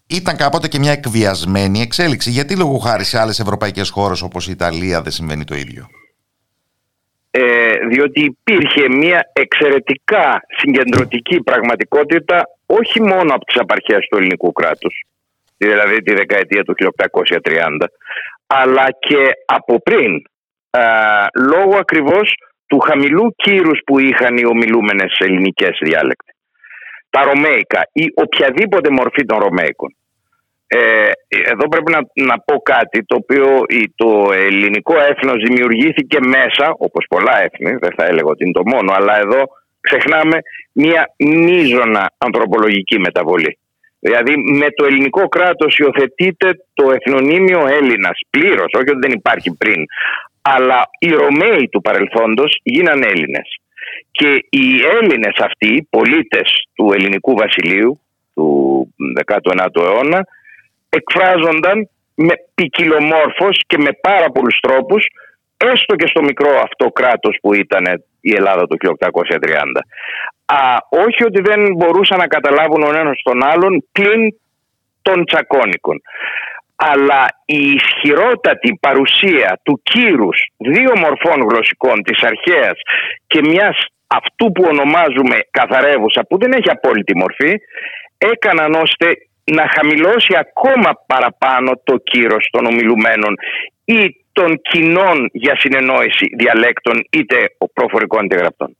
[0.06, 2.30] Ήταν κάποτε και μια εκβιασμένη εξέλιξη.
[2.30, 5.88] Γιατί λόγω χάρη σε άλλες ευρωπαϊκές χώρες όπως η Ιταλία δεν συμβαίνει το ίδιο;
[7.30, 15.04] ε, διότι υπήρχε μια εξαιρετικά συγκεντρωτική πραγματικότητα όχι μόνο από τις απαρχές του ελληνικού κράτους,
[15.56, 17.86] δηλαδή τη δεκαετία του 1830,
[18.46, 20.33] αλλά και από πριν, ε,
[21.34, 22.34] λόγω ακριβώς
[22.66, 26.32] του χαμηλού κύρους που είχαν οι ομιλούμενες ελληνικές διάλεκτοι.
[27.10, 29.96] Τα Ρωμαϊκά ή οποιαδήποτε μορφή των Ρωμαϊκών.
[30.66, 33.46] Ε, εδώ πρέπει να, να πω κάτι το οποίο
[33.94, 38.92] το ελληνικό έθνος δημιουργήθηκε μέσα, όπως πολλά έθνη, δεν θα έλεγα ότι είναι το μόνο,
[38.92, 39.42] αλλά εδώ
[39.80, 40.38] ξεχνάμε
[40.72, 43.58] μια μίζωνα ανθρωπολογική μεταβολή.
[43.98, 49.84] Δηλαδή με το ελληνικό κράτος υιοθετείται το εθνονίμιο Έλληνας πλήρως, όχι ότι δεν υπάρχει πριν.
[50.44, 53.58] Αλλά οι Ρωμαίοι του παρελθόντος γίνανε Έλληνες.
[54.10, 54.66] Και οι
[55.00, 58.00] Έλληνες αυτοί, οι πολίτες του ελληνικού βασιλείου
[58.34, 58.48] του
[59.26, 60.26] 19ου αιώνα,
[60.88, 65.06] εκφράζονταν με ποικιλομόρφος και με πάρα πολλούς τρόπους
[65.56, 67.84] έστω και στο μικρό αυτό κράτος που ήταν
[68.20, 69.80] η Ελλάδα το 1830.
[70.44, 70.58] Α,
[71.06, 74.34] όχι ότι δεν μπορούσαν να καταλάβουν ο ένας τον άλλον πλην
[75.02, 76.00] των τσακώνικων.
[76.76, 82.78] Αλλά η ισχυρότατη παρουσία του κύρους δύο μορφών γλωσσικών της αρχαίας
[83.26, 83.76] και μιας
[84.06, 87.52] αυτού που ονομάζουμε καθαρεύουσα που δεν έχει απόλυτη μορφή
[88.18, 89.06] έκαναν ώστε
[89.44, 93.34] να χαμηλώσει ακόμα παραπάνω το κύρος των ομιλουμένων
[93.84, 94.00] ή
[94.32, 97.36] των κοινών για συνεννόηση διαλέκτων είτε
[97.72, 98.76] προφορικών είτε γραπτών.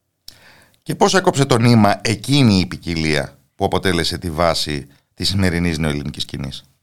[0.82, 6.22] Και πώς έκοψε το νήμα εκείνη η ποικιλία που αποτέλεσε τη βάση της σημερινής νεοελληνικής
[6.22, 6.73] σκηνής;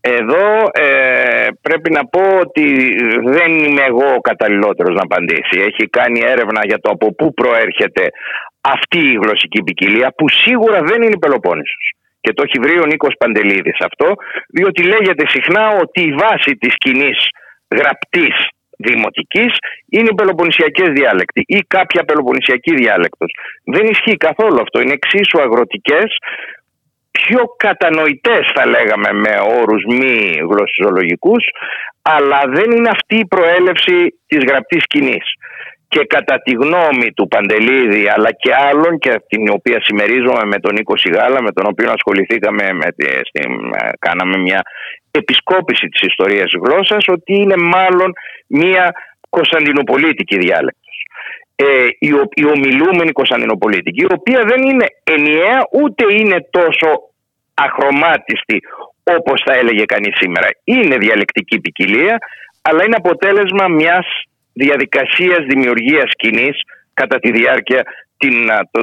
[0.00, 5.60] Εδώ ε, πρέπει να πω ότι δεν είμαι εγώ ο καταλληλότερος να απαντήσει.
[5.68, 8.08] Έχει κάνει έρευνα για το από πού προέρχεται
[8.60, 11.92] αυτή η γλωσσική ποικιλία που σίγουρα δεν είναι η Πελοπόννησος.
[12.20, 14.14] Και το έχει βρει ο Νίκος Παντελίδης αυτό,
[14.48, 17.28] διότι λέγεται συχνά ότι η βάση της κοινής
[17.76, 18.36] γραπτής
[18.78, 19.52] δημοτικής
[19.88, 23.30] είναι οι πελοποννησιακές διάλεκτοι ή κάποια πελοποννησιακή διάλεκτος.
[23.64, 24.80] Δεν ισχύει καθόλου αυτό.
[24.80, 26.16] Είναι εξίσου αγροτικές,
[27.20, 30.16] πιο κατανοητές θα λέγαμε με όρους μη
[30.50, 31.44] γλωσσολογικούς,
[32.02, 33.96] αλλά δεν είναι αυτή η προέλευση
[34.26, 35.26] της γραπτής σκηνής
[35.88, 40.72] και κατά τη γνώμη του Παντελίδη αλλά και άλλων και την οποία συμμερίζομαι με τον
[40.74, 42.88] Νίκο Σιγάλα με τον οποίο ασχοληθήκαμε με,
[43.28, 43.52] στην,
[43.98, 44.60] κάναμε μια
[45.10, 48.12] επισκόπηση της ιστορίας της γλώσσας ότι είναι μάλλον
[48.46, 48.92] μια
[49.30, 50.97] Κωνσταντινοπολίτικη διάλεκτος.
[51.60, 56.88] Ε, η, η ομιλούμενη Κωνσταντινοπολίτικη η οποία δεν είναι ενιαία ούτε είναι τόσο
[57.54, 58.58] αχρωμάτιστη
[59.16, 60.48] όπως θα έλεγε κανείς σήμερα.
[60.64, 62.18] Είναι διαλεκτική ποικιλία
[62.62, 64.06] αλλά είναι αποτέλεσμα μιας
[64.52, 66.56] διαδικασίας δημιουργίας σκηνής
[66.94, 67.82] κατά τη διάρκεια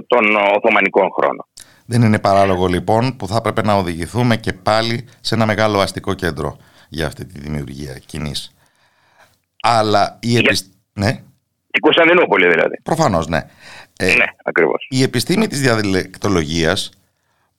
[0.08, 1.46] των Οθωμανικών χρόνων.
[1.86, 6.14] Δεν είναι παράλογο λοιπόν που θα έπρεπε να οδηγηθούμε και πάλι σε ένα μεγάλο αστικό
[6.14, 6.58] κέντρο
[6.90, 8.32] για αυτή τη δημιουργία κοινή.
[9.62, 10.74] Αλλά η επιστήμη...
[10.94, 11.24] Ναι.
[11.76, 12.80] Την Κωνσταντινούπολη δηλαδή.
[12.84, 13.42] Προφανώς ναι.
[13.98, 14.88] Ε, ναι, ακριβώς.
[14.90, 16.92] Η επιστήμη της διαλεκτολογίας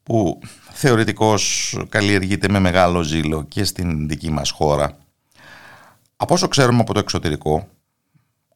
[0.03, 0.41] που
[0.73, 4.97] θεωρητικώς καλλιεργείται με μεγάλο ζήλο και στην δική μας χώρα
[6.17, 7.69] από όσο ξέρουμε από το εξωτερικό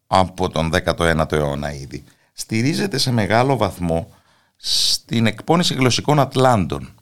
[0.07, 2.05] από τον 19ο αιώνα ήδη.
[2.33, 4.15] Στηρίζεται σε μεγάλο βαθμό
[4.57, 6.95] στην εκπόνηση γλωσσικών ατλάντων.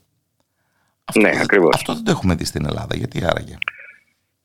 [1.15, 1.75] Ναι, αυτό, ακριβώς.
[1.75, 2.97] Αυτό δεν το έχουμε δει στην Ελλάδα.
[2.97, 3.57] Γιατί άραγε.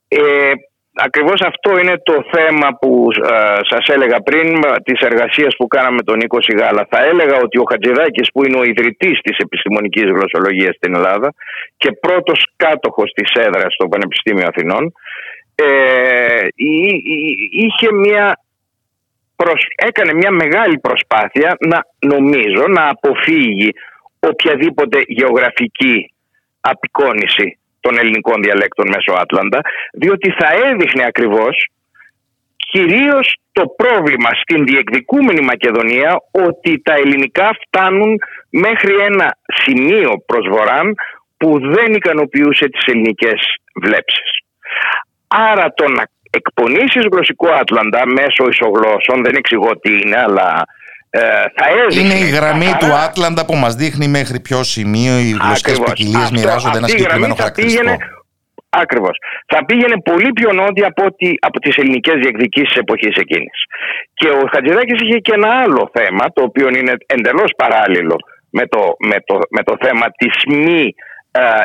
[0.07, 0.53] Ε,
[0.93, 6.17] ακριβώς αυτό είναι το θέμα που ε, σας έλεγα πριν της εργασίας που κάναμε τον
[6.17, 6.87] Νίκο Σιγάλα.
[6.89, 11.33] Θα έλεγα ότι ο Χατζηδάκης που είναι ο ιδρυτής της επιστημονικής γλωσσολογίας στην Ελλάδα
[11.77, 14.93] και πρώτος κάτοχος της έδρας στο Πανεπιστήμιο Αθηνών
[15.55, 16.47] ε,
[17.51, 18.37] είχε μια
[19.75, 23.73] έκανε μια μεγάλη προσπάθεια να νομίζω να αποφύγει
[24.19, 26.13] οποιαδήποτε γεωγραφική
[26.59, 29.59] απεικόνηση των ελληνικών διαλέκτων μέσω Άτλαντα
[29.93, 31.55] διότι θα έδειχνε ακριβώς
[32.71, 38.11] κυρίως το πρόβλημα στην διεκδικούμενη Μακεδονία ότι τα ελληνικά φτάνουν
[38.49, 40.95] μέχρι ένα σημείο προσβοράν
[41.37, 43.39] που δεν ικανοποιούσε τις ελληνικές
[43.83, 44.31] βλέψεις.
[45.27, 46.03] Άρα το να
[46.39, 50.63] εκπονήσεις γλωσσικό Άτλαντα μέσω ισογλώσσων, δεν εξηγώ τι είναι, αλλά ε,
[51.55, 52.01] θα έδειχνε.
[52.01, 56.77] Είναι η γραμμή του Άτλαντα που μας δείχνει μέχρι ποιο σημείο οι γλωσσικέ ποικιλίες μοιράζονται
[56.77, 57.97] ένα συγκεκριμένο χαρακτηριστικό.
[58.69, 59.17] Ακριβώς.
[59.47, 63.57] Θα πήγαινε πολύ πιο νότια από, ότι, από τις ελληνικές διεκδικήσεις της εποχής εκείνης.
[64.13, 68.15] Και ο Χατζηδάκης είχε και ένα άλλο θέμα, το οποίο είναι εντελώς παράλληλο
[68.49, 70.93] με το, με το, με το θέμα της μη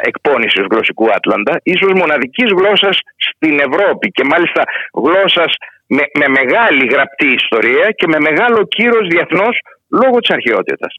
[0.01, 4.63] εκπόνησης γλωσσικού Άτλαντα, ίσως μοναδικής γλώσσας στην Ευρώπη και μάλιστα
[5.05, 5.53] γλώσσας
[5.87, 9.55] με, με μεγάλη γραπτή ιστορία και με μεγάλο κύρος διεθνώς
[10.01, 10.93] λόγω της αρχαιότητας.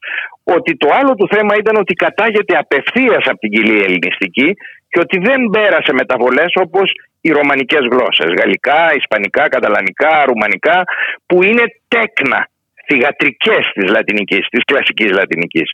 [0.43, 4.49] Ότι το άλλο του θέμα ήταν ότι κατάγεται απευθείας από την κοιλή ελληνιστική
[4.89, 6.91] και ότι δεν πέρασε μεταβολές όπως
[7.21, 10.83] οι ρωμανικές γλώσσες, γαλλικά, ισπανικά, καταλανικά, ρουμανικά,
[11.25, 12.47] που είναι τέκνα
[12.89, 15.69] θυγατρικές της λατινικής, της κλασικής λατινικής.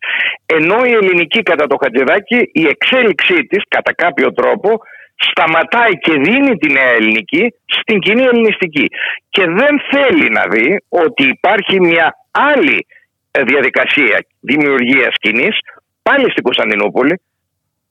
[0.46, 4.70] Ενώ η ελληνική κατά το Χατζηδάκι, η εξέλιξή της κατά κάποιο τρόπο
[5.16, 8.86] σταματάει και δίνει την νέα ελληνική στην κοινή ελληνιστική.
[9.30, 12.88] Και δεν θέλει να δει ότι υπάρχει μια άλλη
[13.32, 15.56] διαδικασία δημιουργίας σκηνής
[16.02, 17.22] πάλι στην Κωνσταντινούπολη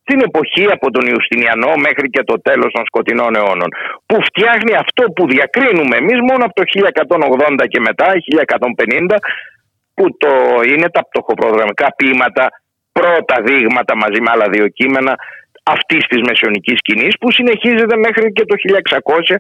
[0.09, 3.71] την εποχή από τον Ιουστινιανό μέχρι και το τέλος των σκοτεινών αιώνων.
[4.07, 6.65] Που φτιάχνει αυτό που διακρίνουμε εμείς μόνο από το
[7.61, 9.17] 1180 και μετά, 1150
[9.95, 10.33] που το
[10.71, 12.45] είναι τα πτωχοπροδρομικά ποίηματα,
[12.93, 15.15] πρώτα δείγματα μαζί με άλλα δύο κείμενα
[15.63, 19.37] αυτής της μεσαιωνικής σκηνής που συνεχίζεται μέχρι και το 1600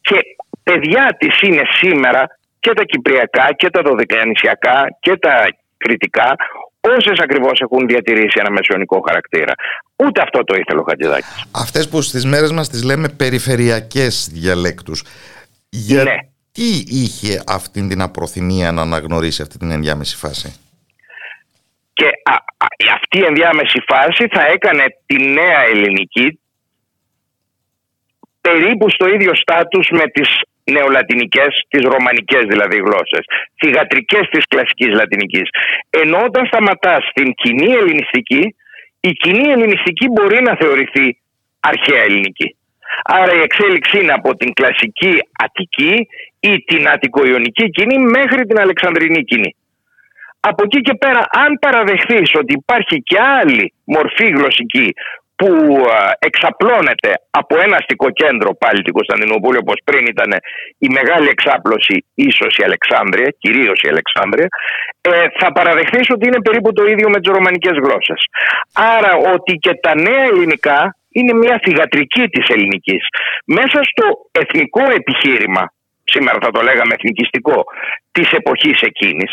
[0.00, 0.18] και
[0.62, 2.22] παιδιά της είναι σήμερα
[2.60, 5.34] και τα κυπριακά και τα δωδεκανησιακά και τα
[5.76, 6.36] κριτικά
[6.80, 9.52] όσε ακριβώς έχουν διατηρήσει ένα μεσαιωνικό χαρακτήρα.
[9.96, 11.44] Ούτε αυτό το ήθελε ο Χατζηδάκης.
[11.50, 15.04] Αυτές που στις μέρες μας τις λέμε περιφερειακές διαλέκτους.
[15.68, 16.16] Γιατί ναι.
[16.88, 20.60] είχε αυτή την απροθυμία να αναγνωρίσει αυτή την ενδιάμεση φάση;
[21.92, 22.10] Και
[22.92, 26.40] αυτή η ενδιάμεση φάση θα έκανε τη νέα ελληνική
[28.40, 30.28] περίπου στο ίδιο στάτους με τις
[30.72, 33.24] νεολατινικές, τις ρωμανικές δηλαδή γλώσσες,
[33.60, 35.48] θυγατρικές της κλασικής λατινικής.
[35.90, 38.54] Ενώ όταν σταματάς στην κοινή ελληνιστική,
[39.00, 41.18] η κοινή ελληνιστική μπορεί να θεωρηθεί
[41.60, 42.56] αρχαία ελληνική.
[43.04, 45.12] Άρα η εξέλιξη είναι από την κλασική
[45.44, 46.06] Αττική
[46.40, 49.56] ή την Αττικοϊονική κοινή μέχρι την Αλεξανδρινή κοινή.
[50.40, 54.92] Από εκεί και πέρα αν παραδεχθείς ότι υπάρχει και άλλη μορφή γλωσσική
[55.36, 55.50] που
[56.18, 60.30] εξαπλώνεται από ένα αστικό κέντρο πάλι την Κωνσταντινούπολη όπως πριν ήταν
[60.78, 64.48] η μεγάλη εξάπλωση ίσως η Αλεξάνδρεια, κυρίως η Αλεξάνδρεια
[65.00, 68.20] ε, θα παραδεχθείς ότι είναι περίπου το ίδιο με τις ρωμανικές γλώσσες.
[68.96, 73.02] Άρα ότι και τα νέα ελληνικά είναι μια θηγατρική της ελληνικής.
[73.44, 74.04] Μέσα στο
[74.42, 75.72] εθνικό επιχείρημα,
[76.04, 77.64] σήμερα θα το λέγαμε εθνικιστικό,
[78.12, 79.32] της εποχής εκείνης,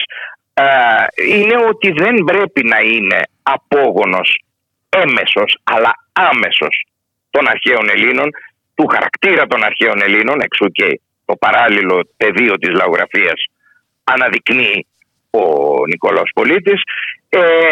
[1.30, 4.30] είναι ότι δεν πρέπει να είναι απόγονος
[5.02, 6.86] έμεσος αλλά άμεσος
[7.30, 8.30] των αρχαίων Ελλήνων,
[8.76, 13.40] του χαρακτήρα των αρχαίων Ελλήνων, εξού και το παράλληλο πεδίο της λαογραφίας
[14.04, 14.88] αναδεικνύει
[15.30, 15.44] ο
[15.88, 16.82] Νικόλαος Πολίτης,
[17.30, 17.72] ε,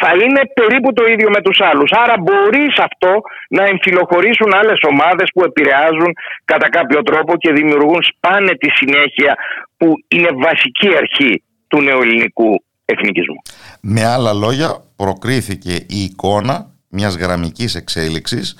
[0.00, 1.90] θα είναι περίπου το ίδιο με τους άλλους.
[1.92, 6.12] Άρα μπορεί σε αυτό να εμφυλοχωρήσουν άλλες ομάδες που επηρεάζουν
[6.44, 9.34] κατά κάποιο τρόπο και δημιουργούν σπάνε τη συνέχεια
[9.76, 13.42] που είναι βασική αρχή του νεοελληνικού εθνικισμού.
[13.80, 18.56] Με άλλα λόγια, προκρίθηκε η εικόνα μιας γραμμικής εξέλιξης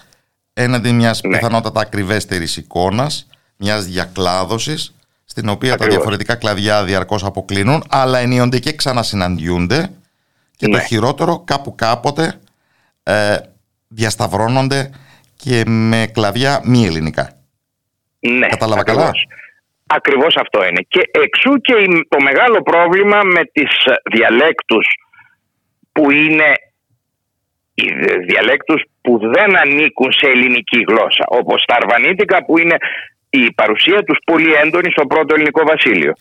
[0.53, 1.37] έναντι μιας ναι.
[1.37, 3.27] πιθανότατα ακριβέστερης εικόνας,
[3.57, 4.95] μιας διακλάδωσης,
[5.25, 9.91] στην οποία τα διαφορετικά κλαδιά διαρκώς αποκλίνουν, αλλά ενίονται και ξανασυναντιούνται
[10.57, 10.85] και το ναι.
[10.85, 12.41] χειρότερο κάπου κάποτε
[13.03, 13.37] ε,
[13.89, 14.91] διασταυρώνονται
[15.37, 17.33] και με κλαδιά μη ελληνικά.
[18.19, 19.11] Ναι, Κατάλαβα καλά;
[19.87, 20.81] Ακριβώς αυτό είναι.
[20.89, 21.75] Και εξού και
[22.09, 23.73] το μεγάλο πρόβλημα με τις
[24.13, 24.87] διαλέκτους
[25.93, 26.53] που είναι
[27.75, 27.87] οι
[28.27, 32.77] διαλέκτους που δεν ανήκουν σε ελληνική γλώσσα όπως τα αρβανίτικα που είναι
[33.31, 36.13] η παρουσία τους πολύ έντονη στο πρώτο ελληνικό βασίλειο.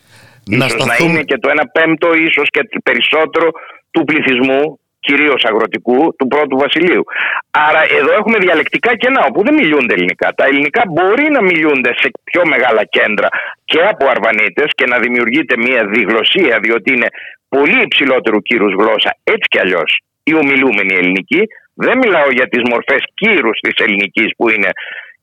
[0.46, 3.50] Να ίσως να είναι και το ένα πέμπτο ίσως και περισσότερο
[3.90, 7.04] του πληθυσμού κυρίως αγροτικού του πρώτου βασιλείου.
[7.50, 10.28] Άρα εδώ έχουμε διαλεκτικά κενά όπου δεν μιλούνται ελληνικά.
[10.38, 13.28] Τα ελληνικά μπορεί να μιλούνται σε πιο μεγάλα κέντρα
[13.64, 17.08] και από αρβανίτες και να δημιουργείται μια διγλωσία διότι είναι
[17.48, 19.90] πολύ υψηλότερου κύρους γλώσσα έτσι κι αλλιώς
[20.30, 21.42] η ομιλούμενη ελληνική.
[21.74, 24.70] Δεν μιλάω για τις μορφές κύρους της ελληνικής που είναι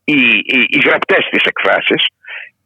[0.03, 0.19] οι,
[0.55, 2.01] οι, οι γραπτές της εκφράσεις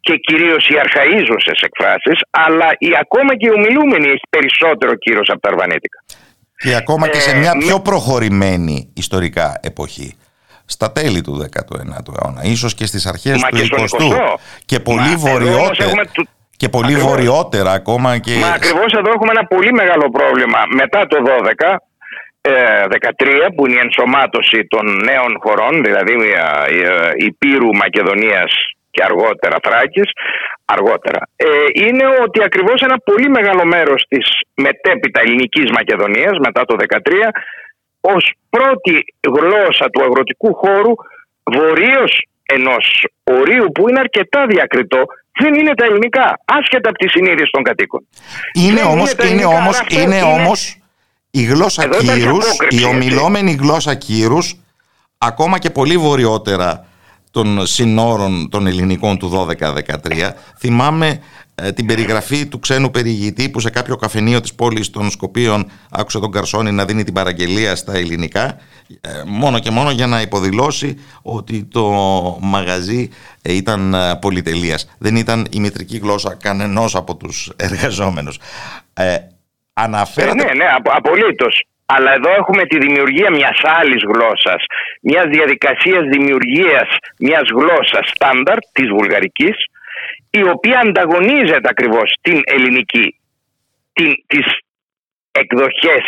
[0.06, 5.40] και κυρίως οι αρχαΐζωσες εκφράσεις αλλά η, ακόμα και η ομιλούμενη έχει περισσότερο κύρος από
[5.40, 5.98] τα αρβανίτικα.
[6.56, 10.16] Και ακόμα και σε ε, μια πιο προχωρημένη ιστορικά εποχή.
[10.64, 14.14] Στα τέλη του 19ου αιώνα, ίσως και στις αρχές του 20ου.
[14.64, 15.92] Και πολύ βορειότερα.
[16.56, 18.18] Και πολύ βορειότερα ακόμα.
[18.18, 18.36] Και...
[18.38, 20.58] Μα ακριβώς εδώ έχουμε ένα πολύ μεγάλο πρόβλημα.
[20.74, 21.76] Μετά το 12,
[22.42, 26.12] 13 ε, που είναι η ενσωμάτωση των νέων χωρών, δηλαδή
[27.16, 28.52] η Πύρου Μακεδονίας
[28.96, 30.08] και αργότερα Θράκης,
[30.64, 31.46] αργότερα, ε,
[31.84, 37.30] είναι ότι ακριβώς ένα πολύ μεγάλο μέρος της μετέπειτα ελληνικής Μακεδονίας μετά το 2013
[38.00, 38.94] ως πρώτη
[39.34, 40.92] γλώσσα του αγροτικού χώρου
[41.56, 42.12] βορείως
[42.46, 42.84] ενός
[43.24, 45.00] ορίου που είναι αρκετά διακριτό
[45.40, 48.06] δεν είναι τα ελληνικά, άσχετα από τη συνείδηση των κατοίκων.
[48.52, 50.78] Είναι όμως, είναι, όμως, είναι, όμως
[51.30, 54.54] η γλώσσα κύρους, η ομιλόμενη γλώσσα κύρους,
[55.18, 56.86] ακόμα και πολύ βορειότερα
[57.30, 60.30] των συνόρων των ελληνικών του 12-13.
[60.58, 61.20] Θυμάμαι
[61.54, 66.18] ε, την περιγραφή του ξένου περιηγητή που σε κάποιο καφενείο της πόλης των Σκοπίων άκουσε
[66.18, 68.56] τον Καρσόνη να δίνει την παραγγελία στα ελληνικά
[69.00, 71.84] ε, μόνο και μόνο για να υποδηλώσει ότι το
[72.40, 73.08] μαγαζί
[73.42, 74.90] ε, ήταν πολυτελείας.
[74.98, 78.38] Δεν ήταν η μητρική γλώσσα κανενός από τους εργαζόμενους.
[78.94, 79.16] Ε,
[79.72, 80.44] αναφέρατε...
[80.44, 81.66] ναι, ναι, απολύτως.
[81.86, 84.64] Αλλά εδώ έχουμε τη δημιουργία μιας άλλης γλώσσας,
[85.00, 86.88] μιας διαδικασίας δημιουργίας
[87.18, 89.56] μιας γλώσσας στάνταρ της βουλγαρικής,
[90.30, 93.16] η οποία ανταγωνίζεται ακριβώς την ελληνική,
[93.92, 94.46] την, τις
[95.32, 96.04] εκδοχές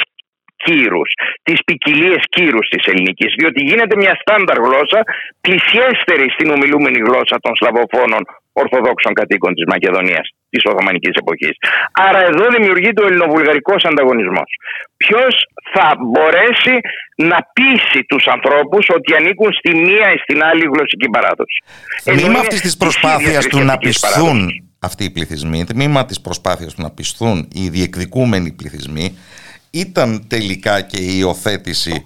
[0.64, 5.02] κύρους, τις ποικιλίες κύρους της ελληνικής, διότι γίνεται μια στάνταρ γλώσσα
[5.40, 8.22] πλησιέστερη στην ομιλούμενη γλώσσα των Σλαβοφώνων
[8.62, 11.54] Ορθοδόξων κατοίκων της Μακεδονίας της Οθωμανικής εποχής.
[12.06, 14.48] Άρα εδώ δημιουργείται ο ελληνοβουλγαρικός ανταγωνισμός.
[14.96, 15.34] Ποιος
[15.74, 16.74] θα μπορέσει
[17.16, 21.58] να πείσει τους ανθρώπους ότι ανήκουν στη μία ή στην άλλη γλωσσική παράδοση.
[22.04, 24.38] Τμήμα αυτής της προσπάθειας του να πισθούν
[24.78, 29.18] αυτοί οι πληθυσμοί, τμήμα της προσπάθειας του να πισθούν οι διεκδικούμενοι πληθυσμοί
[29.70, 32.04] ήταν τελικά και η υιοθέτηση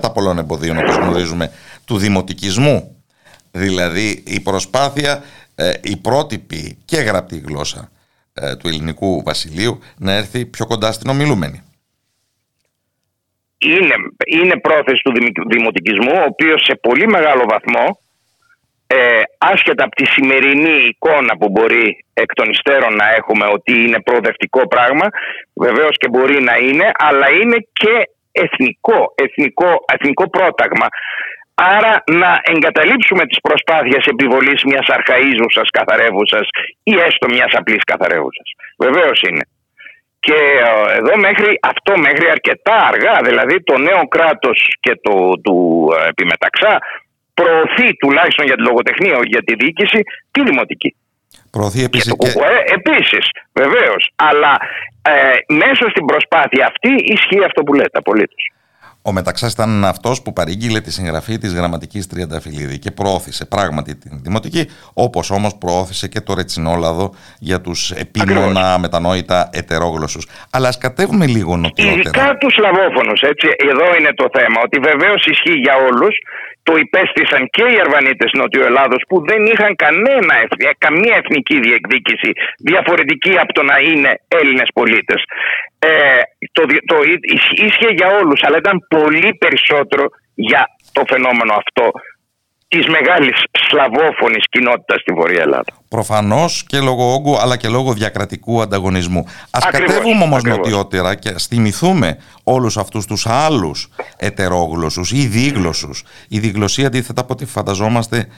[0.00, 1.50] τα πολλών εμποδίων όπως γνωρίζουμε
[1.84, 3.02] του δημοτικισμού
[3.50, 5.22] δηλαδή η προσπάθεια
[5.60, 7.90] ε, η πρότυπη και γραπτή γλώσσα
[8.34, 11.62] ε, του ελληνικού βασιλείου να έρθει πιο κοντά στην ομιλούμενη.
[13.58, 13.94] Είναι,
[14.26, 15.12] είναι πρόθεση του
[15.50, 17.98] δημοτικισμού, ο οποίος σε πολύ μεγάλο βαθμό,
[18.86, 24.00] ε, άσχετα από τη σημερινή εικόνα που μπορεί εκ των υστέρων να έχουμε ότι είναι
[24.00, 25.06] προοδευτικό πράγμα,
[25.54, 27.94] βεβαίως και μπορεί να είναι, αλλά είναι και
[28.32, 30.86] εθνικό, εθνικό, εθνικό πρόταγμα.
[31.60, 36.46] Άρα να εγκαταλείψουμε τις προσπάθειες επιβολής μιας αρχαΐζουσας καθαρεύουσας
[36.82, 38.48] ή έστω μιας απλής καθαρεύουσας.
[38.78, 39.44] Βεβαίως είναι.
[40.20, 45.14] Και ε, εδώ μέχρι, αυτό μέχρι αρκετά αργά, δηλαδή το νέο κράτος και το
[45.44, 46.78] του ε, επιμεταξά
[47.34, 50.96] προωθεί τουλάχιστον για τη λογοτεχνία, για τη διοίκηση, τη δημοτική.
[51.50, 52.28] Προωθεί επίσης και...
[52.28, 52.74] και...
[52.78, 54.10] Επίσης, βεβαίως.
[54.16, 54.52] Αλλά
[55.02, 58.44] ε, μέσα στην προσπάθεια αυτή ισχύει αυτό που λέτε απολύτως.
[59.08, 64.20] Ο Μεταξάς ήταν αυτός που παρήγγειλε τη συγγραφή της γραμματικής Τριανταφυλλίδη και προώθησε πράγματι την
[64.22, 70.28] δημοτική, όπως όμως προώθησε και το ρετσινόλαδο για τους επίμονα μετανόητα ετερόγλωσσους.
[70.50, 72.00] Αλλά ας κατέβουμε λίγο νοτιότερα.
[72.00, 73.48] Ειδικά τους Σλαβόφωνους, έτσι.
[73.70, 74.60] Εδώ είναι το θέμα.
[74.64, 76.14] Ότι βεβαίως ισχύει για όλους
[76.68, 80.34] το υπέστησαν και οι Αρβανίτες Νότιο Ελλάδος που δεν είχαν κανένα,
[80.78, 82.30] καμία εθνική διεκδίκηση
[82.70, 85.20] διαφορετική από το να είναι Έλληνες πολίτες.
[85.78, 86.20] Ε,
[86.52, 86.96] το, το
[87.66, 90.04] ίσχυε για όλους αλλά ήταν πολύ περισσότερο
[90.34, 90.62] για
[90.92, 91.86] το φαινόμενο αυτό
[92.68, 95.72] της μεγάλης σλαβόφωνης κοινότητας στη Βορεια Ελλάδα.
[95.88, 99.24] Προφανώς και λόγω όγκου αλλά και λόγω διακρατικού ανταγωνισμού.
[99.50, 100.58] Ας ακριβώς, κατέβουμε όμως ακριβώς.
[100.58, 106.04] νοτιότερα και ας θυμηθούμε όλους αυτούς τους άλλους ετερόγλωσσους ή δίγλωσσους.
[106.28, 108.28] Η διγλωσία αντίθετα από ό,τι φανταζόμαστε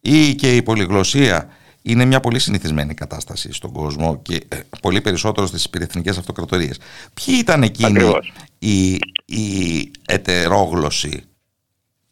[0.00, 1.48] ή και η πολυγλωσία
[1.82, 6.80] είναι μια πολύ συνηθισμένη κατάσταση στον κόσμο και ε, πολύ περισσότερο στις υπηρεθνικές αυτοκρατορίες.
[7.14, 8.12] Ποιοι ήταν εκείνοι
[8.58, 8.92] οι,
[9.24, 11.22] οι ετερόγλωσσοι;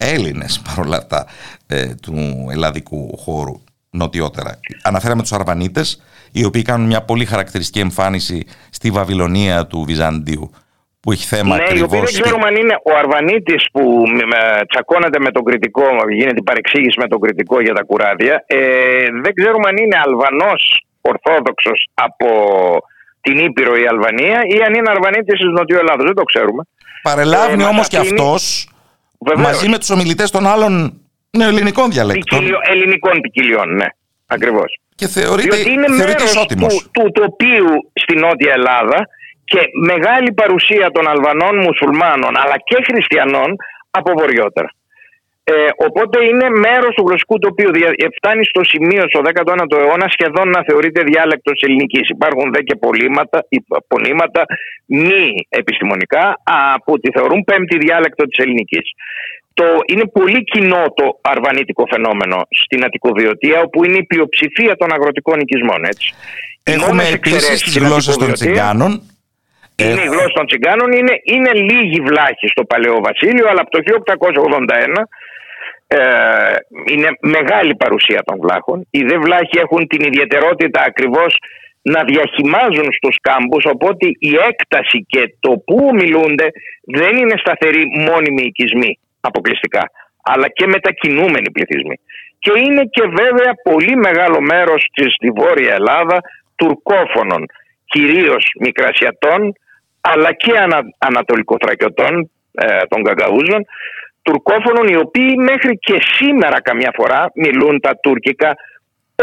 [0.03, 1.27] Έλληνες παρόλα αυτά
[1.67, 4.59] ε, του ελλαδικού χώρου νοτιότερα.
[4.83, 10.51] Αναφέραμε τους Αρβανίτες, οι οποίοι κάνουν μια πολύ χαρακτηριστική εμφάνιση στη Βαβυλωνία του Βυζαντίου
[10.99, 12.11] που έχει θέμα ναι, ακριβώς...
[12.11, 14.03] δεν ξέρουμε αν είναι ο Αρβανίτης που
[14.69, 18.43] τσακώνεται με τον κριτικό, γίνεται παρεξήγηση με τον κριτικό για τα κουράδια.
[18.47, 18.57] Ε,
[19.23, 22.27] δεν ξέρουμε αν είναι Αλβανός Ορθόδοξος από
[23.21, 26.05] την Ήπειρο η Αλβανία ή αν είναι Αρβανίτης της Νοτιού Ελλάδος.
[26.05, 26.63] Δεν το ξέρουμε.
[27.01, 28.67] Παρελάβει ε, όμως και αυτός
[29.27, 29.47] Βεβαίως.
[29.47, 32.39] μαζί με τους ομιλητές των άλλων νεοελληνικών διαλέκτων.
[32.39, 33.85] Ποικιλιο, ελληνικών ποικιλιών, ναι.
[34.27, 34.79] Ακριβώς.
[34.95, 39.07] Και θεωρείται, Διότι είναι θεωρείται μέρος του, του τοπίου στη Νότια Ελλάδα
[39.43, 39.59] και
[39.91, 43.55] μεγάλη παρουσία των Αλβανών μουσουλμάνων αλλά και χριστιανών
[43.91, 44.69] από βορειότερα.
[45.45, 45.53] Ε,
[45.87, 47.69] οπότε είναι μέρος του γλωσσικού τοπίου.
[48.03, 52.09] Ε, φτάνει στο σημείο στο 19ο αιώνα σχεδόν να θεωρείται διάλεκτος ελληνικής.
[52.09, 52.75] Υπάρχουν δε και
[53.87, 54.41] πολύματα,
[54.85, 56.41] μη επιστημονικά
[56.85, 58.85] που τη θεωρούν πέμπτη διάλεκτο της ελληνικής.
[59.53, 65.39] Το, είναι πολύ κοινό το αρβανίτικο φαινόμενο στην Αττικοβιωτία, όπου είναι η πλειοψηφία των αγροτικών
[65.39, 65.83] οικισμών.
[65.85, 66.13] Έτσι.
[66.63, 68.91] Έχουμε επίσης τις γλώσσες των Τσιγκάνων.
[69.75, 73.79] Είναι η γλώσσα των Τσιγκάνων, είναι, είναι λίγοι βλάχοι στο Παλαιό Βασίλειο, αλλά από το
[74.97, 75.03] 1881
[75.87, 75.99] ε,
[76.91, 78.87] είναι μεγάλη παρουσία των βλάχων.
[78.89, 81.37] Οι δε βλάχοι έχουν την ιδιαιτερότητα ακριβώς
[81.81, 86.47] να διαχυμάζουν στους κάμπους οπότε η έκταση και το που μιλούνται
[86.99, 89.83] δεν είναι σταθεροί μόνιμοι οικισμοί αποκλειστικά
[90.23, 91.99] αλλά και μετακινούμενοι πληθυσμοί.
[92.39, 96.17] Και είναι και βέβαια πολύ μεγάλο μέρος της στη Βόρεια Ελλάδα
[96.55, 97.45] τουρκόφωνων,
[97.85, 99.53] κυρίως μικρασιατών
[100.01, 103.65] αλλά και ανα, ανατολικοθρακιωτών ε, των Καγκαούζων
[104.23, 108.51] τουρκόφωνων οι οποίοι μέχρι και σήμερα καμιά φορά μιλούν τα τουρκικά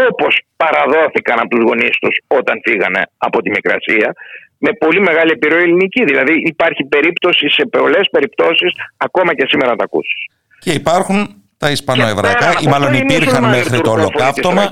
[0.08, 4.14] όπως παραδόθηκαν από τους γονείς τους όταν φύγανε από τη Μικρασία
[4.58, 6.04] με πολύ μεγάλη επιρροή ελληνική.
[6.04, 10.20] Δηλαδή υπάρχει περίπτωση σε πολλές περιπτώσεις ακόμα και σήμερα να τα ακούσεις.
[10.58, 14.70] Και υπάρχουν τα Ισπανοεβραϊκά, ή μάλλον υπήρχαν μέχρι το ολοκαύτωμα.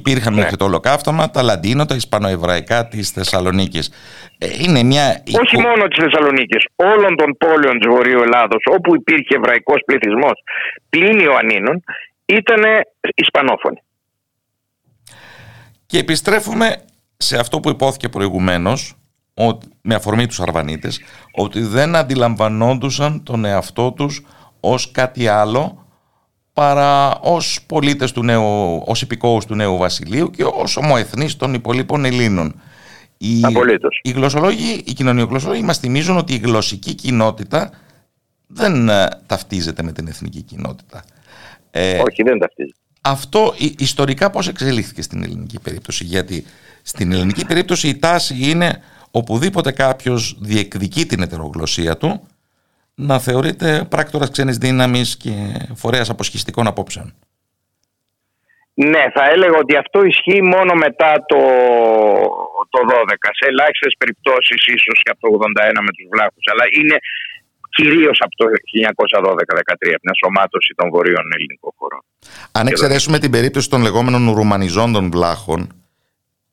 [0.00, 0.40] Υπήρχαν ναι.
[0.40, 3.92] μέχρι το ολοκαύτωμα τα Λαντίνο, τα Ισπανοεβραϊκά της Θεσσαλονίκης.
[4.38, 5.22] Ε, είναι μια...
[5.42, 10.42] Όχι μόνο της Θεσσαλονίκης, όλων των πόλεων της Βορείου Ελλάδος, όπου υπήρχε εβραϊκός πληθυσμός
[10.88, 11.84] πλην Ιωαννίνων,
[12.24, 12.62] ήταν
[13.14, 13.82] Ισπανόφωνοι.
[15.86, 16.84] Και επιστρέφουμε
[17.16, 18.94] σε αυτό που υπόθηκε προηγουμένως,
[19.82, 21.00] με αφορμή τους Αρβανίτες,
[21.32, 24.26] ότι δεν αντιλαμβανόντουσαν τον εαυτό τους
[24.60, 25.85] ως κάτι άλλο
[26.56, 32.04] παρά ως πολίτες του νέου, ως υπηκόους του νέου βασιλείου και ως ομοεθνείς των υπολείπων
[32.04, 32.60] Ελλήνων.
[33.18, 33.40] Οι,
[34.02, 37.70] οι γλωσσολόγοι, οι κοινωνιογλωσσολόγοι μας θυμίζουν ότι η γλωσσική κοινότητα
[38.46, 41.04] δεν ε, ταυτίζεται με την εθνική κοινότητα.
[41.70, 42.78] Ε, Όχι, δεν ταυτίζεται.
[43.00, 46.44] Αυτό ιστορικά πώς εξελίχθηκε στην ελληνική περίπτωση, γιατί
[46.82, 52.26] στην ελληνική περίπτωση η τάση είναι οπουδήποτε κάποιος διεκδικεί την ετερογλωσία του,
[52.96, 55.32] να θεωρείται πράκτορας ξένης δύναμης και
[55.74, 57.14] φορέας αποσχιστικών απόψεων.
[58.74, 61.40] Ναι, θα έλεγα ότι αυτό ισχύει μόνο μετά το,
[62.74, 63.30] το 12.
[63.38, 66.44] Σε ελάχιστες περιπτώσεις ίσως και από το 81 με τους βλάχους.
[66.52, 66.96] Αλλά είναι
[67.76, 72.02] κυρίως από το 1912-13, την ασωμάτωση των βορείων ελληνικών χωρών.
[72.52, 75.60] Αν εξαιρέσουμε την περίπτωση των λεγόμενων ρουμανιζόντων βλάχων,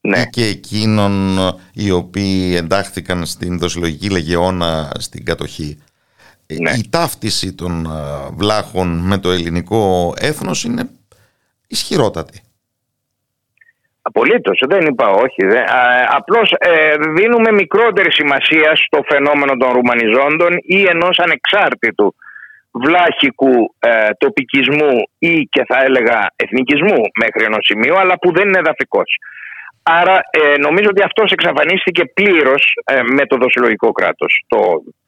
[0.01, 0.19] ναι.
[0.19, 1.37] ή και εκείνων
[1.73, 5.82] οι οποίοι εντάχθηκαν στην δοσυλλογική λεγεώνα στην κατοχή.
[6.61, 6.71] Ναι.
[6.71, 7.87] Η ταύτιση των
[8.37, 10.89] βλάχων με το ελληνικό έθνος είναι
[11.67, 12.41] ισχυρότατη.
[14.01, 15.45] Απολύτως, δεν είπα όχι.
[15.45, 15.63] Δεν.
[16.09, 22.15] απλώς ε, δίνουμε μικρότερη σημασία στο φαινόμενο των ρουμανιζόντων ή ενός ανεξάρτητου
[22.73, 28.59] βλάχικου ε, τοπικισμού ή και θα έλεγα εθνικισμού μέχρι ενός σημείου, αλλά που δεν είναι
[28.59, 29.09] εδαφικός.
[29.83, 34.59] Άρα ε, νομίζω ότι αυτός εξαφανίστηκε πλήρως ε, με το δοσολογικό κράτος, το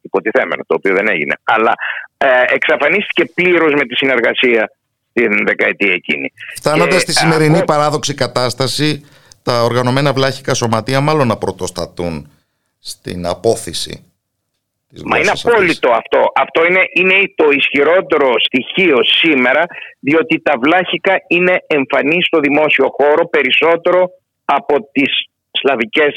[0.02, 1.36] υποτιθέμενο, το οποίο δεν έγινε.
[1.44, 1.74] Αλλά
[2.18, 4.72] ε, εξαφανίστηκε πλήρως με τη συνεργασία
[5.14, 6.34] την δεκαετία εκείνη.
[6.56, 9.06] Φτάνοντας στη σημερινή παράδοξη κατάσταση,
[9.44, 12.30] τα οργανωμένα βλάχικα σωματεία μάλλον να πρωτοστατούν
[12.80, 14.06] στην απόθεση
[15.04, 16.32] Μα είναι απόλυτο αυτό.
[16.36, 19.64] Αυτό είναι, είναι το ισχυρότερο στοιχείο σήμερα,
[20.00, 24.12] διότι τα βλάχικα είναι εμφανή στο δημόσιο χώρο περισσότερο
[24.46, 25.12] από τις
[25.52, 26.14] σλαβικές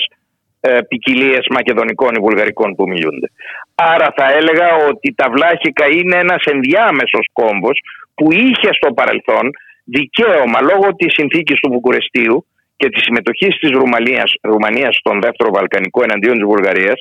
[0.61, 3.31] ε, ποικιλίες μακεδονικών ή βουλγαρικών που μιλούνται.
[3.75, 7.81] Άρα θα έλεγα ότι τα βλάχικα είναι ένας ενδιάμεσος κόμβος
[8.15, 9.51] που είχε στο παρελθόν
[9.85, 12.47] δικαίωμα λόγω της συνθήκης του Βουκουρεστίου
[12.77, 17.01] και της συμμετοχής της Ρουμανίας, Ρουμανίας στον δεύτερο Βαλκανικό εναντίον της Βουλγαρίας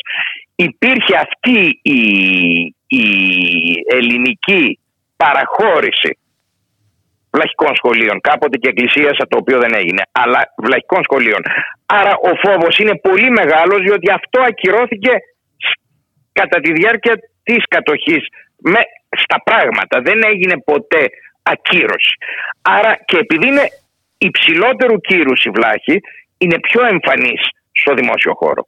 [0.56, 2.02] υπήρχε αυτή η,
[2.88, 3.06] η
[3.88, 4.80] ελληνική
[5.18, 6.18] παραχώρηση
[7.38, 8.18] βλαχικών σχολείων.
[8.30, 11.42] Κάποτε και εκκλησία, το οποίο δεν έγινε, αλλά βλαχικών σχολείων.
[11.86, 15.14] Άρα ο φόβος είναι πολύ μεγάλος, διότι αυτό ακυρώθηκε
[16.40, 18.24] κατά τη διάρκεια της κατοχής
[19.24, 19.96] στα πράγματα.
[20.08, 21.04] Δεν έγινε ποτέ
[21.54, 22.14] ακύρωση.
[22.62, 23.66] Άρα και επειδή είναι
[24.18, 25.96] υψηλότερου κύρους η βλάχη,
[26.38, 27.42] είναι πιο εμφανής
[27.82, 28.64] στο δημόσιο χώρο.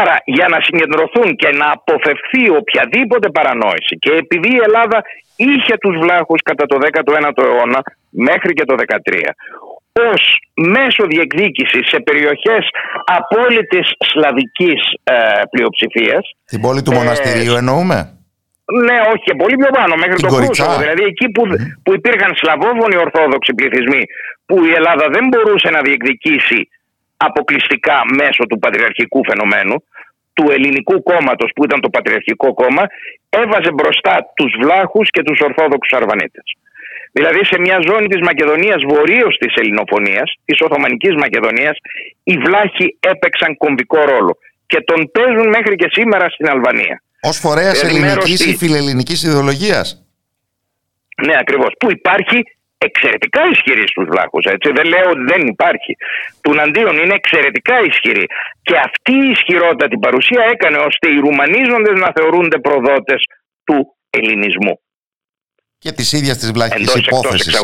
[0.00, 4.98] Άρα για να συγκεντρωθούν και να αποφευθεί οποιαδήποτε παρανόηση και επειδή η Ελλάδα
[5.36, 7.80] είχε τους βλάχους κατά το 19ο αιώνα
[8.10, 9.30] μέχρι και το 13
[10.12, 10.22] ως
[10.54, 12.64] μέσο διεκδίκησης σε περιοχές
[13.18, 15.14] απόλυτης σλαβικής ε,
[15.50, 17.98] πλειοψηφίας Την πόλη του ε, μοναστηρίου εννοούμε;
[18.86, 20.78] Ναι, όχι και πολύ πιο πάνω, μέχρι το Κρούσο.
[20.82, 21.42] Δηλαδή εκεί που,
[21.84, 24.02] που υπήρχαν σλαβόφωνοι ορθόδοξοι πληθυσμοί,
[24.46, 26.60] που η Ελλάδα δεν μπορούσε να διεκδικήσει
[27.28, 29.76] αποκλειστικά μέσω του πατριαρχικού φαινομένου,
[30.36, 32.84] του ελληνικού κόμματος που ήταν το Πατριαρχικό Κόμμα,
[33.40, 36.46] έβαζε μπροστά τους Βλάχους και τους Ορθόδοξους Αρβανίτες.
[37.12, 41.76] Δηλαδή σε μια ζώνη της Μακεδονίας βορείως της Ελληνοφωνίας, της Οθωμανικής Μακεδονίας,
[42.22, 47.02] οι Βλάχοι έπαιξαν κομβικό ρόλο και τον παίζουν μέχρι και σήμερα στην Αλβανία.
[47.20, 49.86] Ω φορέας ελληνικής ή φιλελληνικής ιδεολογίας;
[51.26, 51.70] Ναι, ακριβώς.
[51.78, 52.38] Που υπάρχει
[52.88, 54.68] εξαιρετικά ισχυρή στους βλάχους, έτσι.
[54.78, 55.92] Δεν λέω ότι δεν υπάρχει.
[56.40, 58.26] Τουναντίον είναι εξαιρετικά ισχυρή.
[58.62, 63.20] Και αυτή η ισχυρότητα την παρουσία έκανε ώστε οι Ρουμανίζοντες να θεωρούνται προδότες
[63.64, 64.74] του ελληνισμού.
[65.78, 67.62] Και της ίδιας της βλάχης υπόθεσης.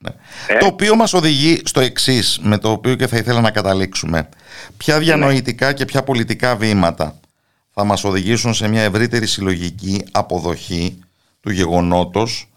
[0.00, 0.10] Ναι.
[0.46, 4.28] Ε; Το οποίο μας οδηγεί στο εξής, με το οποίο και θα ήθελα να καταλήξουμε.
[4.76, 7.20] Ποια διανοητικά και ποια πολιτικά βήματα
[7.74, 10.98] θα μας οδηγήσουν σε μια ευρύτερη συλλογική αποδοχή
[11.40, 12.51] του γεγονότος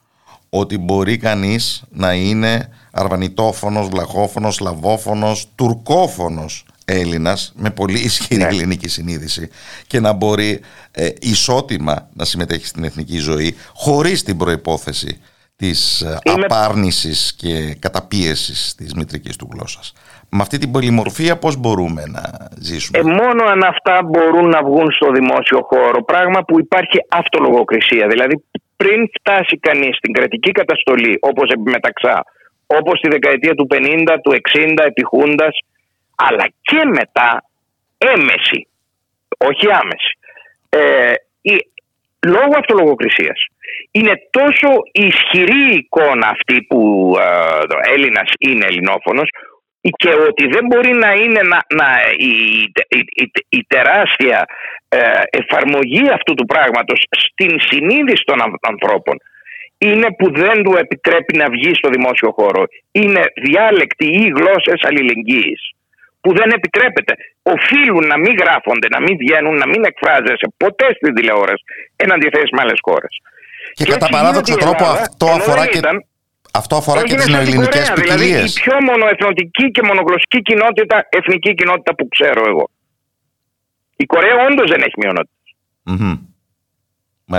[0.60, 8.48] ότι μπορεί κανείς να είναι αρβανιτόφωνος, βλαχόφωνος, σλαβόφωνος, τουρκόφωνος Έλληνας με πολύ ισχυρή ναι.
[8.48, 9.50] ελληνική συνείδηση
[9.88, 10.62] και να μπορεί
[10.92, 15.20] ε, ισότιμα να συμμετέχει στην εθνική ζωή χωρίς την προϋπόθεση
[15.56, 16.44] της ε, Είμαι...
[16.44, 19.94] απάρνησης και καταπίεσης της μητρικής του γλώσσας.
[20.30, 22.22] Με αυτή την πολυμορφία πώς μπορούμε να
[22.60, 28.08] ζήσουμε; Ε, μόνο αν αυτά μπορούν να βγουν στο δημόσιο χώρο, πράγμα που υπάρχει αυτολογοκρισία.
[28.08, 28.44] Δηλαδή
[28.78, 32.26] πριν φτάσει κανείς στην κρατική καταστολή όπως μεταξά,
[32.66, 35.58] όπως τη δεκαετία του 50, του 60 επιχούντας,
[36.16, 37.44] αλλά και μετά
[37.98, 38.68] έμεση,
[39.38, 40.18] όχι άμεση,
[40.70, 41.56] ε, η,
[42.28, 43.46] λόγω αυτολογοκρισίας.
[43.92, 49.30] Είναι τόσο ισχυρή η εικόνα αυτή που ε, ο Έλληνας είναι ελληνόφωνος
[49.90, 51.88] και ότι δεν μπορεί να είναι να, να,
[52.18, 52.34] η,
[53.50, 54.46] η, τεράστια
[54.90, 55.00] ε,
[55.30, 58.38] εφαρμογή αυτού του πράγματος στην συνείδηση των
[58.72, 59.18] ανθρώπων
[59.78, 62.64] είναι που δεν του επιτρέπει να βγει στο δημόσιο χώρο.
[62.92, 65.62] Είναι διάλεκτοι ή γλώσσες αλληλεγγύης
[66.22, 67.14] που δεν επιτρέπεται.
[67.56, 71.64] Οφείλουν να μην γράφονται, να μην βγαίνουν, να μην εκφράζεσαι ποτέ στην τηλεόραση
[71.96, 73.14] εν αντιθέσει με άλλες χώρες.
[73.74, 75.80] Και, και κατά παράδοξο τρόπο αυτό αφορά και,
[76.60, 78.18] αυτό αφορά και τις νεοελληνικές ποικιλίε.
[78.18, 82.70] Δηλαδή η πιο μονοεθνοτική και μονογλωσσική κοινότητα, εθνική κοινότητα που ξέρω εγώ.
[83.96, 84.98] Η Κορέα όντως δεν έχει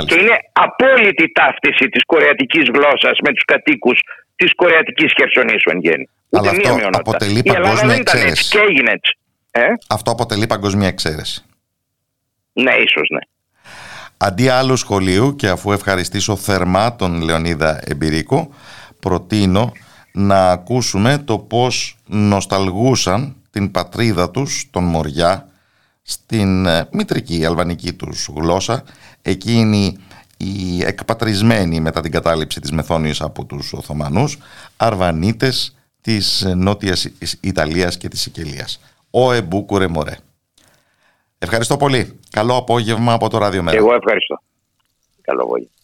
[0.06, 3.98] Και είναι απόλυτη ταύτιση της κορεατικής γλώσσας με τους κατοίκους
[4.36, 6.08] της κορεατικής χερσονήσου εν γέννη.
[6.30, 8.50] Αλλά αυτό αποτελεί παγκόσμια εξαίρεση.
[8.50, 9.18] Και έγινε έτσι.
[9.50, 11.44] Ε; Αυτό αποτελεί παγκόσμια εξαίρεση.
[12.52, 13.20] Ναι, ίσως ναι.
[14.16, 18.54] Αντί άλλου σχολείου και αφού ευχαριστήσω θερμά τον Λεωνίδα Εμπειρίκο,
[19.06, 19.72] προτείνω
[20.12, 25.48] να ακούσουμε το πώς νοσταλγούσαν την πατρίδα τους, τον Μοριά,
[26.02, 28.82] στην ε, μητρική αλβανική τους γλώσσα,
[29.22, 29.96] εκείνη
[30.36, 34.38] οι εκπατρισμένοι μετά την κατάληψη της Μεθόνιας από τους Οθωμανούς,
[34.76, 37.10] Αρβανίτες της Νότιας
[37.40, 38.80] Ιταλίας και της Σικελίας.
[39.10, 40.16] Ο Εμπούκουρε Μωρέ.
[41.38, 42.20] Ευχαριστώ πολύ.
[42.30, 43.76] Καλό απόγευμα από το Ράδιο Μέρα.
[43.76, 44.40] Εγώ ευχαριστώ.
[45.22, 45.75] Καλό απόγευμα.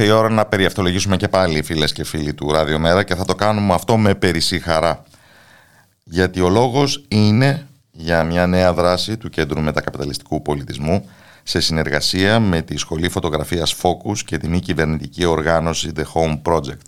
[0.00, 3.34] Ήρθε η ώρα να περιαυτολογήσουμε και πάλι φίλες και φίλοι του Ραδιομέρα και θα το
[3.34, 5.02] κάνουμε αυτό με περισσή χαρά.
[6.04, 11.08] Γιατί ο λόγος είναι για μια νέα δράση του Κέντρου Μετακαπιταλιστικού Πολιτισμού
[11.42, 16.80] σε συνεργασία με τη Σχολή Φωτογραφίας Focus και τη μη κυβερνητική οργάνωση The Home Project.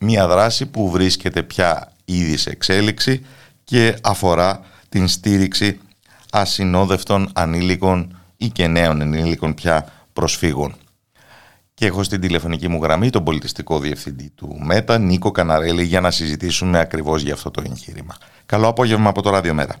[0.00, 3.26] Μια δράση που βρίσκεται πια ήδη σε εξέλιξη
[3.64, 5.80] και αφορά την στήριξη
[6.30, 10.74] ασυνόδευτων ανήλικων ή και νέων ενήλικων πια προσφύγων.
[11.78, 16.10] Και έχω στην τηλεφωνική μου γραμμή τον πολιτιστικό διευθυντή του ΜΕΤΑ, Νίκο Καναρέλη, για να
[16.10, 18.16] συζητήσουμε ακριβώς για αυτό το εγχείρημα.
[18.46, 19.74] Καλό απόγευμα από το Ράδιο Μέρα.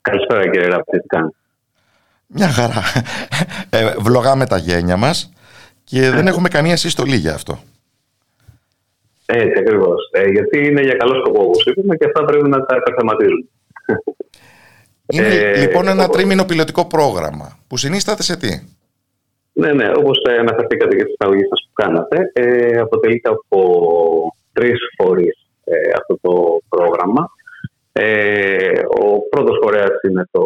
[0.00, 0.98] Καλησπέρα κύριε Ραπτή,
[2.26, 2.82] Μια χαρά.
[3.70, 5.32] Ε, βλογάμε τα γένια μας
[5.84, 7.58] και δεν έχουμε καμία συστολή για αυτό.
[9.26, 10.10] Έτσι ακριβώς.
[10.12, 13.48] Ε, γιατί είναι για καλό σκοπό, όπως είπαμε, και αυτά πρέπει να τα καθεματίζουν.
[15.06, 18.75] Είναι ε, λοιπόν ένα τρίμηνο πιλωτικό πρόγραμμα που συνίσταται σε τι;
[19.60, 23.60] Ναι, ναι, όπως αναφερθήκατε και στην αγωγή σας που κάνατε, ε, αποτελείται από
[24.52, 26.32] τρεις φορείς ε, αυτό το
[26.68, 27.22] πρόγραμμα.
[27.92, 30.44] Ε, ο πρώτος φορέας είναι το,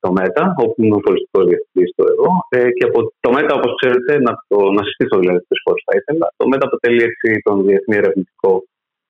[0.00, 2.28] το ΜΕΤΑ, όπου είναι ο πολιτικός διευθυντής του εδώ.
[2.48, 5.94] Ε, και από το ΜΕΤΑ, όπως ξέρετε, να, το, να συστήσω δηλαδή τις φορές θα
[6.00, 6.26] ήθελα.
[6.36, 8.52] Το ΜΕΤΑ αποτελεί έτσι τον διεθνή ερευνητικό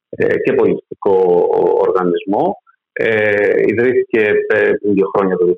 [0.09, 1.14] ε, και πολιτιστικό
[1.86, 2.44] οργανισμό
[2.98, 4.23] ε, ιδρύθηκε
[4.81, 5.52] πριν δύο χρόνια το 2020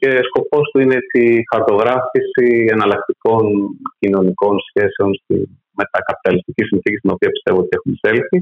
[0.00, 3.44] και σκοπός του είναι η χαρτογράφηση εναλλακτικών
[3.98, 5.36] κοινωνικών σχέσεων στη
[5.80, 8.38] μετακαπιταλιστική συνθήκη στην οποία πιστεύω ότι έχουμε εισέλθει.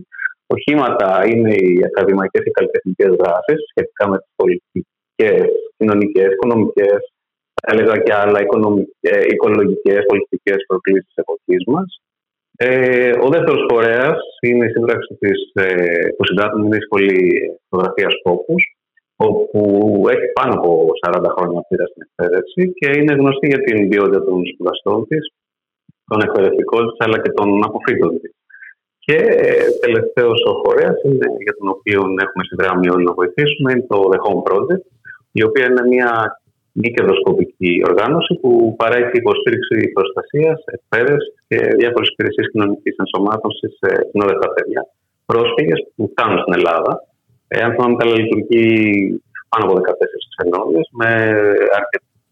[0.54, 5.44] Οχήματα είναι οι ακαδημαϊκές και καλλιτεχνικές δράσεις σχετικά με τις πολιτικές,
[5.76, 7.00] κοινωνικές, οικονομικές,
[7.72, 8.38] έλεγα και άλλα
[9.32, 11.88] οικολογικές, πολιτικές προκλήσεις τη εποχής μας.
[12.56, 17.20] Ε, ο δεύτερος φορέας είναι η σύμπραξη της, ε, που συντάσσουμε είναι η Σχολή
[17.68, 18.54] Φωτογραφία Φόκου,
[19.16, 19.60] όπου
[20.14, 24.46] έχει πάνω από 40 χρόνια πείρα στην εκπαίδευση και είναι γνωστή για την ποιότητα των
[24.50, 25.22] σπουδαστών της,
[26.08, 28.32] των εκπαιδευτικών της αλλά και των αποφύτων της.
[28.98, 29.52] Και ε,
[29.84, 30.96] τελευταίος ο φορέας
[31.44, 34.84] για τον οποίο έχουμε συνδράμει όλοι να βοηθήσουμε είναι το The Home Project,
[35.32, 36.10] η οποία είναι μια
[36.80, 38.50] μη κερδοσκοπική οργάνωση που
[38.80, 44.82] παρέχει υποστήριξη προστασίας, εκπαίδευσης και διάφορες υπηρεσίες κοινωνικής ενσωμάτωσης σε συνόδευτα παιδιά.
[45.30, 46.92] Πρόσφυγες που φτάνουν στην Ελλάδα.
[47.48, 48.66] Ε, αν θυμάμαι καλά, λειτουργεί
[49.50, 49.82] πάνω από 14
[50.32, 51.10] ξενόδε με,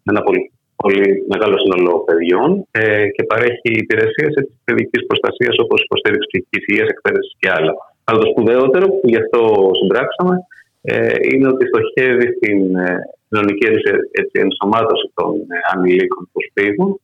[0.05, 0.43] με ένα πολύ,
[0.83, 4.33] πολύ μεγάλο σύνολο παιδιών ε, και παρέχει υπηρεσίες
[4.65, 7.73] παιδικής προστασίας όπως υποστήριξη ψυχικής υγείας, εκπαίδευσης και άλλα.
[8.05, 9.41] Αλλά το σπουδαιότερο που γι' αυτό
[9.81, 10.35] συντράξαμε
[10.83, 12.95] ε, είναι ότι στοχεύει στην ε,
[13.31, 13.67] κοινωνική
[14.11, 17.01] έτσι, ενσωμάτωση των ε, ανηλίκων προσφύγων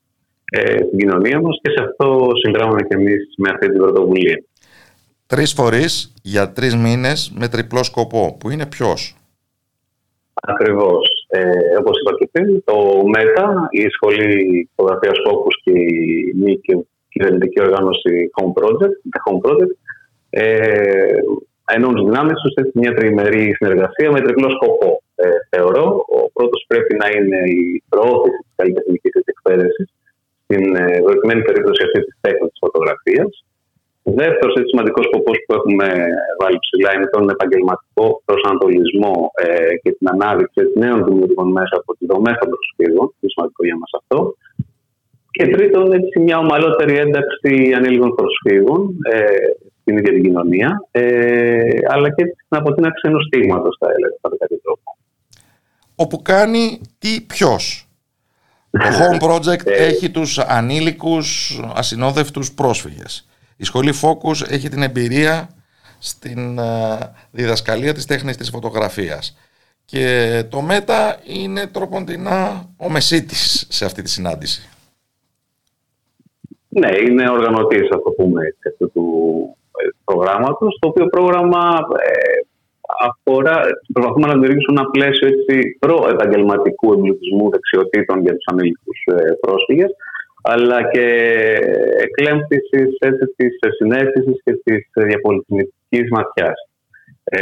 [0.50, 4.44] ε, στην κοινωνία μας και σε αυτό συνδράμουμε και εμείς με αυτή την πρωτοβουλία.
[5.26, 9.16] Τρεις φορείς για τρεις μήνες με τριπλό σκοπό, που είναι ποιος;
[10.42, 11.06] Ακριβώς.
[11.28, 12.76] Ε, όπως είπα και πριν, το
[13.06, 16.60] ΜΕΤΑ, η Σχολή Φωτογραφίας Focus και η μη
[17.08, 18.96] κυβερνητική οργάνωση Home Project,
[19.26, 19.74] Home Project
[20.30, 21.18] ε,
[21.74, 25.02] ενώνουν τι δυνάμεις τους σε μια τριημερή συνεργασία με τριπλό σκοπό.
[25.22, 25.86] Ε, θεωρώ.
[26.18, 29.88] Ο πρώτος πρέπει να είναι η προώθηση της καλλιτεχνικής εκπαίδευσης,
[30.44, 33.30] στην ε, προκειμένη περίπτωση αυτή της τέχνης της φωτογραφίας.
[34.08, 35.88] Ο δεύτερο σημαντικός σκοπός που έχουμε
[36.40, 39.14] βάλει ψηλά είναι τον επαγγελματικό προσανατολισμό
[39.44, 43.06] ε, και την ανάδειξη νέων δημιουργών μέσα από τις δομές των προσφύγων.
[43.16, 44.18] Είναι σημαντικό για μας αυτό.
[45.36, 48.80] Και τρίτον, έτσι, μια ομαλότερη ένταξη ανήλικων προσφύγων
[49.12, 49.46] ε,
[49.80, 51.02] στην ίδια την κοινωνία, ε,
[51.92, 54.85] αλλά και την αποτείναξη ενός στίγματος, θα έλεγα, κατά κάποιο τρόπο
[55.96, 57.88] όπου κάνει τι ποιος.
[58.70, 59.86] Το Home Project ε.
[59.86, 63.28] έχει τους ανήλικους ασυνόδευτους πρόσφυγες.
[63.56, 65.48] Η σχολή Focus έχει την εμπειρία
[65.98, 66.98] στην ε,
[67.30, 69.36] διδασκαλία της τέχνης της φωτογραφίας.
[69.84, 74.68] Και το ΜΕΤΑ είναι τροποντινά ο μεσίτης σε αυτή τη συνάντηση.
[76.68, 79.06] Ναι, είναι οργανωτής, θα το πούμε αυτού του
[79.78, 81.78] ε, προγράμματος, το οποίο πρόγραμμα
[83.06, 83.60] αφορά,
[83.92, 89.90] προσπαθούμε να δημιουργήσουμε ένα πλαίσιο έτσι, προ-επαγγελματικού εμπλουτισμού δεξιοτήτων για τους ανήλικους ε, πρόσφυγες,
[90.42, 91.06] αλλά και
[92.06, 92.78] εκλέμψηση
[93.36, 96.58] της συνέστησης και της διαπολιτισμικής ματιάς.
[97.24, 97.40] Ε,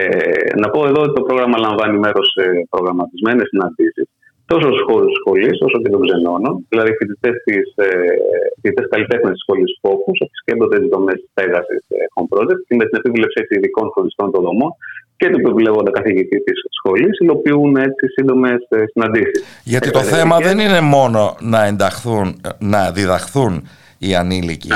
[0.60, 4.08] να πω εδώ ότι το πρόγραμμα λαμβάνει μέρος σε προγραμματισμένες συναντήσεις
[4.46, 6.54] τόσο στου χώρου της σχολής όσο και των ξενώνων.
[6.68, 7.36] Δηλαδή, φοιτητές
[7.74, 12.84] ε, καλλιτέχνες της σχολής Focus επισκέπτονται τις δομές της στέγαση ε, Home Project και με
[12.88, 14.70] την επίβλεψη ειδικών φροντιστών των δομών
[15.16, 18.56] και του επιβλεγόντα καθηγητή της σχολής υλοποιούν έτσι σύντομε
[18.92, 19.44] συναντήσεις.
[19.64, 23.68] Γιατί το θέμα δεν είναι μόνο να ενταχθούν, να διδαχθούν
[23.98, 24.68] οι ανήλικοι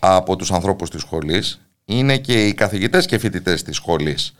[0.00, 4.34] από τους ανθρώπους της σχολής, είναι και οι καθηγητές και φοιτητές της σχολής.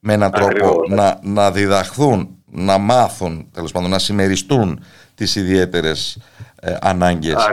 [0.00, 4.84] Με έναν τρόπο να, να διδαχθούν, να μάθουν, τέλος πάντων, να συμμεριστούν
[5.14, 6.18] τις ιδιαίτερες
[6.60, 7.46] ε, ανάγκες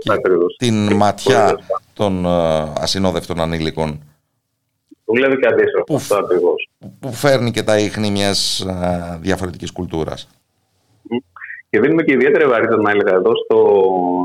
[0.00, 0.10] και
[0.56, 1.58] την ματιά
[1.92, 2.28] των ε,
[2.80, 4.02] ασυνόδευτων ανήλικων
[5.08, 5.84] Δουλεύει και αντίστοιχο.
[5.84, 6.26] Που, αυτό
[7.00, 8.66] που φέρνει και τα ίχνη μιας
[9.20, 10.28] διαφορετικής κουλτούρας.
[11.70, 13.58] Και δίνουμε και ιδιαίτερη βαρύτητα, να έλεγα εδώ, στο,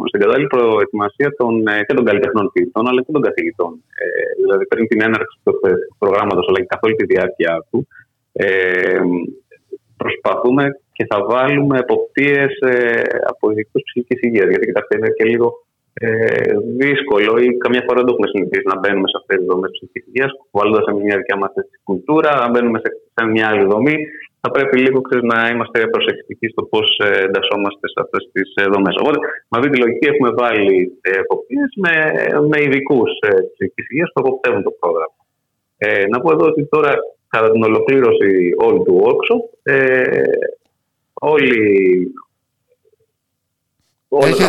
[0.08, 3.72] στην κατάλληλη προετοιμασία των, ε, και των καλλιτεχνών ποιητών αλλά και των καθηγητών.
[4.02, 4.06] Ε,
[4.42, 5.54] δηλαδή, πριν την έναρξη του
[5.98, 7.88] προγράμματος, αλλά και καθ' όλη τη διάρκεια του,
[8.32, 9.00] ε,
[9.98, 13.02] προσπαθούμε και θα βάλουμε εποπτείες ε,
[13.32, 14.50] από ειδικούς ψυχικής υγείας.
[14.50, 15.48] Γιατί κοιτάξτε, είναι και λίγο
[15.94, 16.08] ε,
[16.82, 20.10] δύσκολο ή καμιά φορά δεν το έχουμε συνηθίσει να μπαίνουμε σε αυτές τις δομές ψυχική
[20.10, 21.52] υγεία, κουβαλώντας σε μια δικιά μας
[21.88, 22.32] κουλτούρα.
[22.44, 23.98] Αν μπαίνουμε σε, σε μια άλλη δομή,
[24.42, 28.64] θα πρέπει λίγο ξέρεις, να είμαστε προσεκτικοί στο πώς ε, εντασσόμαστε σε αυτές τις ε,
[28.74, 28.96] δομές.
[29.02, 29.18] Οπότε,
[29.50, 30.72] με αυτή τη λογική έχουμε βάλει
[31.22, 31.94] εποπτείες με,
[32.50, 33.12] με ειδικούς
[33.54, 35.22] ψυχικής υγείας που εποπτεύουν το πρόγραμμα.
[35.86, 36.94] Ε, να πω εδώ ότι τώρα,
[37.34, 38.30] κατά την ολοκλήρωση
[38.66, 39.44] όλου του workshop,
[39.74, 40.24] ε,
[41.14, 41.58] όλοι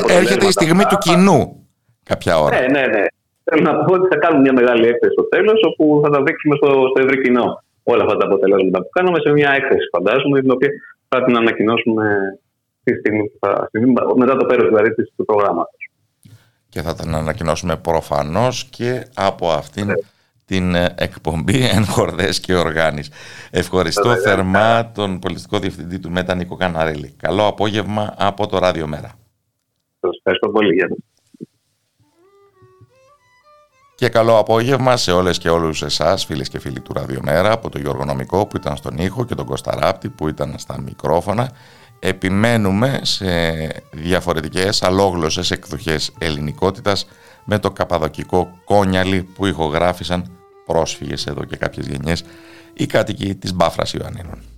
[0.09, 1.67] έρχεται η στιγμή του κοινού
[2.03, 2.61] κάποια ώρα.
[2.61, 3.05] Ναι, ναι, ναι.
[3.45, 6.57] Θέλω να πω ότι θα κάνουμε μια μεγάλη έκθεση στο τέλος, όπου θα τα δείξουμε
[6.57, 10.51] στο, στο ευρύ κοινό όλα αυτά τα αποτελέσματα που κάνουμε σε μια έκθεση, φαντάζομαι, την
[10.51, 10.71] οποία
[11.09, 12.05] θα την ανακοινώσουμε
[12.83, 13.71] τη στιγμή, θα,
[14.17, 15.91] μετά το πέρας δηλαδή του προγράμματος.
[16.69, 19.95] Και θα την ανακοινώσουμε προφανώς και από αυτήν ναι.
[20.45, 23.11] την ε, εκπομπή εν χορδές και οργάνης.
[23.51, 27.15] Ευχαριστώ θερμά τον πολιτικό διευθυντή του ΜΕΤΑ Νίκο Καναρέλη.
[27.17, 29.13] Καλό απόγευμα από το Ράδιο Μέρα.
[30.05, 30.89] Σας ευχαριστώ πολύ για
[33.95, 37.79] Και καλό απόγευμα σε όλες και όλους εσάς φίλες και φίλοι του Ραδιομέρα από το
[37.79, 41.51] Γιώργο Νομικό που ήταν στον ήχο και τον Κωνσταράπτη που ήταν στα μικρόφωνα.
[41.99, 43.27] Επιμένουμε σε
[43.93, 47.07] διαφορετικές αλόγλωσσες εκδοχές ελληνικότητας
[47.45, 50.31] με το καπαδοκικό κόνιαλι που ηχογράφησαν
[50.67, 52.25] πρόσφυγες εδώ και κάποιες γενιές
[52.75, 54.54] οι κάτοικοι της Μπάφρας Ιωαννίνων.